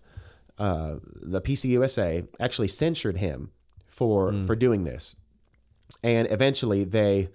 uh, 0.57 0.95
the 1.03 1.39
PCUSA 1.39 2.27
actually 2.39 2.67
censured 2.67 3.17
him 3.17 3.51
for 3.87 4.33
for 4.43 4.55
doing 4.55 4.83
this. 4.83 5.15
And 6.03 6.29
eventually 6.31 6.83
they 6.83 7.29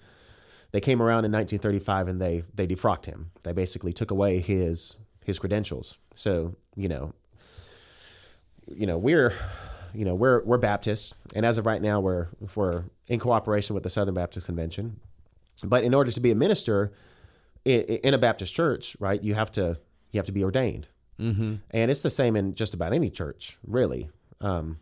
they 0.73 0.81
came 0.81 1.01
around 1.01 1.25
in 1.25 1.33
1935 1.33 2.09
and 2.09 2.21
they 2.21 2.43
they 2.53 2.67
defrocked 2.67 3.07
him. 3.07 3.31
They 3.45 3.53
basically 3.53 3.93
took 3.93 4.11
away 4.11 4.41
his 4.41 4.99
his 5.25 5.39
credentials. 5.39 5.99
So, 6.13 6.57
you 6.75 6.89
know, 6.89 7.15
you 8.67 8.87
know, 8.87 8.99
we're 8.99 9.33
you 9.95 10.05
know, 10.05 10.15
we're 10.17 10.43
we're 10.45 10.59
Baptists, 10.59 11.15
and 11.35 11.47
as 11.47 11.57
of 11.59 11.67
right 11.67 11.81
now, 11.81 12.01
we're 12.01 12.29
we're 12.57 12.85
in 13.07 13.21
cooperation 13.21 13.75
with 13.75 13.85
the 13.85 13.91
Southern 13.91 14.15
Baptist 14.15 14.47
Convention. 14.47 14.99
But 15.63 15.85
in 15.85 15.95
order 15.95 16.11
to 16.11 16.21
be 16.21 16.33
a 16.33 16.35
minister 16.35 16.93
in, 17.65 17.83
in 17.83 18.15
a 18.15 18.19
Baptist 18.19 18.55
church, 18.55 18.97
right, 19.01 19.23
you 19.23 19.35
have 19.35 19.51
to 19.53 19.77
you 20.11 20.19
have 20.19 20.27
to 20.27 20.33
be 20.33 20.45
ordained, 20.45 20.89
mm-hmm. 21.19 21.57
and 21.71 21.91
it's 21.91 22.03
the 22.03 22.11
same 22.11 22.37
in 22.37 22.55
just 22.55 22.75
about 22.75 22.93
any 22.93 23.11
church, 23.11 23.59
really. 23.67 24.11
Um, 24.41 24.79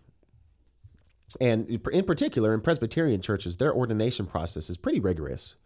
and 1.41 1.69
in 1.69 2.05
particular, 2.05 2.53
in 2.55 2.61
Presbyterian 2.61 3.21
churches, 3.21 3.59
their 3.59 3.73
ordination 3.73 4.27
process 4.27 4.69
is 4.69 4.77
pretty 4.77 4.99
rigorous. 4.99 5.57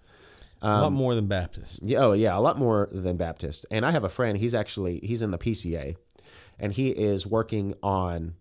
a 0.81 0.83
lot 0.83 0.93
more 0.93 1.15
than 1.15 1.27
Baptist. 1.27 1.83
Yeah, 1.85 2.01
oh 2.01 2.12
yeah, 2.12 2.37
a 2.37 2.41
lot 2.41 2.59
more 2.59 2.89
than 2.91 3.17
Baptist. 3.17 3.67
And 3.71 3.85
I 3.85 3.91
have 3.91 4.05
a 4.05 4.09
friend. 4.09 4.39
He's 4.39 4.55
actually 4.55 5.01
he's 5.01 5.23
in 5.23 5.31
the 5.31 5.39
PCA, 5.39 5.97
and 6.59 6.73
he 6.73 6.91
is 6.91 7.27
working 7.27 7.75
on, 7.83 8.35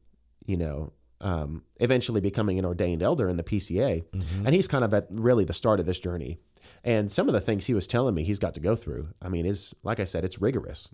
you 0.45 0.57
know, 0.57 0.93
um, 1.23 1.63
eventually 1.79 2.21
becoming 2.21 2.59
an 2.59 2.65
ordained 2.65 3.01
elder 3.01 3.29
in 3.29 3.37
the 3.37 3.43
PCA. 3.43 4.03
And 4.45 4.53
he's 4.53 4.67
kind 4.67 4.83
of 4.83 4.93
at 4.93 5.07
really 5.09 5.45
the 5.45 5.53
start 5.53 5.79
of 5.79 5.85
this 5.87 5.99
journey. 5.99 6.37
And 6.83 7.11
some 7.11 7.27
of 7.27 7.33
the 7.33 7.41
things 7.41 7.65
he 7.65 7.73
was 7.73 7.87
telling 7.87 8.13
me 8.13 8.23
he's 8.23 8.39
got 8.39 8.53
to 8.55 8.59
go 8.59 8.75
through. 8.75 9.09
I 9.21 9.29
mean, 9.29 9.45
is 9.45 9.73
like 9.83 9.99
I 9.99 10.03
said, 10.03 10.23
it's 10.23 10.39
rigorous. 10.41 10.89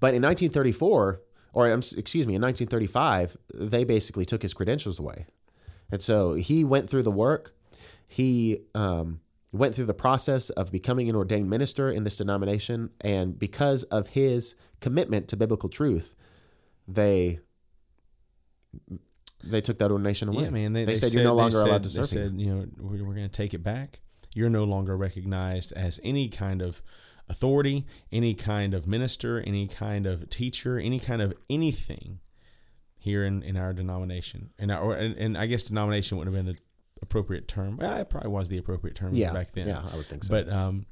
But 0.00 0.14
in 0.14 0.22
1934, 0.22 1.20
or 1.54 1.68
excuse 1.68 2.26
me, 2.26 2.34
in 2.34 2.42
1935, 2.42 3.36
they 3.54 3.84
basically 3.84 4.24
took 4.24 4.42
his 4.42 4.52
credentials 4.54 4.98
away. 4.98 5.26
And 5.90 6.02
so 6.02 6.34
he 6.34 6.64
went 6.64 6.90
through 6.90 7.04
the 7.04 7.12
work. 7.12 7.52
He 8.08 8.62
um, 8.74 9.20
went 9.52 9.74
through 9.74 9.84
the 9.84 9.94
process 9.94 10.50
of 10.50 10.72
becoming 10.72 11.08
an 11.08 11.14
ordained 11.14 11.48
minister 11.48 11.90
in 11.90 12.04
this 12.04 12.16
denomination, 12.16 12.90
and 13.00 13.38
because 13.38 13.84
of 13.84 14.08
his 14.08 14.54
commitment 14.80 15.28
to 15.28 15.36
biblical 15.36 15.68
truth, 15.68 16.16
they 16.88 17.38
they 19.42 19.60
took 19.60 19.78
that 19.78 19.90
ordination 19.90 20.28
away. 20.28 20.44
Yeah, 20.44 20.50
man. 20.50 20.72
They, 20.72 20.94
said, 20.94 21.12
you're 21.12 21.24
no 21.24 21.34
longer 21.34 21.56
said- 21.58 21.68
allowed 21.68 21.84
to 21.84 21.88
They 21.88 22.02
serve 22.02 22.10
here. 22.10 22.28
said, 22.28 22.40
you 22.40 22.54
know, 22.54 22.66
we're, 22.78 23.04
we're 23.04 23.14
going 23.14 23.28
to 23.28 23.32
take 23.32 23.54
it 23.54 23.62
back. 23.62 24.00
You're 24.34 24.50
no 24.50 24.64
longer 24.64 24.96
recognized 24.96 25.72
as 25.72 26.00
any 26.02 26.28
kind 26.28 26.62
of 26.62 26.82
authority, 27.28 27.84
any 28.10 28.34
kind 28.34 28.72
of 28.74 28.86
minister, 28.86 29.40
any 29.40 29.66
kind 29.66 30.06
of 30.06 30.28
teacher, 30.30 30.78
any 30.78 30.98
kind 30.98 31.20
of 31.22 31.34
anything 31.50 32.20
here 32.98 33.24
in, 33.24 33.42
in 33.42 33.56
our 33.56 33.72
denomination. 33.72 34.50
And, 34.58 34.70
our, 34.70 34.92
and, 34.94 35.16
and 35.16 35.36
I 35.36 35.46
guess 35.46 35.64
denomination 35.64 36.18
wouldn't 36.18 36.34
have 36.34 36.44
been 36.44 36.54
the 36.54 36.60
appropriate 37.02 37.48
term. 37.48 37.76
Well, 37.76 37.96
it 37.98 38.08
probably 38.10 38.30
was 38.30 38.48
the 38.48 38.58
appropriate 38.58 38.94
term 38.96 39.14
Yeah, 39.14 39.32
back 39.32 39.52
then. 39.52 39.68
yeah, 39.68 39.82
I 39.92 39.96
would 39.96 40.06
think 40.06 40.24
so. 40.24 40.32
But 40.32 40.48
um, 40.52 40.86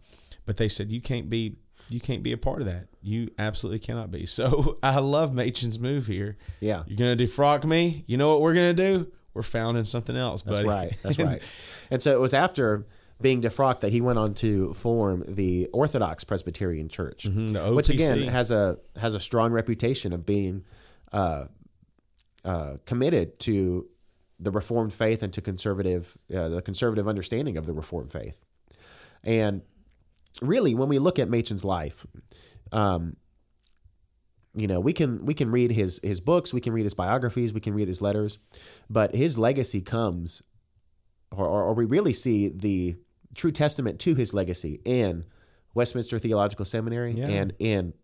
but 0.44 0.56
they 0.56 0.68
said 0.68 0.88
you 0.90 1.00
can't 1.00 1.30
be 1.30 1.56
you 1.90 2.00
can't 2.00 2.22
be 2.22 2.32
a 2.32 2.38
part 2.38 2.60
of 2.60 2.66
that. 2.66 2.86
You 3.02 3.30
absolutely 3.38 3.80
cannot 3.80 4.10
be. 4.10 4.26
So 4.26 4.78
I 4.82 4.98
love 5.00 5.32
Machen's 5.32 5.78
move 5.78 6.06
here. 6.06 6.38
Yeah. 6.60 6.84
You're 6.86 6.96
gonna 6.96 7.16
defrock 7.16 7.64
me. 7.64 8.04
You 8.06 8.16
know 8.16 8.30
what 8.30 8.40
we're 8.40 8.54
gonna 8.54 8.72
do? 8.72 9.10
We're 9.34 9.42
founding 9.42 9.84
something 9.84 10.16
else, 10.16 10.42
That's 10.42 10.62
right. 10.62 10.96
That's 11.02 11.18
right. 11.30 11.42
And 11.90 12.00
so 12.00 12.12
it 12.12 12.20
was 12.20 12.32
after 12.34 12.86
being 13.20 13.42
defrocked 13.42 13.80
that 13.80 13.92
he 13.92 14.00
went 14.00 14.18
on 14.18 14.34
to 14.34 14.72
form 14.74 15.24
the 15.28 15.68
Orthodox 15.72 16.24
Presbyterian 16.24 16.88
Church, 16.88 17.24
Mm-hmm, 17.24 17.74
which 17.74 17.90
again 17.90 18.22
has 18.28 18.50
a 18.50 18.78
has 18.98 19.14
a 19.14 19.20
strong 19.20 19.52
reputation 19.52 20.12
of 20.12 20.24
being 20.24 20.64
uh, 21.12 21.46
uh, 22.44 22.76
committed 22.86 23.38
to 23.40 23.88
the 24.38 24.50
Reformed 24.50 24.92
faith 24.92 25.22
and 25.22 25.32
to 25.34 25.42
conservative 25.42 26.16
uh, 26.34 26.48
the 26.48 26.62
conservative 26.62 27.06
understanding 27.06 27.56
of 27.56 27.66
the 27.66 27.72
Reformed 27.74 28.10
faith. 28.10 28.46
And 29.22 29.62
really, 30.42 30.74
when 30.74 30.88
we 30.88 30.98
look 30.98 31.18
at 31.18 31.28
Machen's 31.28 31.64
life, 31.64 32.06
um, 32.72 33.16
you 34.54 34.66
know, 34.66 34.80
we 34.80 34.92
can 34.92 35.24
we 35.24 35.34
can 35.34 35.50
read 35.50 35.72
his 35.72 36.00
his 36.02 36.20
books, 36.20 36.52
we 36.52 36.60
can 36.60 36.72
read 36.72 36.84
his 36.84 36.94
biographies, 36.94 37.52
we 37.52 37.60
can 37.60 37.74
read 37.74 37.88
his 37.88 38.02
letters, 38.02 38.38
but 38.88 39.14
his 39.14 39.38
legacy 39.38 39.80
comes, 39.80 40.42
or, 41.30 41.46
or, 41.46 41.64
or 41.64 41.74
we 41.74 41.84
really 41.84 42.12
see 42.12 42.48
the 42.48 42.96
true 43.34 43.52
testament 43.52 44.00
to 44.00 44.14
his 44.16 44.34
legacy 44.34 44.80
in 44.84 45.24
Westminster 45.74 46.18
Theological 46.18 46.64
Seminary 46.64 47.12
Yeah. 47.12 47.28
and 47.28 47.52
in 47.60 47.94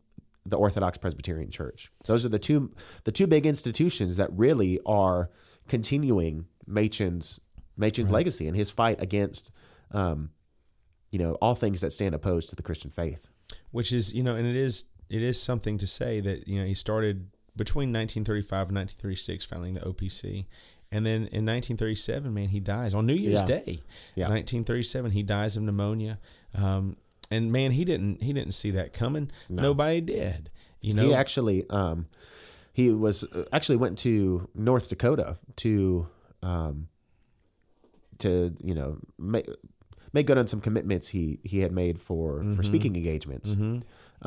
the 0.45 0.57
Orthodox 0.57 0.97
Presbyterian 0.99 1.51
Church. 1.51 1.91
Those 2.07 2.24
are 2.24 2.29
the 2.29 2.39
two 2.39 2.72
the 3.03 3.11
two 3.11 3.27
big 3.27 3.45
institutions 3.45 4.16
that 4.16 4.31
really 4.33 4.79
are 4.87 5.31
continuing 5.66 6.47
Machen's 6.66 7.41
Machen's 7.77 8.11
legacy 8.12 8.47
and 8.47 8.57
his 8.57 8.70
fight 8.70 9.03
against, 9.03 9.51
um, 9.91 10.31
you 11.17 11.23
know, 11.25 11.33
all 11.41 11.55
things 11.55 11.81
that 11.81 11.93
stand 11.93 12.14
opposed 12.14 12.51
to 12.51 12.57
the 12.57 12.62
Christian 12.62 12.91
faith. 12.91 13.31
Which 13.71 13.91
is 13.91 14.14
you 14.14 14.23
know, 14.23 14.37
and 14.37 14.47
it 14.47 14.57
is 14.57 14.91
it 15.09 15.23
is 15.23 15.41
something 15.41 15.79
to 15.79 15.87
say 15.87 16.21
that 16.21 16.47
you 16.47 16.61
know 16.61 16.67
he 16.67 16.75
started 16.75 17.29
between 17.57 17.89
1935 17.91 18.69
and 18.69 18.77
1936 18.77 19.45
founding 19.47 19.73
the 19.75 19.81
OPC. 19.81 20.45
And 20.93 21.05
then 21.07 21.23
in 21.33 21.45
1937, 21.47 22.33
man, 22.33 22.49
he 22.51 22.61
dies 22.61 22.93
on 22.95 23.07
New 23.07 23.14
Year's 23.14 23.41
Yeah. 23.41 23.47
Day. 23.47 23.81
Yeah. 24.14 24.29
1937, 24.29 25.11
he 25.12 25.23
dies 25.23 25.57
of 25.57 25.62
pneumonia. 25.62 26.19
Um, 26.55 26.97
and 27.31 27.51
man, 27.51 27.73
he 27.73 27.85
didn't 27.87 28.23
he 28.23 28.33
didn't 28.35 28.53
see 28.53 28.71
that 28.73 28.93
coming. 28.93 29.31
Nobody 29.49 30.01
did. 30.03 30.51
You 30.83 30.95
know, 30.95 31.03
he 31.07 31.14
actually 31.14 31.64
um, 31.71 32.07
he 32.75 32.93
was 32.93 33.25
uh, 33.25 33.45
actually 33.53 33.77
went 33.79 33.97
to 34.01 34.49
North 34.55 34.89
Dakota 34.91 35.39
to 35.57 36.09
um, 36.43 36.89
to 38.19 38.55
you 38.62 38.75
know 38.75 38.99
make 39.19 39.47
make 40.17 40.27
good 40.29 40.39
on 40.43 40.47
some 40.53 40.62
commitments 40.69 41.07
he 41.17 41.25
he 41.53 41.59
had 41.64 41.73
made 41.83 41.97
for 42.09 42.25
for 42.55 42.62
speaking 42.71 42.93
engagements. 43.01 43.49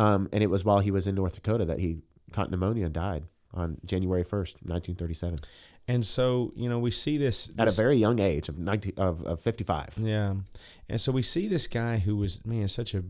Um, 0.03 0.21
and 0.33 0.39
it 0.45 0.49
was 0.53 0.61
while 0.67 0.81
he 0.87 0.91
was 0.97 1.05
in 1.09 1.15
North 1.15 1.35
Dakota 1.39 1.65
that 1.71 1.79
he 1.79 1.89
caught 2.35 2.49
pneumonia 2.51 2.85
and 2.89 2.93
died 2.93 3.23
on 3.61 3.77
January 3.91 4.23
first, 4.23 4.53
nineteen 4.73 4.95
thirty 5.01 5.15
seven, 5.23 5.39
and 5.87 6.01
so 6.05 6.25
you 6.61 6.69
know 6.69 6.79
we 6.87 6.91
see 6.91 7.17
this, 7.25 7.37
at 7.57 7.67
a 7.67 7.75
very 7.83 7.97
young 8.05 8.19
age 8.19 8.45
of 8.51 8.55
nineteen 8.59 8.93
of, 8.97 9.15
of 9.25 9.41
fifty 9.41 9.63
five. 9.63 9.91
Yeah. 9.97 10.35
And 10.91 10.99
so 11.01 11.11
we 11.11 11.23
see 11.23 11.47
this 11.47 11.67
guy 11.67 11.97
who 12.05 12.15
was, 12.15 12.45
man, 12.45 12.67
such 12.67 12.93
a, 12.93 13.03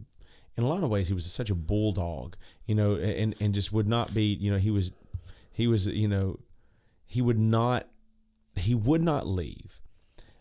in 0.55 0.63
a 0.63 0.67
lot 0.67 0.83
of 0.83 0.89
ways, 0.89 1.07
he 1.07 1.13
was 1.13 1.31
such 1.31 1.49
a 1.49 1.55
bulldog, 1.55 2.35
you 2.65 2.75
know, 2.75 2.95
and, 2.95 3.35
and 3.39 3.53
just 3.53 3.71
would 3.71 3.87
not 3.87 4.13
be, 4.13 4.23
you 4.43 4.51
know, 4.51 4.57
he 4.57 4.71
was, 4.71 4.93
he 5.51 5.65
was, 5.67 5.87
you 5.87 6.07
know, 6.07 6.39
he 7.05 7.21
would 7.21 7.39
not, 7.39 7.87
he 8.55 8.75
would 8.75 9.01
not 9.01 9.27
leave 9.27 9.79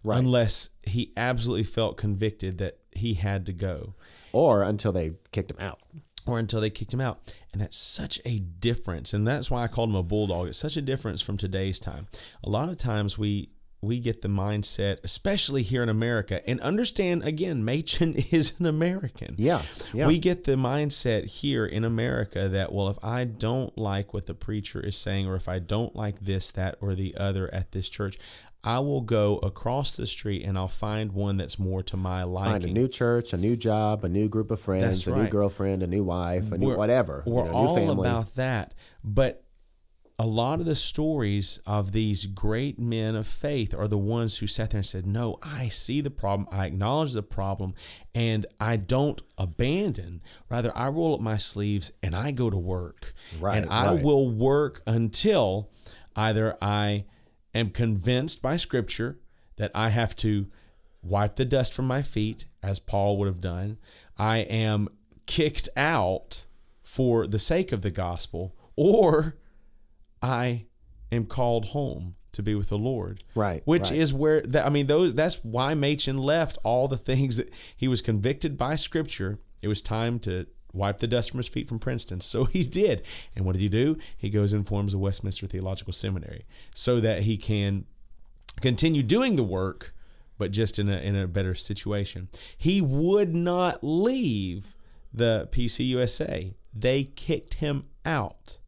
Right. 0.05 0.19
unless 0.19 0.71
he 0.87 1.13
absolutely 1.17 1.65
felt 1.65 1.97
convicted 1.97 2.59
that 2.59 2.79
he 2.93 3.15
had 3.15 3.45
to 3.47 3.53
go 3.53 3.95
Or 4.33 4.63
until 4.63 4.93
they 4.93 5.13
kicked 5.33 5.51
him 5.51 5.59
out. 5.61 5.81
or 6.27 6.39
until 6.39 6.61
they 6.61 6.71
kicked 6.71 6.93
him 6.95 7.01
out. 7.01 7.35
And 7.53 7.61
that's 7.63 7.77
such 7.77 8.21
a 8.27 8.39
difference. 8.39 9.13
And 9.15 9.27
that's 9.27 9.51
why 9.51 9.63
I 9.63 9.67
called 9.69 9.89
him 9.91 9.97
a 9.97 10.03
bulldog. 10.03 10.49
It's 10.49 10.59
such 10.59 10.77
a 10.77 10.83
difference 10.83 11.23
from 11.23 11.37
today's 11.37 11.79
time. 11.81 12.07
A 12.45 12.51
lot 12.51 12.69
of 12.69 12.77
times 12.77 13.17
we 13.19 13.51
we 13.81 14.01
get 14.01 14.23
the 14.23 14.29
mindset, 14.29 14.99
especially 15.05 15.63
here 15.63 15.85
in 15.85 15.89
America, 15.89 16.47
and 16.51 16.61
understand 16.63 17.23
again, 17.23 17.65
Machen 17.65 18.13
is 18.33 18.59
an 18.59 18.67
American. 18.67 19.37
Yeah, 19.39 19.63
yeah. 19.95 20.09
We 20.09 20.19
get 20.19 20.43
the 20.45 20.57
mindset 20.57 21.27
here 21.43 21.65
in 21.65 21.85
America 21.85 22.49
that, 22.49 22.73
well, 22.73 22.89
if 22.89 22.99
I 23.05 23.23
don't 23.23 23.79
like 23.79 24.13
what 24.13 24.27
the 24.27 24.35
preacher 24.35 24.81
is 24.81 24.97
saying, 24.99 25.29
or 25.29 25.37
if 25.37 25.49
I 25.49 25.61
don't 25.61 25.95
like 25.95 26.19
this, 26.19 26.51
that, 26.51 26.77
or 26.81 26.97
the 26.97 27.17
other 27.17 27.49
at 27.55 27.71
this 27.71 27.89
church, 27.89 28.19
I 28.65 28.81
will 28.81 29.01
go 29.03 29.39
across 29.39 29.97
the 29.97 30.07
street 30.07 30.45
and 30.45 30.59
I'll 30.59 30.67
find 30.69 31.13
one 31.13 31.37
that's 31.37 31.59
more 31.59 31.83
to 31.85 31.97
my 31.97 32.25
liking. 32.25 32.53
Find 32.53 32.65
a 32.65 32.73
new 32.73 32.89
church, 32.89 33.33
a 33.33 33.37
new 33.37 33.57
job, 33.57 34.05
a 34.05 34.09
new 34.09 34.29
group 34.29 34.51
of 34.51 34.61
friends, 34.61 35.07
a 35.07 35.15
new 35.17 35.29
girlfriend, 35.29 35.83
a 35.83 35.87
new 35.87 36.03
wife, 36.05 36.51
a 36.53 36.59
new 36.59 36.67
We're- 36.69 36.79
whatever. 36.79 37.23
We're 37.27 37.45
know, 37.45 37.51
new 37.51 37.57
all 37.57 37.77
family. 37.77 38.09
about 38.09 38.35
that. 38.35 38.75
But 39.05 39.45
a 40.21 40.27
lot 40.27 40.59
of 40.59 40.67
the 40.67 40.75
stories 40.75 41.63
of 41.65 41.93
these 41.93 42.27
great 42.27 42.77
men 42.81 43.15
of 43.15 43.25
faith 43.29 43.73
are 43.73 43.87
the 43.87 43.97
ones 43.97 44.39
who 44.39 44.49
sat 44.49 44.71
there 44.71 44.79
and 44.79 44.87
said, 44.87 45.07
No, 45.07 45.39
I 45.41 45.69
see 45.69 46.01
the 46.01 46.11
problem. 46.11 46.49
I 46.51 46.67
acknowledge 46.67 47.13
the 47.13 47.23
problem 47.23 47.75
and 48.17 48.45
I 48.61 48.77
don't 48.77 49.23
abandon. 49.39 50.21
Rather, 50.51 50.77
I 50.77 50.89
roll 50.89 51.15
up 51.15 51.21
my 51.21 51.37
sleeves 51.37 51.93
and 52.03 52.17
I 52.17 52.33
go 52.33 52.51
to 52.51 52.59
work. 52.59 53.13
Right, 53.39 53.59
And 53.63 53.71
I 53.71 53.95
right. 53.95 54.03
will 54.05 54.29
work 54.29 54.83
until 54.89 55.71
either 56.17 56.57
I 56.61 57.05
am 57.55 57.71
convinced 57.71 58.43
by 58.43 58.57
Scripture 58.57 59.19
that 59.57 59.71
I 59.75 59.91
have 59.91 60.15
to 60.17 60.47
wipe 61.03 61.37
the 61.37 61.45
dust 61.45 61.75
from 61.75 61.87
my 61.87 62.03
feet, 62.03 62.47
as 62.63 62.79
Paul 62.79 63.19
would 63.19 63.27
have 63.29 63.41
done. 63.41 63.79
I 64.17 64.39
am 64.39 64.89
kicked 65.27 65.69
out 65.77 66.47
for 66.83 67.27
the 67.27 67.39
sake 67.39 67.73
of 67.73 67.83
the 67.83 67.91
gospel, 67.91 68.57
or 68.77 69.37
I 70.23 70.67
am 71.13 71.27
called 71.27 71.67
home 71.67 72.17
to 72.33 72.43
be 72.43 72.55
with 72.55 72.69
the 72.69 72.79
Lord. 72.79 73.23
Right, 73.35 73.63
Which 73.65 73.91
right. 73.91 73.99
is 73.99 74.13
where 74.15 74.41
that 74.43 74.67
I 74.67 74.71
mean 74.71 74.87
those 74.87 75.15
that's 75.15 75.45
why 75.45 75.75
Machen 75.75 76.19
left 76.19 76.59
all 76.65 76.89
the 76.89 76.97
things 77.09 77.37
that 77.37 77.53
he 77.77 77.89
was 77.89 78.01
convicted 78.01 78.57
by 78.57 78.77
scripture. 78.77 79.39
It 79.63 79.69
was 79.69 79.83
time 79.83 80.19
to 80.21 80.47
wipe 80.73 80.99
the 80.99 81.07
dust 81.07 81.31
from 81.31 81.39
his 81.39 81.49
feet 81.49 81.69
from 81.69 81.79
Princeton. 81.79 82.21
So 82.21 82.45
he 82.45 82.63
did. 82.63 83.07
And 83.35 83.45
what 83.45 83.53
did 83.53 83.63
he 83.63 83.69
do? 83.69 83.99
He 84.17 84.31
goes 84.31 84.53
and 84.53 84.67
forms 84.67 84.95
a 84.95 84.99
Westminster 84.99 85.47
Theological 85.47 85.93
Seminary 85.93 86.45
so 86.75 87.01
that 87.01 87.23
he 87.23 87.37
can 87.37 87.87
continue 88.61 89.03
doing 89.03 89.37
the 89.37 89.45
work 89.45 89.95
but 90.39 90.53
just 90.53 90.79
in 90.79 90.89
a 90.89 90.97
in 90.97 91.17
a 91.17 91.27
better 91.27 91.55
situation. 91.55 92.29
He 92.57 92.81
would 92.81 93.35
not 93.35 93.81
leave 93.83 94.77
the 95.13 95.49
PCUSA. 95.51 96.55
They 96.73 97.05
kicked 97.05 97.55
him 97.55 97.87
out. 98.05 98.59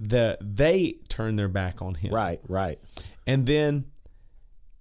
The 0.00 0.38
they 0.40 0.96
turned 1.08 1.38
their 1.38 1.48
back 1.48 1.82
on 1.82 1.94
him. 1.94 2.12
Right, 2.12 2.40
right. 2.48 2.78
And 3.26 3.46
then 3.46 3.84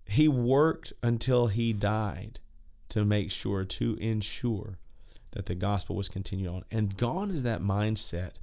he 0.05 0.28
worked 0.28 0.93
until 1.03 1.47
he 1.47 1.74
died 1.74 2.39
to 2.89 3.05
make 3.05 3.32
sure, 3.32 3.64
to 3.64 3.95
ensure 3.95 4.78
that 5.32 5.46
the 5.46 5.56
gospel 5.56 5.96
was 5.96 6.10
continued 6.10 6.50
on. 6.50 6.64
And 6.72 6.98
gone 6.98 7.32
is 7.32 7.44
that 7.44 7.62
mindset. 7.62 8.34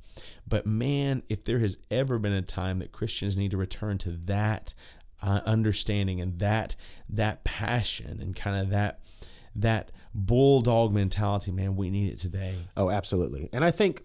But 0.47 0.67
man, 0.67 1.23
if 1.29 1.45
there 1.45 1.59
has 1.61 1.79
ever 1.91 2.19
been 2.19 2.33
a 2.33 2.43
time 2.43 2.79
that 2.81 2.93
Christians 2.93 3.37
need 3.37 3.51
to 3.53 3.57
return 3.57 3.99
to 3.99 4.11
that 4.11 4.75
uh, 5.23 5.41
understanding 5.45 6.21
and 6.21 6.39
that 6.39 6.77
that 7.09 7.45
passion 7.45 8.21
and 8.21 8.35
kind 8.35 8.57
of 8.57 8.71
that 8.71 9.01
that 9.55 9.91
bulldog 10.15 10.93
mentality, 10.93 11.51
man, 11.51 11.77
we 11.77 11.91
need 11.91 12.13
it 12.13 12.19
today. 12.19 12.55
Oh, 12.77 12.91
absolutely. 12.91 13.49
And 13.53 13.65
I 13.65 13.71
think, 13.71 14.03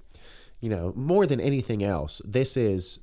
you 0.60 0.70
know, 0.70 0.94
more 0.96 1.26
than 1.26 1.40
anything 1.40 1.84
else, 1.84 2.22
this 2.26 2.58
is, 2.58 3.00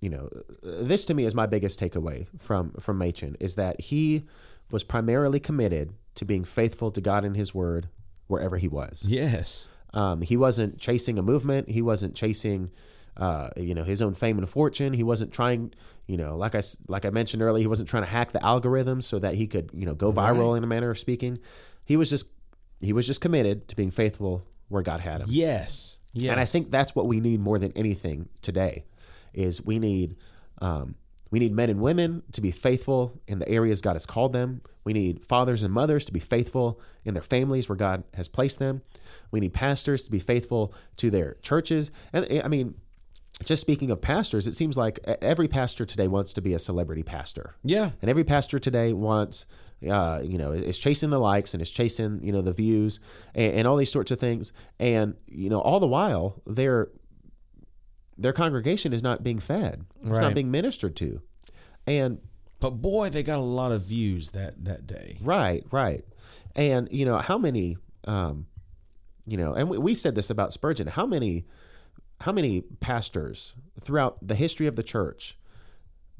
you 0.00 0.10
know, 0.10 0.28
this 0.62 1.06
to 1.06 1.14
me 1.14 1.24
is 1.24 1.34
my 1.34 1.46
biggest 1.46 1.80
takeaway 1.80 2.26
from 2.38 2.72
from 2.72 2.98
Machen 2.98 3.36
is 3.40 3.54
that 3.56 3.80
he 3.80 4.24
was 4.70 4.84
primarily 4.84 5.40
committed 5.40 5.94
to 6.14 6.24
being 6.24 6.44
faithful 6.44 6.90
to 6.90 7.00
God 7.00 7.24
and 7.24 7.36
His 7.36 7.54
Word 7.54 7.88
wherever 8.32 8.56
he 8.56 8.68
was. 8.68 9.04
Yes. 9.06 9.68
Um, 9.94 10.22
he 10.22 10.36
wasn't 10.36 10.78
chasing 10.78 11.18
a 11.18 11.22
movement. 11.22 11.68
He 11.68 11.82
wasn't 11.82 12.16
chasing 12.16 12.70
uh, 13.16 13.50
you 13.56 13.74
know, 13.74 13.84
his 13.84 14.00
own 14.00 14.14
fame 14.14 14.38
and 14.38 14.48
fortune. 14.48 14.94
He 14.94 15.02
wasn't 15.02 15.32
trying, 15.32 15.74
you 16.06 16.16
know, 16.16 16.36
like 16.36 16.54
I 16.54 16.62
like 16.88 17.04
I 17.04 17.10
mentioned 17.10 17.42
earlier, 17.42 17.60
he 17.60 17.66
wasn't 17.66 17.88
trying 17.88 18.04
to 18.04 18.08
hack 18.08 18.32
the 18.32 18.38
algorithms 18.38 19.04
so 19.04 19.18
that 19.18 19.34
he 19.34 19.46
could, 19.46 19.70
you 19.72 19.86
know, 19.86 19.94
go 19.94 20.12
viral 20.12 20.56
in 20.56 20.64
a 20.64 20.66
manner 20.66 20.90
of 20.90 20.98
speaking. 20.98 21.38
He 21.84 21.96
was 21.96 22.08
just 22.08 22.32
he 22.80 22.92
was 22.92 23.06
just 23.06 23.20
committed 23.20 23.68
to 23.68 23.76
being 23.76 23.90
faithful 23.90 24.46
where 24.68 24.82
God 24.82 25.00
had 25.00 25.20
him. 25.20 25.26
Yes. 25.30 25.98
Yes. 26.14 26.32
And 26.32 26.40
I 26.40 26.44
think 26.44 26.70
that's 26.70 26.94
what 26.94 27.06
we 27.06 27.20
need 27.20 27.40
more 27.40 27.58
than 27.58 27.72
anything 27.72 28.28
today, 28.40 28.84
is 29.34 29.64
we 29.64 29.78
need 29.78 30.16
um, 30.60 30.94
we 31.32 31.38
need 31.38 31.52
men 31.52 31.70
and 31.70 31.80
women 31.80 32.22
to 32.32 32.40
be 32.40 32.52
faithful 32.52 33.20
in 33.26 33.40
the 33.40 33.48
areas 33.48 33.80
God 33.80 33.94
has 33.94 34.06
called 34.06 34.34
them. 34.34 34.60
We 34.84 34.92
need 34.92 35.24
fathers 35.24 35.62
and 35.62 35.72
mothers 35.72 36.04
to 36.04 36.12
be 36.12 36.20
faithful 36.20 36.78
in 37.04 37.14
their 37.14 37.22
families 37.22 37.68
where 37.68 37.76
God 37.76 38.04
has 38.14 38.28
placed 38.28 38.58
them. 38.58 38.82
We 39.30 39.40
need 39.40 39.54
pastors 39.54 40.02
to 40.02 40.10
be 40.10 40.18
faithful 40.18 40.74
to 40.98 41.10
their 41.10 41.36
churches. 41.42 41.90
And 42.12 42.42
I 42.44 42.48
mean, 42.48 42.74
just 43.44 43.62
speaking 43.62 43.90
of 43.90 44.02
pastors, 44.02 44.46
it 44.46 44.54
seems 44.54 44.76
like 44.76 45.00
every 45.22 45.48
pastor 45.48 45.86
today 45.86 46.06
wants 46.06 46.34
to 46.34 46.42
be 46.42 46.52
a 46.52 46.58
celebrity 46.58 47.02
pastor. 47.02 47.56
Yeah. 47.64 47.92
And 48.02 48.10
every 48.10 48.24
pastor 48.24 48.58
today 48.58 48.92
wants, 48.92 49.46
uh, 49.88 50.20
you 50.22 50.36
know, 50.36 50.52
is 50.52 50.78
chasing 50.78 51.08
the 51.08 51.18
likes 51.18 51.54
and 51.54 51.62
is 51.62 51.72
chasing, 51.72 52.22
you 52.22 52.30
know, 52.30 52.42
the 52.42 52.52
views 52.52 53.00
and, 53.34 53.54
and 53.54 53.66
all 53.66 53.76
these 53.76 53.90
sorts 53.90 54.10
of 54.10 54.20
things. 54.20 54.52
And, 54.78 55.16
you 55.26 55.48
know, 55.48 55.60
all 55.60 55.80
the 55.80 55.86
while 55.86 56.42
their 56.46 56.90
their 58.18 58.32
congregation 58.32 58.92
is 58.92 59.02
not 59.02 59.22
being 59.22 59.38
fed. 59.38 59.84
It's 60.00 60.04
Right. 60.10 60.20
not 60.22 60.34
being 60.34 60.50
ministered 60.50 60.96
to. 60.96 61.22
And 61.86 62.18
But 62.60 62.70
boy, 62.82 63.08
they 63.10 63.22
got 63.22 63.38
a 63.38 63.42
lot 63.42 63.72
of 63.72 63.82
views 63.82 64.30
that 64.30 64.64
that 64.64 64.86
day. 64.86 65.18
right, 65.22 65.64
right. 65.72 66.04
And, 66.54 66.88
you 66.92 67.04
know, 67.04 67.18
how 67.18 67.38
many 67.38 67.76
um, 68.04 68.46
you 69.26 69.36
know, 69.36 69.52
and 69.54 69.68
we, 69.70 69.78
we 69.78 69.94
said 69.94 70.14
this 70.16 70.30
about 70.30 70.52
Spurgeon, 70.52 70.88
how 70.88 71.06
many 71.06 71.44
how 72.20 72.32
many 72.32 72.60
pastors 72.80 73.54
throughout 73.80 74.16
the 74.26 74.34
history 74.36 74.66
of 74.68 74.76
the 74.76 74.82
church 74.82 75.36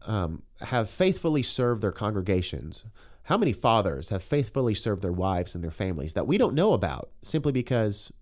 um, 0.06 0.42
have 0.60 0.90
faithfully 0.90 1.42
served 1.42 1.82
their 1.82 1.92
congregations? 1.92 2.84
How 3.26 3.38
many 3.38 3.52
fathers 3.52 4.08
have 4.10 4.22
faithfully 4.22 4.74
served 4.74 5.02
their 5.02 5.12
wives 5.12 5.54
and 5.54 5.62
their 5.62 5.70
families 5.70 6.14
that 6.14 6.26
we 6.26 6.38
don't 6.38 6.54
know 6.54 6.72
about 6.72 7.10
simply 7.22 7.52
because 7.52 8.12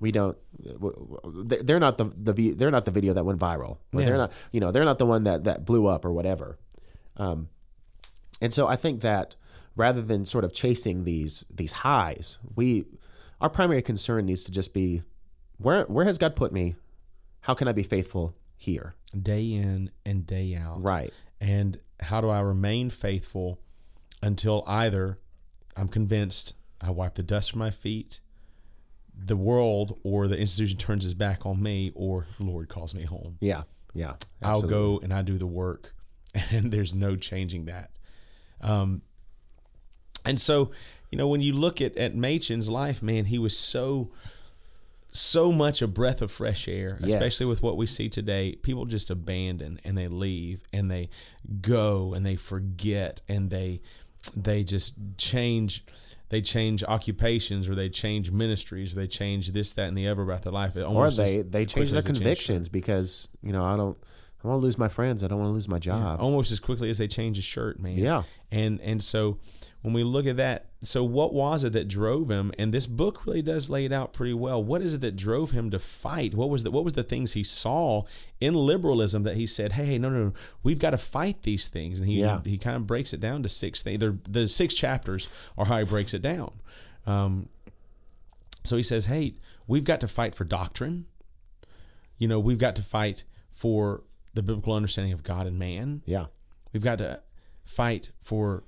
we 0.00 0.12
don't? 0.12 0.36
They're 0.58 1.80
not 1.80 1.98
the 1.98 2.04
the 2.04 2.52
they're 2.52 2.70
not 2.70 2.84
the 2.84 2.90
video 2.90 3.14
that 3.14 3.24
went 3.24 3.40
viral. 3.40 3.78
Yeah. 3.92 4.04
They're 4.06 4.16
not 4.16 4.32
you 4.52 4.60
know 4.60 4.70
they're 4.70 4.84
not 4.84 4.98
the 4.98 5.06
one 5.06 5.24
that 5.24 5.44
that 5.44 5.64
blew 5.64 5.86
up 5.86 6.04
or 6.04 6.12
whatever. 6.12 6.58
Um, 7.16 7.48
and 8.40 8.52
so 8.52 8.68
I 8.68 8.76
think 8.76 9.00
that 9.00 9.36
rather 9.74 10.02
than 10.02 10.24
sort 10.24 10.44
of 10.44 10.52
chasing 10.52 11.04
these 11.04 11.44
these 11.50 11.72
highs, 11.72 12.38
we 12.54 12.84
our 13.40 13.50
primary 13.50 13.82
concern 13.82 14.26
needs 14.26 14.44
to 14.44 14.52
just 14.52 14.72
be 14.72 15.02
where 15.58 15.84
where 15.84 16.04
has 16.04 16.18
God 16.18 16.36
put 16.36 16.52
me? 16.52 16.76
How 17.42 17.54
can 17.54 17.68
I 17.68 17.72
be 17.72 17.82
faithful 17.82 18.36
here? 18.56 18.94
Day 19.20 19.52
in 19.52 19.90
and 20.04 20.26
day 20.26 20.54
out. 20.54 20.82
Right. 20.82 21.12
And 21.40 21.78
how 22.00 22.20
do 22.20 22.28
I 22.28 22.40
remain 22.40 22.90
faithful 22.90 23.60
until 24.22 24.64
either 24.66 25.18
I'm 25.76 25.88
convinced 25.88 26.56
I 26.80 26.90
wipe 26.90 27.14
the 27.14 27.22
dust 27.22 27.52
from 27.52 27.60
my 27.60 27.70
feet, 27.70 28.20
the 29.22 29.36
world 29.36 29.98
or 30.04 30.28
the 30.28 30.38
institution 30.38 30.78
turns 30.78 31.04
its 31.04 31.14
back 31.14 31.44
on 31.44 31.62
me, 31.62 31.92
or 31.94 32.26
the 32.38 32.44
Lord 32.44 32.68
calls 32.68 32.94
me 32.94 33.02
home. 33.02 33.36
Yeah. 33.40 33.62
Yeah. 33.94 34.14
I'll 34.42 34.62
go 34.62 35.00
and 35.02 35.12
I 35.12 35.22
do 35.22 35.38
the 35.38 35.46
work, 35.46 35.92
and 36.52 36.70
there's 36.72 36.94
no 36.94 37.16
changing 37.16 37.64
that. 37.66 37.90
Um, 38.60 39.02
and 40.24 40.40
so, 40.40 40.72
you 41.10 41.18
know, 41.18 41.28
when 41.28 41.40
you 41.40 41.52
look 41.54 41.80
at 41.80 41.96
at 41.96 42.14
Machen's 42.14 42.68
life, 42.68 43.02
man, 43.02 43.24
he 43.26 43.38
was 43.38 43.56
so 43.58 44.10
so 45.10 45.50
much 45.50 45.80
a 45.80 45.86
breath 45.88 46.20
of 46.20 46.30
fresh 46.30 46.68
air, 46.68 46.98
Yes. 47.00 47.14
especially 47.14 47.46
with 47.46 47.62
what 47.62 47.76
we 47.78 47.86
see 47.86 48.08
today. 48.10 48.54
People 48.56 48.84
just 48.84 49.08
abandon 49.10 49.80
and 49.84 49.96
they 49.96 50.06
leave 50.06 50.62
and 50.72 50.90
they 50.90 51.08
go 51.62 52.12
and 52.12 52.26
they 52.26 52.36
forget 52.36 53.22
and 53.26 53.48
they 53.48 53.80
they 54.36 54.64
just 54.64 54.98
change 55.16 55.84
they 56.30 56.42
change 56.42 56.84
occupations 56.84 57.68
or 57.68 57.74
they 57.74 57.88
change 57.88 58.30
ministries 58.30 58.94
or 58.94 59.00
they 59.00 59.06
change 59.06 59.52
this 59.52 59.72
that 59.74 59.88
and 59.88 59.96
the 59.96 60.08
other 60.08 60.22
about 60.22 60.42
their 60.42 60.52
life 60.52 60.76
It 60.76 60.82
Or 60.82 61.10
they 61.10 61.42
they 61.42 61.64
change 61.64 61.90
their 61.90 62.02
convictions 62.02 62.68
because 62.68 63.28
you 63.42 63.52
know 63.52 63.64
I 63.64 63.76
don't 63.76 63.96
I 64.44 64.46
want 64.46 64.60
to 64.60 64.64
lose 64.64 64.78
my 64.78 64.88
friends. 64.88 65.24
I 65.24 65.28
don't 65.28 65.38
want 65.38 65.48
to 65.48 65.54
lose 65.54 65.68
my 65.68 65.80
job. 65.80 66.20
almost 66.20 66.52
as 66.52 66.60
quickly 66.60 66.90
as 66.90 66.98
they 66.98 67.08
change 67.08 67.38
a 67.38 67.42
shirt, 67.42 67.80
man. 67.80 67.98
Yeah. 67.98 68.22
And 68.52 68.80
and 68.80 69.02
so 69.02 69.38
when 69.82 69.94
we 69.94 70.04
look 70.04 70.26
at 70.26 70.36
that, 70.36 70.67
so 70.82 71.02
what 71.02 71.34
was 71.34 71.64
it 71.64 71.72
that 71.72 71.88
drove 71.88 72.30
him? 72.30 72.52
And 72.58 72.72
this 72.72 72.86
book 72.86 73.26
really 73.26 73.42
does 73.42 73.68
lay 73.68 73.84
it 73.84 73.92
out 73.92 74.12
pretty 74.12 74.32
well. 74.34 74.62
What 74.62 74.80
is 74.80 74.94
it 74.94 75.00
that 75.00 75.16
drove 75.16 75.50
him 75.50 75.70
to 75.70 75.78
fight? 75.78 76.34
What 76.34 76.50
was 76.50 76.62
the 76.62 76.70
what 76.70 76.84
was 76.84 76.92
the 76.92 77.02
things 77.02 77.32
he 77.32 77.42
saw 77.42 78.02
in 78.40 78.54
liberalism 78.54 79.24
that 79.24 79.36
he 79.36 79.46
said, 79.46 79.72
"Hey, 79.72 79.98
no, 79.98 80.08
no, 80.08 80.24
no, 80.26 80.32
we've 80.62 80.78
got 80.78 80.90
to 80.90 80.98
fight 80.98 81.42
these 81.42 81.66
things." 81.68 81.98
And 81.98 82.08
he 82.08 82.20
Yeah. 82.20 82.40
he 82.44 82.58
kind 82.58 82.76
of 82.76 82.86
breaks 82.86 83.12
it 83.12 83.20
down 83.20 83.42
to 83.42 83.48
six 83.48 83.82
things. 83.82 83.98
They're, 83.98 84.18
the 84.28 84.46
six 84.46 84.74
chapters 84.74 85.28
are 85.56 85.66
how 85.66 85.78
he 85.78 85.84
breaks 85.84 86.14
it 86.14 86.22
down. 86.22 86.52
Um, 87.06 87.48
so 88.62 88.76
he 88.76 88.82
says, 88.84 89.06
"Hey, 89.06 89.34
we've 89.66 89.84
got 89.84 90.00
to 90.00 90.08
fight 90.08 90.34
for 90.34 90.44
doctrine. 90.44 91.06
You 92.18 92.28
know, 92.28 92.38
we've 92.38 92.58
got 92.58 92.76
to 92.76 92.82
fight 92.82 93.24
for 93.50 94.04
the 94.34 94.42
biblical 94.42 94.74
understanding 94.74 95.12
of 95.12 95.22
God 95.24 95.46
and 95.46 95.58
man. 95.58 96.02
Yeah. 96.06 96.26
We've 96.72 96.84
got 96.84 96.98
to 96.98 97.20
fight 97.64 98.10
for 98.20 98.62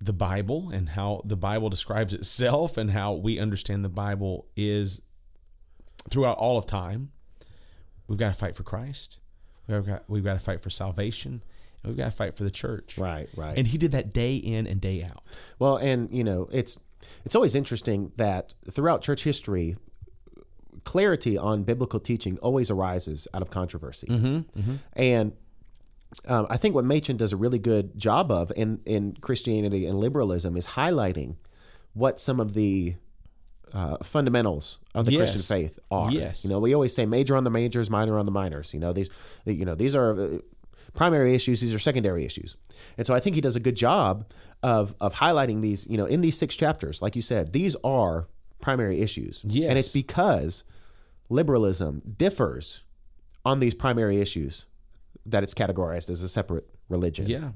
the 0.00 0.12
Bible 0.12 0.70
and 0.70 0.90
how 0.90 1.20
the 1.24 1.36
Bible 1.36 1.68
describes 1.68 2.14
itself 2.14 2.76
and 2.76 2.90
how 2.90 3.12
we 3.12 3.38
understand 3.38 3.84
the 3.84 3.90
Bible 3.90 4.46
is 4.56 5.02
throughout 6.08 6.38
all 6.38 6.56
of 6.56 6.66
time. 6.66 7.12
We've 8.08 8.18
got 8.18 8.32
to 8.32 8.38
fight 8.38 8.54
for 8.54 8.62
Christ. 8.62 9.20
We've 9.68 9.86
got 9.86 10.08
we've 10.08 10.24
got 10.24 10.34
to 10.34 10.40
fight 10.40 10.60
for 10.60 10.70
salvation. 10.70 11.44
And 11.82 11.90
we've 11.90 11.96
got 11.96 12.06
to 12.06 12.16
fight 12.16 12.36
for 12.36 12.44
the 12.44 12.50
church. 12.50 12.98
Right. 12.98 13.28
Right. 13.36 13.56
And 13.56 13.66
he 13.66 13.78
did 13.78 13.92
that 13.92 14.12
day 14.12 14.36
in 14.36 14.66
and 14.66 14.80
day 14.80 15.04
out. 15.04 15.22
Well, 15.58 15.76
and 15.76 16.10
you 16.10 16.24
know, 16.24 16.48
it's 16.50 16.80
it's 17.24 17.34
always 17.34 17.54
interesting 17.54 18.12
that 18.16 18.54
throughout 18.70 19.02
church 19.02 19.24
history, 19.24 19.76
clarity 20.84 21.36
on 21.36 21.62
biblical 21.62 22.00
teaching 22.00 22.38
always 22.38 22.70
arises 22.70 23.28
out 23.34 23.42
of 23.42 23.50
controversy. 23.50 24.06
Mm-hmm, 24.06 24.60
mm-hmm. 24.60 24.74
And 24.94 25.32
um, 26.28 26.46
I 26.50 26.56
think 26.56 26.74
what 26.74 26.84
Machen 26.84 27.16
does 27.16 27.32
a 27.32 27.36
really 27.36 27.58
good 27.58 27.96
job 27.98 28.30
of 28.30 28.52
in 28.56 28.80
in 28.84 29.16
Christianity 29.20 29.86
and 29.86 29.98
liberalism 29.98 30.56
is 30.56 30.68
highlighting 30.68 31.36
what 31.92 32.18
some 32.20 32.40
of 32.40 32.54
the 32.54 32.96
uh, 33.72 33.96
fundamentals 34.02 34.78
of 34.94 35.06
the 35.06 35.12
Yes. 35.12 35.30
Christian 35.30 35.56
faith 35.56 35.78
are. 35.90 36.10
Yes. 36.10 36.44
You 36.44 36.50
know, 36.50 36.58
we 36.58 36.74
always 36.74 36.94
say 36.94 37.06
major 37.06 37.36
on 37.36 37.44
the 37.44 37.50
majors, 37.50 37.88
minor 37.88 38.18
on 38.18 38.26
the 38.26 38.32
minors. 38.32 38.74
You 38.74 38.80
know, 38.80 38.92
these 38.92 39.10
you 39.44 39.64
know 39.64 39.74
these 39.76 39.94
are 39.94 40.20
uh, 40.20 40.38
primary 40.94 41.34
issues. 41.34 41.60
These 41.60 41.74
are 41.74 41.78
secondary 41.78 42.24
issues. 42.24 42.56
And 42.98 43.06
so 43.06 43.14
I 43.14 43.20
think 43.20 43.36
he 43.36 43.40
does 43.40 43.56
a 43.56 43.60
good 43.60 43.76
job 43.76 44.26
of 44.62 44.94
of 45.00 45.14
highlighting 45.14 45.60
these. 45.60 45.86
You 45.86 45.96
know, 45.96 46.06
in 46.06 46.20
these 46.20 46.36
six 46.36 46.56
chapters, 46.56 47.00
like 47.00 47.14
you 47.14 47.22
said, 47.22 47.52
these 47.52 47.76
are 47.84 48.26
primary 48.60 49.00
issues. 49.00 49.42
Yes. 49.46 49.68
And 49.70 49.78
it's 49.78 49.92
because 49.92 50.64
liberalism 51.28 52.02
differs 52.16 52.82
on 53.44 53.60
these 53.60 53.74
primary 53.74 54.20
issues 54.20 54.66
that 55.26 55.42
it's 55.42 55.54
categorized 55.54 56.10
as 56.10 56.22
a 56.22 56.28
separate 56.28 56.66
religion. 56.88 57.26
Yeah. 57.26 57.50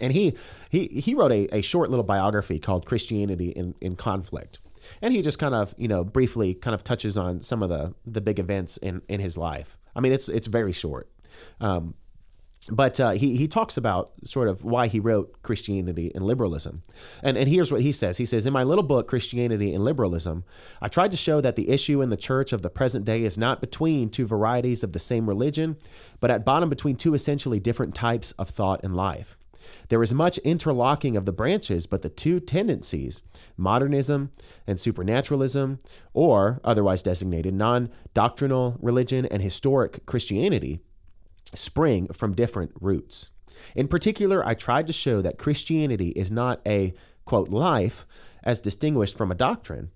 And 0.00 0.12
he 0.12 0.36
he 0.70 0.88
he 0.88 1.14
wrote 1.14 1.32
a, 1.32 1.56
a 1.56 1.62
short 1.62 1.88
little 1.90 2.04
biography 2.04 2.58
called 2.58 2.84
Christianity 2.84 3.50
in, 3.50 3.74
in 3.80 3.96
Conflict. 3.96 4.58
And 5.00 5.14
he 5.14 5.22
just 5.22 5.38
kind 5.38 5.54
of, 5.54 5.74
you 5.78 5.88
know, 5.88 6.04
briefly 6.04 6.52
kind 6.54 6.74
of 6.74 6.84
touches 6.84 7.16
on 7.16 7.42
some 7.42 7.62
of 7.62 7.68
the 7.68 7.94
the 8.04 8.20
big 8.20 8.38
events 8.38 8.76
in, 8.76 9.02
in 9.08 9.20
his 9.20 9.38
life. 9.38 9.78
I 9.94 10.00
mean, 10.00 10.12
it's 10.12 10.28
it's 10.28 10.46
very 10.48 10.72
short. 10.72 11.08
Um, 11.60 11.94
but 12.70 12.98
uh, 12.98 13.10
he, 13.10 13.36
he 13.36 13.46
talks 13.46 13.76
about 13.76 14.12
sort 14.24 14.48
of 14.48 14.64
why 14.64 14.86
he 14.86 14.98
wrote 14.98 15.42
Christianity 15.42 16.10
and 16.14 16.24
liberalism. 16.24 16.82
And, 17.22 17.36
and 17.36 17.48
here's 17.48 17.70
what 17.70 17.82
he 17.82 17.92
says 17.92 18.18
He 18.18 18.26
says, 18.26 18.46
In 18.46 18.52
my 18.52 18.62
little 18.62 18.84
book, 18.84 19.06
Christianity 19.06 19.74
and 19.74 19.84
Liberalism, 19.84 20.44
I 20.80 20.88
tried 20.88 21.10
to 21.10 21.16
show 21.16 21.40
that 21.40 21.56
the 21.56 21.70
issue 21.70 22.00
in 22.00 22.08
the 22.08 22.16
church 22.16 22.52
of 22.52 22.62
the 22.62 22.70
present 22.70 23.04
day 23.04 23.22
is 23.22 23.36
not 23.36 23.60
between 23.60 24.08
two 24.08 24.26
varieties 24.26 24.82
of 24.82 24.92
the 24.92 24.98
same 24.98 25.28
religion, 25.28 25.76
but 26.20 26.30
at 26.30 26.44
bottom 26.44 26.68
between 26.68 26.96
two 26.96 27.14
essentially 27.14 27.60
different 27.60 27.94
types 27.94 28.32
of 28.32 28.48
thought 28.48 28.82
and 28.82 28.96
life. 28.96 29.36
There 29.88 30.02
is 30.02 30.14
much 30.14 30.38
interlocking 30.38 31.16
of 31.16 31.24
the 31.24 31.32
branches, 31.32 31.86
but 31.86 32.02
the 32.02 32.08
two 32.08 32.40
tendencies, 32.40 33.22
modernism 33.56 34.30
and 34.66 34.78
supernaturalism, 34.78 35.78
or 36.12 36.60
otherwise 36.64 37.02
designated 37.02 37.54
non 37.54 37.90
doctrinal 38.14 38.78
religion 38.80 39.26
and 39.26 39.42
historic 39.42 40.04
Christianity, 40.06 40.80
spring 41.54 42.06
from 42.08 42.34
different 42.34 42.72
roots. 42.80 43.30
In 43.74 43.88
particular, 43.88 44.46
I 44.46 44.54
tried 44.54 44.86
to 44.88 44.92
show 44.92 45.20
that 45.22 45.38
Christianity 45.38 46.08
is 46.10 46.30
not 46.30 46.60
a, 46.66 46.94
quote, 47.24 47.48
life 47.48 48.06
as 48.42 48.60
distinguished 48.60 49.16
from 49.16 49.30
a 49.30 49.34
doctrine, 49.34 49.90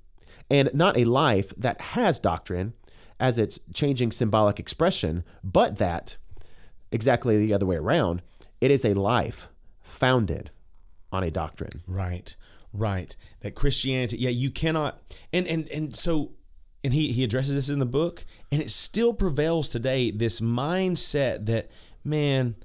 and 0.50 0.70
not 0.72 0.96
a 0.96 1.04
life 1.04 1.52
that 1.56 1.80
has 1.80 2.18
doctrine 2.18 2.72
as 3.20 3.38
its 3.38 3.60
changing 3.74 4.12
symbolic 4.12 4.58
expression, 4.58 5.24
but 5.42 5.78
that, 5.78 6.16
exactly 6.90 7.36
the 7.36 7.52
other 7.52 7.66
way 7.66 7.76
around, 7.76 8.22
it 8.60 8.70
is 8.70 8.84
a 8.84 8.94
life 8.94 9.48
founded 9.82 10.50
on 11.12 11.22
a 11.22 11.30
doctrine. 11.30 11.70
Right. 11.86 12.34
Right. 12.72 13.14
That 13.40 13.54
Christianity, 13.54 14.18
yeah, 14.18 14.30
you 14.30 14.50
cannot 14.50 15.00
and 15.32 15.46
and 15.46 15.68
and 15.68 15.96
so 15.96 16.32
and 16.84 16.94
he 16.94 17.12
he 17.12 17.24
addresses 17.24 17.54
this 17.54 17.68
in 17.68 17.78
the 17.78 17.86
book, 17.86 18.24
and 18.50 18.60
it 18.60 18.70
still 18.70 19.14
prevails 19.14 19.68
today. 19.68 20.10
This 20.10 20.40
mindset 20.40 21.46
that 21.46 21.70
man. 22.04 22.56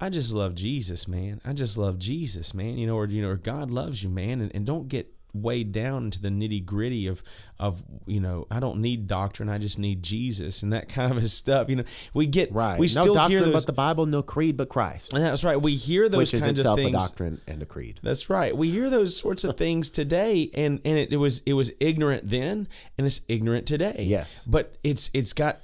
I 0.00 0.08
just 0.08 0.34
love 0.34 0.56
Jesus, 0.56 1.06
man. 1.06 1.40
I 1.44 1.52
just 1.52 1.78
love 1.78 1.96
Jesus, 1.96 2.54
man. 2.54 2.76
You 2.76 2.88
know, 2.88 2.96
or 2.96 3.06
you 3.06 3.22
know, 3.22 3.28
or 3.28 3.36
God 3.36 3.70
loves 3.70 4.02
you, 4.02 4.08
man, 4.08 4.40
and, 4.40 4.52
and 4.52 4.66
don't 4.66 4.88
get 4.88 5.14
weighed 5.34 5.72
down 5.72 6.04
into 6.04 6.20
the 6.20 6.28
nitty 6.28 6.64
gritty 6.64 7.06
of 7.06 7.22
of 7.58 7.82
you 8.06 8.20
know 8.20 8.46
I 8.50 8.60
don't 8.60 8.80
need 8.80 9.06
doctrine 9.06 9.48
I 9.48 9.58
just 9.58 9.78
need 9.78 10.02
Jesus 10.02 10.62
and 10.62 10.72
that 10.72 10.88
kind 10.92 11.16
of 11.16 11.26
stuff 11.30 11.68
you 11.68 11.76
know. 11.76 11.84
We 12.14 12.26
get 12.26 12.52
right. 12.52 12.78
we 12.78 12.86
no 12.86 13.02
still 13.02 13.14
doctrine 13.14 13.38
hear 13.38 13.46
those, 13.46 13.64
but 13.64 13.66
the 13.66 13.72
Bible 13.72 14.06
no 14.06 14.22
creed 14.22 14.56
but 14.56 14.68
Christ. 14.68 15.12
And 15.12 15.22
that's 15.22 15.44
right. 15.44 15.60
We 15.60 15.74
hear 15.74 16.08
those 16.08 16.18
which 16.18 16.34
is 16.34 16.44
kinds 16.44 16.58
itself 16.58 16.78
of 16.78 16.84
things 16.84 16.94
a 16.96 16.98
doctrine 16.98 17.40
and 17.46 17.62
a 17.62 17.66
creed. 17.66 18.00
That's 18.02 18.28
right. 18.28 18.56
We 18.56 18.70
hear 18.70 18.90
those 18.90 19.16
sorts 19.16 19.44
of 19.44 19.56
things 19.56 19.90
today 19.90 20.50
and 20.54 20.80
and 20.84 20.98
it, 20.98 21.12
it 21.12 21.16
was 21.16 21.42
it 21.46 21.54
was 21.54 21.72
ignorant 21.80 22.28
then 22.28 22.68
and 22.98 23.06
it's 23.06 23.22
ignorant 23.28 23.66
today. 23.66 23.96
Yes. 23.98 24.46
but 24.46 24.76
it's 24.82 25.10
it's 25.14 25.32
got 25.32 25.60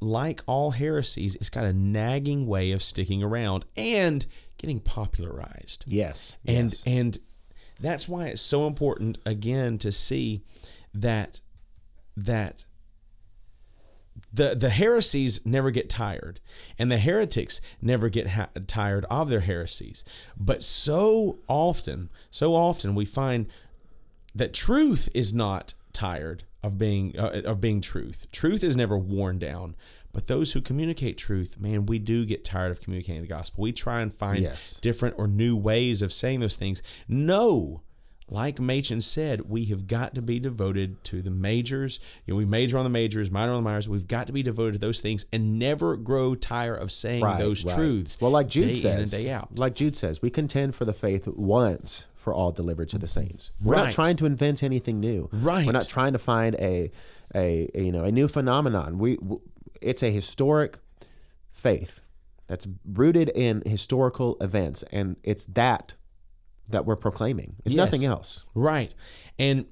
like 0.00 0.42
all 0.46 0.70
heresies 0.72 1.34
it's 1.36 1.50
got 1.50 1.64
a 1.64 1.72
nagging 1.72 2.46
way 2.46 2.70
of 2.70 2.82
sticking 2.82 3.22
around 3.22 3.64
and 3.76 4.26
getting 4.58 4.80
popularized. 4.80 5.84
Yes. 5.86 6.36
And 6.46 6.70
yes. 6.70 6.82
and 6.86 7.18
that's 7.80 8.08
why 8.08 8.26
it's 8.26 8.42
so 8.42 8.66
important 8.66 9.18
again 9.26 9.78
to 9.78 9.92
see 9.92 10.42
that 10.94 11.40
that 12.16 12.64
the 14.32 14.54
the 14.54 14.70
heresies 14.70 15.44
never 15.44 15.70
get 15.70 15.90
tired 15.90 16.40
and 16.78 16.90
the 16.90 16.98
heretics 16.98 17.60
never 17.80 18.08
get 18.08 18.28
ha- 18.28 18.48
tired 18.66 19.04
of 19.10 19.28
their 19.28 19.40
heresies. 19.40 20.04
But 20.36 20.62
so 20.62 21.40
often 21.48 22.10
so 22.30 22.54
often 22.54 22.94
we 22.94 23.04
find 23.04 23.46
that 24.34 24.52
truth 24.54 25.08
is 25.14 25.34
not 25.34 25.74
tired 25.92 26.44
of 26.66 26.78
being 26.78 27.18
uh, 27.18 27.42
of 27.44 27.60
being 27.60 27.80
truth 27.80 28.26
truth 28.32 28.62
is 28.64 28.76
never 28.76 28.98
worn 28.98 29.38
down 29.38 29.74
but 30.12 30.26
those 30.26 30.52
who 30.52 30.60
communicate 30.60 31.16
truth 31.16 31.58
man 31.60 31.86
we 31.86 31.98
do 31.98 32.24
get 32.26 32.44
tired 32.44 32.70
of 32.70 32.80
communicating 32.80 33.22
the 33.22 33.28
gospel 33.28 33.62
we 33.62 33.72
try 33.72 34.00
and 34.00 34.12
find 34.12 34.40
Yes. 34.40 34.78
different 34.80 35.14
or 35.18 35.26
new 35.28 35.56
ways 35.56 36.02
of 36.02 36.12
saying 36.12 36.40
those 36.40 36.56
things 36.56 36.82
no 37.08 37.82
like 38.28 38.58
Machen 38.58 39.00
said, 39.00 39.42
we 39.48 39.66
have 39.66 39.86
got 39.86 40.16
to 40.16 40.20
be 40.20 40.40
devoted 40.40 41.04
to 41.04 41.22
the 41.22 41.30
majors. 41.30 42.00
You 42.24 42.34
know, 42.34 42.38
we 42.38 42.44
major 42.44 42.76
on 42.76 42.82
the 42.82 42.90
majors, 42.90 43.30
minor 43.30 43.52
on 43.52 43.58
the 43.58 43.62
minors. 43.70 43.88
We've 43.88 44.08
got 44.08 44.26
to 44.26 44.32
be 44.32 44.42
devoted 44.42 44.72
to 44.72 44.78
those 44.80 45.00
things 45.00 45.26
and 45.32 45.60
never 45.60 45.96
grow 45.96 46.34
tired 46.34 46.82
of 46.82 46.90
saying 46.90 47.22
Right, 47.22 47.38
those 47.38 47.64
right. 47.64 47.76
truths. 47.76 48.20
Well, 48.20 48.32
like 48.32 48.48
Jude 48.48 48.66
day 48.66 48.74
says, 48.74 49.12
in 49.12 49.18
and 49.18 49.24
day 49.26 49.30
out. 49.30 49.56
like 49.56 49.76
Jude 49.76 49.94
says, 49.96 50.22
we 50.22 50.30
contend 50.30 50.74
for 50.74 50.84
the 50.84 50.92
faith 50.92 51.28
once 51.36 52.08
for 52.26 52.34
all 52.34 52.50
delivered 52.50 52.88
to 52.88 52.98
the 52.98 53.06
saints. 53.06 53.52
We're 53.62 53.76
not 53.76 53.92
trying 53.92 54.16
to 54.16 54.26
invent 54.26 54.64
anything 54.64 54.98
new. 54.98 55.28
Right. 55.32 55.64
We're 55.64 55.70
not 55.70 55.88
trying 55.88 56.12
to 56.12 56.18
find 56.18 56.56
a, 56.56 56.90
a, 57.32 57.70
a, 57.72 57.80
you 57.84 57.92
know 57.92 58.02
a 58.02 58.10
new 58.10 58.26
phenomenon. 58.26 58.98
We 58.98 59.16
it's 59.80 60.02
a 60.02 60.10
historic 60.10 60.78
faith 61.52 62.00
that's 62.48 62.66
rooted 62.84 63.28
in 63.28 63.62
historical 63.64 64.36
events, 64.40 64.82
and 64.90 65.18
it's 65.22 65.44
that 65.44 65.94
that 66.66 66.84
we're 66.84 66.96
proclaiming. 66.96 67.54
It's 67.64 67.76
Yes. 67.76 67.92
nothing 67.92 68.04
else. 68.04 68.44
Right. 68.56 68.92
And 69.38 69.66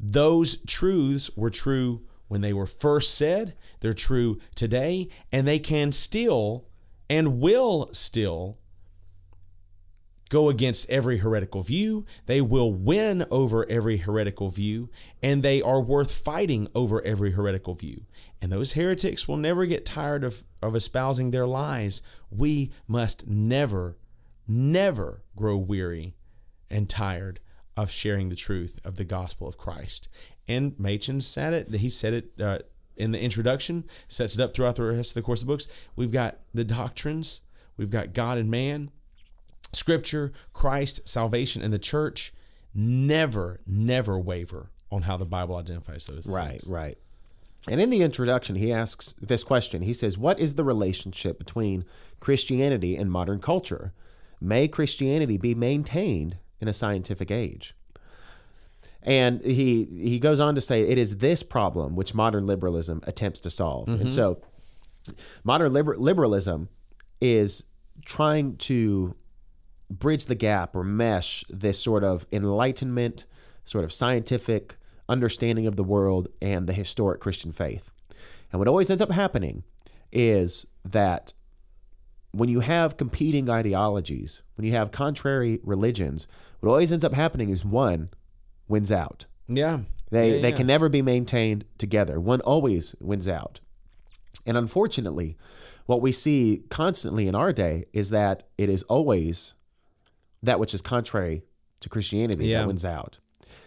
those 0.00 0.56
truths 0.64 1.36
were 1.36 1.50
true 1.50 2.06
when 2.28 2.40
they 2.40 2.54
were 2.54 2.64
first 2.64 3.14
said, 3.14 3.54
they're 3.80 3.92
true 3.92 4.40
today, 4.54 5.08
and 5.30 5.46
they 5.46 5.58
can 5.58 5.92
still 5.92 6.66
and 7.10 7.40
will 7.40 7.90
still 7.92 8.56
go 10.30 10.48
against 10.48 10.88
every 10.88 11.18
heretical 11.18 11.62
view. 11.62 12.06
They 12.24 12.40
will 12.40 12.72
win 12.72 13.26
over 13.30 13.68
every 13.68 13.98
heretical 13.98 14.48
view, 14.48 14.88
and 15.22 15.42
they 15.42 15.60
are 15.60 15.80
worth 15.80 16.10
fighting 16.10 16.68
over 16.74 17.02
every 17.02 17.32
heretical 17.32 17.74
view. 17.74 18.06
And 18.40 18.50
those 18.50 18.72
heretics 18.72 19.28
will 19.28 19.36
never 19.36 19.66
get 19.66 19.84
tired 19.84 20.24
of, 20.24 20.44
of 20.62 20.74
espousing 20.74 21.30
their 21.30 21.46
lies. 21.46 22.00
We 22.30 22.72
must 22.88 23.28
never, 23.28 23.98
never 24.48 25.22
grow 25.36 25.58
weary 25.58 26.14
and 26.70 26.88
tired 26.88 27.40
of 27.76 27.90
sharing 27.90 28.28
the 28.28 28.36
truth 28.36 28.78
of 28.84 28.96
the 28.96 29.04
gospel 29.04 29.48
of 29.48 29.58
Christ. 29.58 30.08
And 30.46 30.78
Machen 30.78 31.20
said 31.20 31.52
it, 31.52 31.70
he 31.74 31.88
said 31.88 32.14
it 32.14 32.30
uh, 32.40 32.58
in 32.96 33.10
the 33.10 33.20
introduction, 33.20 33.84
sets 34.06 34.34
it 34.34 34.40
up 34.40 34.54
throughout 34.54 34.76
the 34.76 34.84
rest 34.84 35.16
of 35.16 35.22
the 35.22 35.26
course 35.26 35.42
of 35.42 35.48
books. 35.48 35.66
We've 35.96 36.12
got 36.12 36.38
the 36.54 36.64
doctrines, 36.64 37.40
we've 37.76 37.90
got 37.90 38.12
God 38.12 38.38
and 38.38 38.50
man, 38.50 38.90
scripture, 39.72 40.32
Christ, 40.52 41.08
salvation, 41.08 41.62
and 41.62 41.72
the 41.72 41.78
church. 41.78 42.32
Never, 42.74 43.60
never 43.66 44.18
waver 44.18 44.70
on 44.92 45.02
how 45.02 45.16
the 45.16 45.24
Bible 45.24 45.56
identifies 45.56 46.06
those 46.06 46.24
things. 46.24 46.36
Right, 46.36 46.50
things. 46.50 46.68
right. 46.68 46.98
And 47.68 47.80
in 47.80 47.90
the 47.90 48.02
introduction, 48.02 48.56
he 48.56 48.72
asks 48.72 49.12
this 49.14 49.44
question. 49.44 49.82
He 49.82 49.92
says, 49.92 50.16
What 50.16 50.40
is 50.40 50.54
the 50.54 50.64
relationship 50.64 51.38
between 51.38 51.84
Christianity 52.18 52.96
and 52.96 53.10
modern 53.10 53.40
culture? 53.40 53.92
May 54.40 54.68
Christianity 54.68 55.36
be 55.36 55.54
maintained 55.54 56.38
in 56.60 56.68
a 56.68 56.72
scientific 56.72 57.30
age? 57.30 57.74
And 59.02 59.42
he 59.42 59.84
he 59.84 60.18
goes 60.18 60.40
on 60.40 60.54
to 60.54 60.60
say 60.60 60.82
it 60.82 60.98
is 60.98 61.18
this 61.18 61.42
problem 61.42 61.96
which 61.96 62.14
modern 62.14 62.46
liberalism 62.46 63.00
attempts 63.04 63.40
to 63.40 63.50
solve. 63.50 63.88
And 63.88 63.98
mm-hmm. 63.98 64.08
so 64.08 64.42
modern 65.42 65.72
liber- 65.72 65.96
liberalism 65.96 66.68
is 67.20 67.64
trying 68.04 68.56
to 68.56 69.16
bridge 69.90 70.26
the 70.26 70.34
gap 70.34 70.76
or 70.76 70.84
mesh 70.84 71.44
this 71.50 71.80
sort 71.82 72.04
of 72.04 72.26
enlightenment, 72.32 73.26
sort 73.64 73.84
of 73.84 73.92
scientific 73.92 74.76
understanding 75.08 75.66
of 75.66 75.76
the 75.76 75.84
world 75.84 76.28
and 76.40 76.66
the 76.66 76.72
historic 76.72 77.20
Christian 77.20 77.52
faith. 77.52 77.90
And 78.52 78.58
what 78.58 78.68
always 78.68 78.90
ends 78.90 79.02
up 79.02 79.10
happening 79.10 79.64
is 80.12 80.66
that 80.84 81.32
when 82.32 82.48
you 82.48 82.60
have 82.60 82.96
competing 82.96 83.50
ideologies, 83.50 84.42
when 84.56 84.64
you 84.64 84.72
have 84.72 84.92
contrary 84.92 85.58
religions, 85.64 86.28
what 86.60 86.70
always 86.70 86.92
ends 86.92 87.04
up 87.04 87.14
happening 87.14 87.50
is 87.50 87.64
one 87.64 88.10
wins 88.68 88.92
out. 88.92 89.26
Yeah. 89.48 89.80
They 90.10 90.36
Yeah, 90.36 90.42
they 90.42 90.50
yeah. 90.50 90.56
can 90.56 90.66
never 90.66 90.88
be 90.88 91.02
maintained 91.02 91.64
together. 91.78 92.20
One 92.20 92.40
always 92.42 92.94
wins 93.00 93.28
out. 93.28 93.60
And 94.46 94.56
unfortunately, 94.56 95.36
what 95.86 96.00
we 96.00 96.12
see 96.12 96.62
constantly 96.70 97.26
in 97.26 97.34
our 97.34 97.52
day 97.52 97.84
is 97.92 98.10
that 98.10 98.44
it 98.56 98.68
is 98.68 98.84
always 98.84 99.54
that 100.42 100.58
which 100.60 100.74
is 100.74 100.82
contrary 100.82 101.42
to 101.80 101.88
Christianity 101.88 102.46
Yeah. 102.46 102.60
that 102.60 102.66
wins 102.66 102.84
out. 102.84 103.18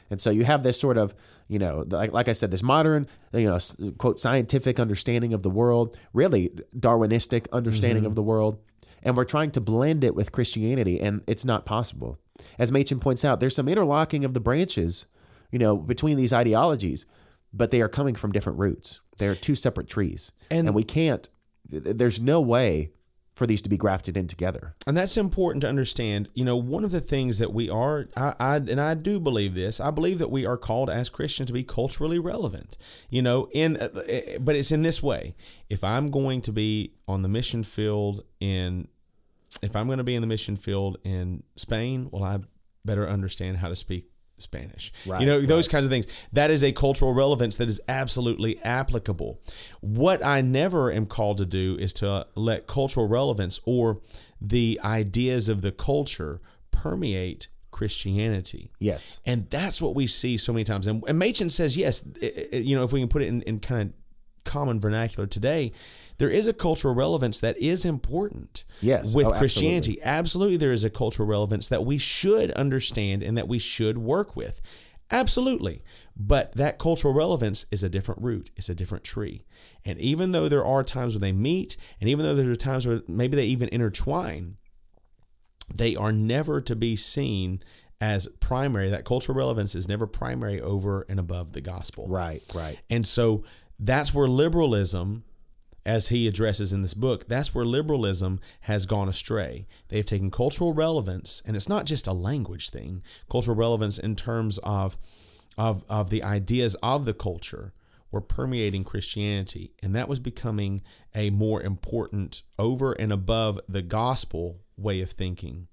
And 0.09 0.21
so 0.21 0.29
you 0.29 0.43
have 0.43 0.63
this 0.63 0.79
sort 0.79 0.97
of, 0.97 1.15
you 1.47 1.59
know, 1.59 1.83
like, 1.87 2.13
like 2.13 2.27
I 2.27 2.33
said, 2.33 2.51
this 2.51 2.63
modern, 2.63 3.07
you 3.33 3.49
know, 3.49 3.57
quote, 3.97 4.19
scientific 4.19 4.79
understanding 4.79 5.33
of 5.33 5.43
the 5.43 5.49
world, 5.49 5.97
really 6.13 6.51
Darwinistic 6.77 7.47
understanding 7.51 8.03
mm-hmm. 8.03 8.07
of 8.07 8.15
the 8.15 8.23
world. 8.23 8.59
And 9.01 9.17
we're 9.17 9.25
trying 9.25 9.51
to 9.51 9.61
blend 9.61 10.03
it 10.03 10.15
with 10.15 10.31
Christianity, 10.31 11.01
and 11.01 11.23
it's 11.27 11.43
not 11.43 11.65
possible. 11.65 12.19
As 12.57 12.71
Machen 12.71 12.99
points 12.99 13.25
out, 13.25 13.39
there's 13.39 13.55
some 13.55 13.67
interlocking 13.67 14.23
of 14.23 14.33
the 14.33 14.39
branches, 14.39 15.07
you 15.51 15.59
know, 15.59 15.75
between 15.75 16.15
these 16.15 16.31
ideologies, 16.31 17.05
but 17.51 17.71
they 17.71 17.81
are 17.81 17.89
coming 17.89 18.15
from 18.15 18.31
different 18.31 18.59
roots. 18.59 19.01
They 19.17 19.27
are 19.27 19.35
two 19.35 19.55
separate 19.55 19.87
trees. 19.89 20.31
And- 20.49 20.67
and 20.67 20.75
we 20.75 20.83
can't, 20.83 21.27
there's 21.67 22.21
no 22.21 22.39
way 22.39 22.91
for 23.33 23.47
these 23.47 23.61
to 23.63 23.69
be 23.69 23.77
grafted 23.77 24.15
in 24.15 24.27
together. 24.27 24.75
And 24.85 24.95
that's 24.95 25.17
important 25.17 25.61
to 25.61 25.69
understand. 25.69 26.29
You 26.33 26.45
know, 26.45 26.57
one 26.57 26.83
of 26.83 26.91
the 26.91 26.99
things 26.99 27.39
that 27.39 27.51
we 27.51 27.69
are, 27.69 28.09
I, 28.15 28.35
I 28.39 28.55
and 28.57 28.79
I 28.79 28.93
do 28.93 29.19
believe 29.19 29.55
this. 29.55 29.79
I 29.79 29.91
believe 29.91 30.19
that 30.19 30.29
we 30.29 30.45
are 30.45 30.57
called 30.57 30.89
as 30.89 31.09
Christians 31.09 31.47
to 31.47 31.53
be 31.53 31.63
culturally 31.63 32.19
relevant. 32.19 32.77
You 33.09 33.21
know, 33.21 33.49
in 33.51 33.77
uh, 33.77 33.89
but 34.39 34.55
it's 34.55 34.71
in 34.71 34.83
this 34.83 35.01
way. 35.01 35.35
If 35.69 35.83
I'm 35.83 36.11
going 36.11 36.41
to 36.41 36.51
be 36.51 36.93
on 37.07 37.23
the 37.23 37.29
mission 37.29 37.63
field 37.63 38.23
in, 38.39 38.87
if 39.61 39.75
I'm 39.75 39.87
going 39.87 39.97
to 39.97 40.03
be 40.03 40.15
in 40.15 40.21
the 40.21 40.27
mission 40.27 40.55
field 40.55 40.97
in 41.03 41.43
Spain, 41.55 42.09
well, 42.11 42.23
I 42.23 42.39
better 42.85 43.07
understand 43.07 43.57
how 43.57 43.69
to 43.69 43.75
speak 43.75 44.09
Spanish. 44.37 44.91
Right, 45.05 45.21
you 45.21 45.27
know, 45.27 45.41
those 45.41 45.67
kinds 45.67 45.85
of 45.85 45.91
things. 45.91 46.27
That 46.33 46.51
is 46.51 46.63
a 46.63 46.71
cultural 46.71 47.13
relevance 47.13 47.57
that 47.57 47.67
is 47.67 47.81
absolutely 47.87 48.61
applicable. 48.63 49.41
What 49.81 50.23
I 50.23 50.41
never 50.41 50.91
am 50.91 51.05
called 51.05 51.37
to 51.37 51.45
do 51.45 51.77
is 51.79 51.93
to 51.93 52.27
let 52.35 52.67
cultural 52.67 53.07
relevance 53.07 53.59
or 53.65 54.01
the 54.41 54.79
ideas 54.83 55.49
of 55.49 55.61
the 55.61 55.71
culture 55.71 56.41
permeate 56.71 57.47
Christianity. 57.71 58.71
Yes. 58.79 59.19
And 59.25 59.49
that's 59.49 59.81
what 59.81 59.95
we 59.95 60.07
see 60.07 60.37
so 60.37 60.53
many 60.53 60.63
times. 60.63 60.87
And, 60.87 61.03
and 61.07 61.17
Machen 61.17 61.49
says, 61.49 61.75
yes, 61.75 62.07
you 62.51 62.75
know, 62.75 62.83
if 62.83 62.93
we 62.93 62.99
can 62.99 63.09
put 63.09 63.21
it 63.21 63.27
in, 63.27 63.41
in 63.43 63.59
kind 63.59 63.89
of 63.89 63.95
common 64.43 64.79
vernacular 64.79 65.27
today, 65.27 65.71
there 66.17 66.29
is 66.29 66.47
a 66.47 66.53
cultural 66.53 66.93
relevance 66.93 67.39
that 67.39 67.57
is 67.57 67.85
important. 67.85 68.63
Yes. 68.81 69.13
With 69.13 69.25
Oh, 69.25 69.29
absolutely. 69.29 69.39
Christianity. 69.39 69.99
Absolutely, 70.03 70.57
there 70.57 70.71
is 70.71 70.83
a 70.83 70.89
cultural 70.89 71.27
relevance 71.27 71.69
that 71.69 71.85
we 71.85 71.97
should 71.97 72.51
understand 72.51 73.23
and 73.23 73.37
that 73.37 73.47
we 73.47 73.59
should 73.59 73.97
work 73.97 74.35
with. 74.35 74.61
Absolutely. 75.11 75.83
But 76.15 76.53
that 76.53 76.79
cultural 76.79 77.13
relevance 77.13 77.65
is 77.71 77.83
a 77.83 77.89
different 77.89 78.21
root, 78.21 78.49
it's 78.55 78.69
a 78.69 78.75
different 78.75 79.03
tree. 79.03 79.43
And 79.85 79.99
even 79.99 80.31
though 80.31 80.49
there 80.49 80.65
are 80.65 80.83
times 80.83 81.13
when 81.13 81.21
they 81.21 81.31
meet, 81.31 81.77
and 81.99 82.09
even 82.09 82.25
though 82.25 82.35
there 82.35 82.49
are 82.49 82.55
times 82.55 82.87
where 82.87 83.01
maybe 83.07 83.35
they 83.35 83.45
even 83.45 83.69
intertwine, 83.69 84.55
they 85.73 85.95
are 85.95 86.11
never 86.11 86.61
to 86.61 86.75
be 86.75 86.95
seen 86.95 87.61
as 88.01 88.27
primary. 88.39 88.89
That 88.89 89.05
cultural 89.05 89.37
relevance 89.37 89.75
is 89.75 89.87
never 89.87 90.05
primary 90.05 90.59
over 90.59 91.05
and 91.07 91.19
above 91.19 91.53
the 91.53 91.61
gospel. 91.61 92.07
Right, 92.07 92.41
right. 92.53 92.79
And 92.89 93.07
so 93.07 93.45
that's 93.85 94.13
where 94.13 94.27
liberalism, 94.27 95.23
as 95.85 96.09
he 96.09 96.27
addresses 96.27 96.71
in 96.71 96.81
this 96.81 96.93
book, 96.93 97.27
that's 97.27 97.53
where 97.53 97.65
liberalism 97.65 98.39
has 98.61 98.85
gone 98.85 99.09
astray. 99.09 99.67
They've 99.89 100.05
taken 100.05 100.31
cultural 100.31 100.73
relevance, 100.73 101.41
and 101.45 101.55
it's 101.55 101.69
not 101.69 101.85
just 101.85 102.07
a 102.07 102.13
language 102.13 102.69
thing, 102.69 103.03
cultural 103.29 103.57
relevance 103.57 103.97
in 103.97 104.15
terms 104.15 104.57
of 104.59 104.97
of, 105.55 105.83
of 105.87 106.09
the 106.09 106.23
ideas 106.23 106.73
of 106.81 107.05
the 107.05 107.13
culture 107.13 107.73
were 108.09 108.21
permeating 108.21 108.83
Christianity, 108.83 109.71
and 109.83 109.95
that 109.95 110.07
was 110.07 110.19
becoming 110.19 110.81
a 111.13 111.29
more 111.29 111.61
important 111.61 112.41
over 112.57 112.93
and 112.93 113.13
above 113.13 113.59
the 113.69 113.81
gospel 113.81 114.61
way 114.77 115.01
of 115.01 115.11
thinking 115.11 115.67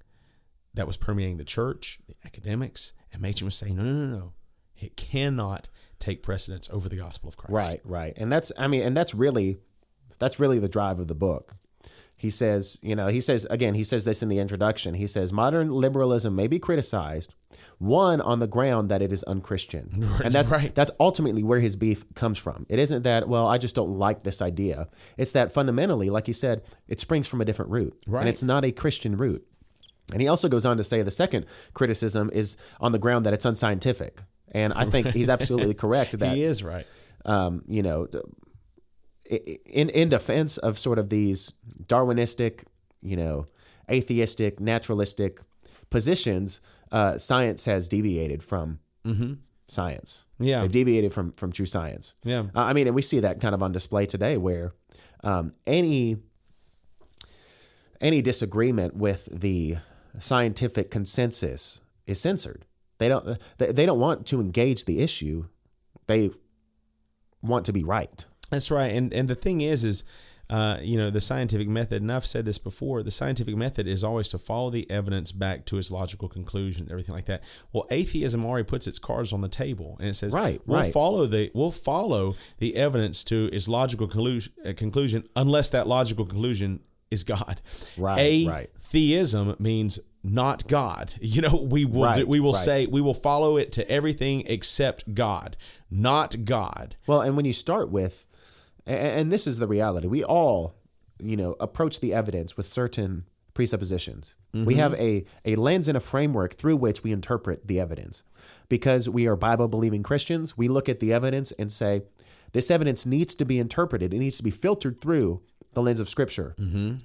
that 0.75 0.87
was 0.87 0.97
permeating 0.97 1.39
the 1.39 1.45
church, 1.45 1.99
the 2.07 2.15
academics, 2.25 2.93
and 3.13 3.23
Machen 3.23 3.47
was 3.47 3.57
saying, 3.57 3.77
no, 3.77 3.85
no, 3.85 3.93
no, 3.93 4.19
no. 4.19 4.33
It 4.77 4.97
cannot 4.97 5.69
take 6.01 6.23
precedence 6.23 6.69
over 6.71 6.89
the 6.89 6.97
gospel 6.97 7.29
of 7.29 7.37
Christ. 7.37 7.53
Right, 7.53 7.81
right. 7.85 8.15
And 8.17 8.33
that's 8.33 8.51
I 8.59 8.67
mean, 8.67 8.83
and 8.83 8.97
that's 8.97 9.15
really 9.15 9.59
that's 10.19 10.41
really 10.41 10.59
the 10.59 10.69
drive 10.69 10.99
of 10.99 11.07
the 11.07 11.15
book. 11.15 11.55
He 12.17 12.29
says, 12.29 12.79
you 12.83 12.95
know, 12.95 13.07
he 13.09 13.21
says 13.21 13.47
again, 13.49 13.75
he 13.75 13.85
says 13.85 14.05
this 14.05 14.23
in 14.23 14.29
the 14.29 14.39
introduction. 14.39 14.95
He 14.95 15.07
says 15.07 15.33
modern 15.33 15.71
liberalism 15.71 16.35
may 16.37 16.47
be 16.49 16.59
criticized 16.59 17.35
one 17.79 18.21
on 18.21 18.39
the 18.41 18.47
ground 18.47 18.91
that 18.91 19.01
it 19.01 19.11
is 19.11 19.25
unchristian. 19.25 20.05
And 20.25 20.33
that's 20.35 20.53
Right. 20.53 20.75
that's 20.75 20.91
ultimately 21.01 21.43
where 21.43 21.61
his 21.61 21.77
beef 21.77 22.05
comes 22.15 22.39
from. 22.39 22.67
It 22.69 22.79
isn't 22.79 23.03
that, 23.05 23.27
well, 23.29 23.49
I 23.49 23.57
just 23.57 23.75
don't 23.75 23.93
like 23.93 24.23
this 24.23 24.43
idea. 24.43 24.89
It's 25.17 25.33
that 25.33 25.51
fundamentally, 25.51 26.11
like 26.11 26.27
he 26.27 26.35
said, 26.35 26.63
it 26.89 27.01
springs 27.01 27.27
from 27.27 27.41
a 27.41 27.45
different 27.45 27.71
root. 27.71 27.95
Right. 28.07 28.21
And 28.21 28.29
it's 28.29 28.43
not 28.43 28.65
a 28.67 28.73
Christian 28.73 29.17
root. 29.17 29.47
And 30.13 30.21
he 30.21 30.29
also 30.29 30.49
goes 30.49 30.67
on 30.67 30.77
to 30.77 30.85
say 30.85 31.03
the 31.03 31.11
second 31.11 31.47
criticism 31.73 32.31
is 32.35 32.57
on 32.81 32.93
the 32.93 32.99
ground 32.99 33.25
that 33.25 33.33
it's 33.33 33.45
unscientific. 33.47 34.23
And 34.53 34.73
I 34.73 34.85
think 34.85 35.09
he's 35.09 35.29
absolutely 35.29 35.75
correct 35.85 36.19
that 36.19 36.35
He 36.37 36.43
is 36.43 36.63
right. 36.63 36.87
um, 37.25 37.63
you 37.69 37.83
know, 37.83 38.09
in 39.31 39.89
in 39.91 40.09
defense 40.09 40.59
of 40.59 40.79
sort 40.79 40.99
of 40.99 41.09
these 41.09 41.53
Darwinistic, 41.87 42.65
you 43.03 43.17
know, 43.17 43.47
atheistic, 43.91 44.61
naturalistic 44.61 45.41
positions, 45.91 46.61
uh, 46.93 47.19
science 47.19 47.67
has 47.67 47.89
deviated 47.89 48.43
from 48.43 48.81
science. 49.67 50.25
Yeah. 50.39 50.61
they've 50.63 50.73
deviated 50.73 51.13
from 51.13 51.33
from 51.33 51.53
true 51.53 51.67
science. 51.67 52.15
Yeah. 52.25 52.41
Uh, 52.55 52.61
I 52.63 52.73
mean, 52.73 52.87
and 52.87 52.95
we 52.97 53.03
see 53.03 53.21
that 53.21 53.41
kind 53.41 53.55
of 53.55 53.63
on 53.63 53.73
display 53.73 54.07
today, 54.07 54.37
where 54.37 54.73
um, 55.23 55.53
any 55.67 56.17
any 58.01 58.23
disagreement 58.23 58.97
with 58.97 59.29
the 59.31 59.77
scientific 60.19 60.91
consensus 60.91 61.83
is 62.07 62.21
censored. 62.21 62.65
They 63.01 63.09
don't 63.09 63.39
they, 63.57 63.73
they 63.73 63.87
don't 63.87 63.99
want 63.99 64.27
to 64.27 64.41
engage 64.41 64.85
the 64.85 65.01
issue. 65.01 65.47
They 66.07 66.31
want 67.43 67.65
to 67.65 67.73
be 67.73 67.83
right. 67.83 68.25
That's 68.51 68.71
right. 68.71 68.95
And 68.95 69.13
and 69.13 69.27
the 69.27 69.35
thing 69.35 69.63
is, 69.63 69.85
is 69.85 70.05
uh, 70.51 70.79
you 70.83 70.99
know, 70.99 71.11
the 71.11 71.21
scientific 71.21 71.67
method, 71.67 72.03
and 72.03 72.13
I've 72.13 72.27
said 72.27 72.45
this 72.45 72.59
before, 72.59 73.03
the 73.03 73.11
scientific 73.11 73.57
method 73.57 73.87
is 73.87 74.03
always 74.05 74.29
to 74.31 74.39
follow 74.39 74.69
the 74.69 74.91
evidence 74.91 75.33
back 75.33 75.65
to 75.67 75.79
its 75.79 75.91
logical 75.91 76.29
conclusion, 76.29 76.89
everything 76.91 77.15
like 77.15 77.27
that. 77.27 77.45
Well, 77.73 77.87
atheism 77.91 78.45
already 78.45 78.65
puts 78.65 78.87
its 78.87 78.99
cards 78.99 79.33
on 79.33 79.41
the 79.41 79.49
table, 79.49 79.97
and 79.99 80.09
it 80.09 80.15
says, 80.15 80.35
Right, 80.35 80.61
we'll 80.67 80.81
right. 80.81 80.93
follow 80.93 81.27
the 81.27 81.51
we'll 81.55 81.71
follow 81.71 82.35
the 82.59 82.77
evidence 82.77 83.25
to 83.25 83.49
its 83.51 83.67
logical 83.67 84.09
conclusion, 84.09 84.53
uh, 84.67 84.73
conclusion 84.77 85.25
unless 85.37 85.71
that 85.71 85.87
logical 85.87 86.27
conclusion 86.27 86.81
is 87.11 87.25
God. 87.25 87.61
Right, 87.99 88.47
right. 88.47 88.71
Atheism 88.77 89.57
means 89.59 90.01
not 90.23 90.67
God. 90.69 91.15
You 91.21 91.43
know, 91.43 91.67
we 91.71 91.85
will 91.85 92.05
Right, 92.05 92.19
do, 92.19 92.27
we 92.27 92.41
will 92.41 92.53
right. 92.53 92.63
say 92.63 92.87
we 92.87 93.01
will 93.01 93.15
follow 93.15 93.57
it 93.57 93.73
to 93.73 93.89
everything 93.91 94.45
except 94.47 95.15
God, 95.15 95.57
not 95.91 96.45
God. 96.45 96.97
Well, 97.07 97.21
and 97.21 97.37
when 97.37 97.45
you 97.45 97.53
start 97.53 97.91
with, 97.91 98.27
and 98.87 99.31
this 99.31 99.47
is 99.47 99.59
the 99.59 99.69
reality, 99.69 100.09
we 100.09 100.25
all, 100.25 100.75
you 101.19 101.37
know, 101.37 101.57
approach 101.61 102.01
the 102.01 102.13
evidence 102.13 102.57
with 102.57 102.67
certain 102.67 103.25
presuppositions. 103.55 104.35
We 104.53 104.61
mm-hmm. 104.61 104.81
have 104.81 104.95
a, 104.95 105.25
a 105.45 105.55
lens 105.55 105.87
and 105.87 105.97
a 105.97 106.01
framework 106.01 106.55
through 106.55 106.77
which 106.77 107.05
we 107.05 107.13
interpret 107.13 107.69
the 107.69 107.79
evidence. 107.79 108.25
Because 108.69 109.09
we 109.09 109.27
are 109.27 109.37
Bible 109.37 109.69
believing 109.69 110.03
Christians, 110.03 110.59
we 110.59 110.67
look 110.67 110.89
at 110.89 110.99
the 110.99 111.13
evidence 111.13 111.53
and 111.53 111.71
say, 111.71 112.03
this 112.53 112.71
evidence 112.71 113.07
needs 113.07 113.35
to 113.37 113.45
be 113.45 113.59
interpreted, 113.59 114.13
it 114.13 114.19
needs 114.19 114.39
to 114.39 114.43
be 114.43 114.51
filtered 114.51 114.99
through 114.99 115.43
the 115.73 115.83
lens 115.83 116.01
of 116.01 116.09
Scripture. 116.09 116.55
Mm-hmm. 116.59 116.97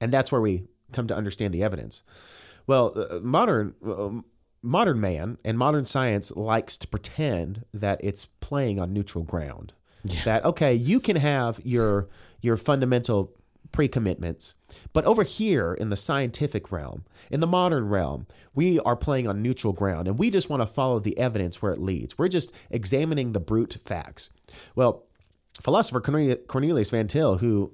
And 0.00 0.12
that's 0.12 0.30
where 0.32 0.40
we 0.40 0.66
come 0.92 1.06
to 1.06 1.16
understand 1.16 1.54
the 1.54 1.62
evidence. 1.62 2.02
Well, 2.66 2.92
uh, 2.96 3.20
modern. 3.20 3.74
Uh, 3.84 4.22
modern 4.64 4.98
man 4.98 5.36
and 5.44 5.58
modern 5.58 5.84
science 5.84 6.34
likes 6.34 6.78
to 6.78 6.88
pretend 6.88 7.66
that 7.74 8.00
it's 8.02 8.24
playing 8.40 8.80
on 8.80 8.92
neutral 8.92 9.22
ground. 9.22 9.74
That 10.24 10.44
okay, 10.44 10.74
you 10.74 11.00
can 11.00 11.16
have 11.16 11.60
your 11.64 12.08
your 12.40 12.56
fundamental 12.56 13.32
pre-commitments, 13.72 14.54
but 14.92 15.04
over 15.04 15.22
here 15.22 15.72
in 15.74 15.88
the 15.88 15.96
scientific 15.96 16.70
realm, 16.70 17.04
in 17.30 17.40
the 17.40 17.46
modern 17.46 17.88
realm, 17.88 18.26
we 18.54 18.78
are 18.80 18.96
playing 18.96 19.26
on 19.26 19.42
neutral 19.42 19.72
ground 19.72 20.06
and 20.06 20.18
we 20.18 20.30
just 20.30 20.50
want 20.50 20.60
to 20.60 20.66
follow 20.66 20.98
the 20.98 21.16
evidence 21.18 21.62
where 21.62 21.72
it 21.72 21.80
leads. 21.80 22.18
We're 22.18 22.28
just 22.28 22.54
examining 22.70 23.32
the 23.32 23.40
brute 23.40 23.78
facts. 23.84 24.30
Well, 24.76 25.04
philosopher 25.60 26.00
Cornelius 26.00 26.90
Van 26.90 27.06
Til, 27.06 27.38
who 27.38 27.72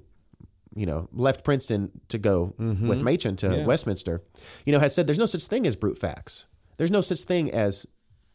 you 0.75 0.85
know, 0.85 1.09
left 1.11 1.43
Princeton 1.43 1.91
to 2.07 2.17
go 2.17 2.55
mm-hmm. 2.59 2.87
with 2.87 3.01
Machen 3.01 3.35
to 3.37 3.63
Westminster, 3.65 4.23
you 4.65 4.71
know, 4.71 4.79
has 4.79 4.95
said 4.95 5.07
there's 5.07 5.19
no 5.19 5.25
such 5.25 5.43
thing 5.45 5.67
as 5.67 5.75
brute 5.75 5.97
facts. 5.97 6.47
There's 6.77 6.91
no 6.91 7.01
such 7.01 7.19
thing 7.21 7.51
as 7.51 7.85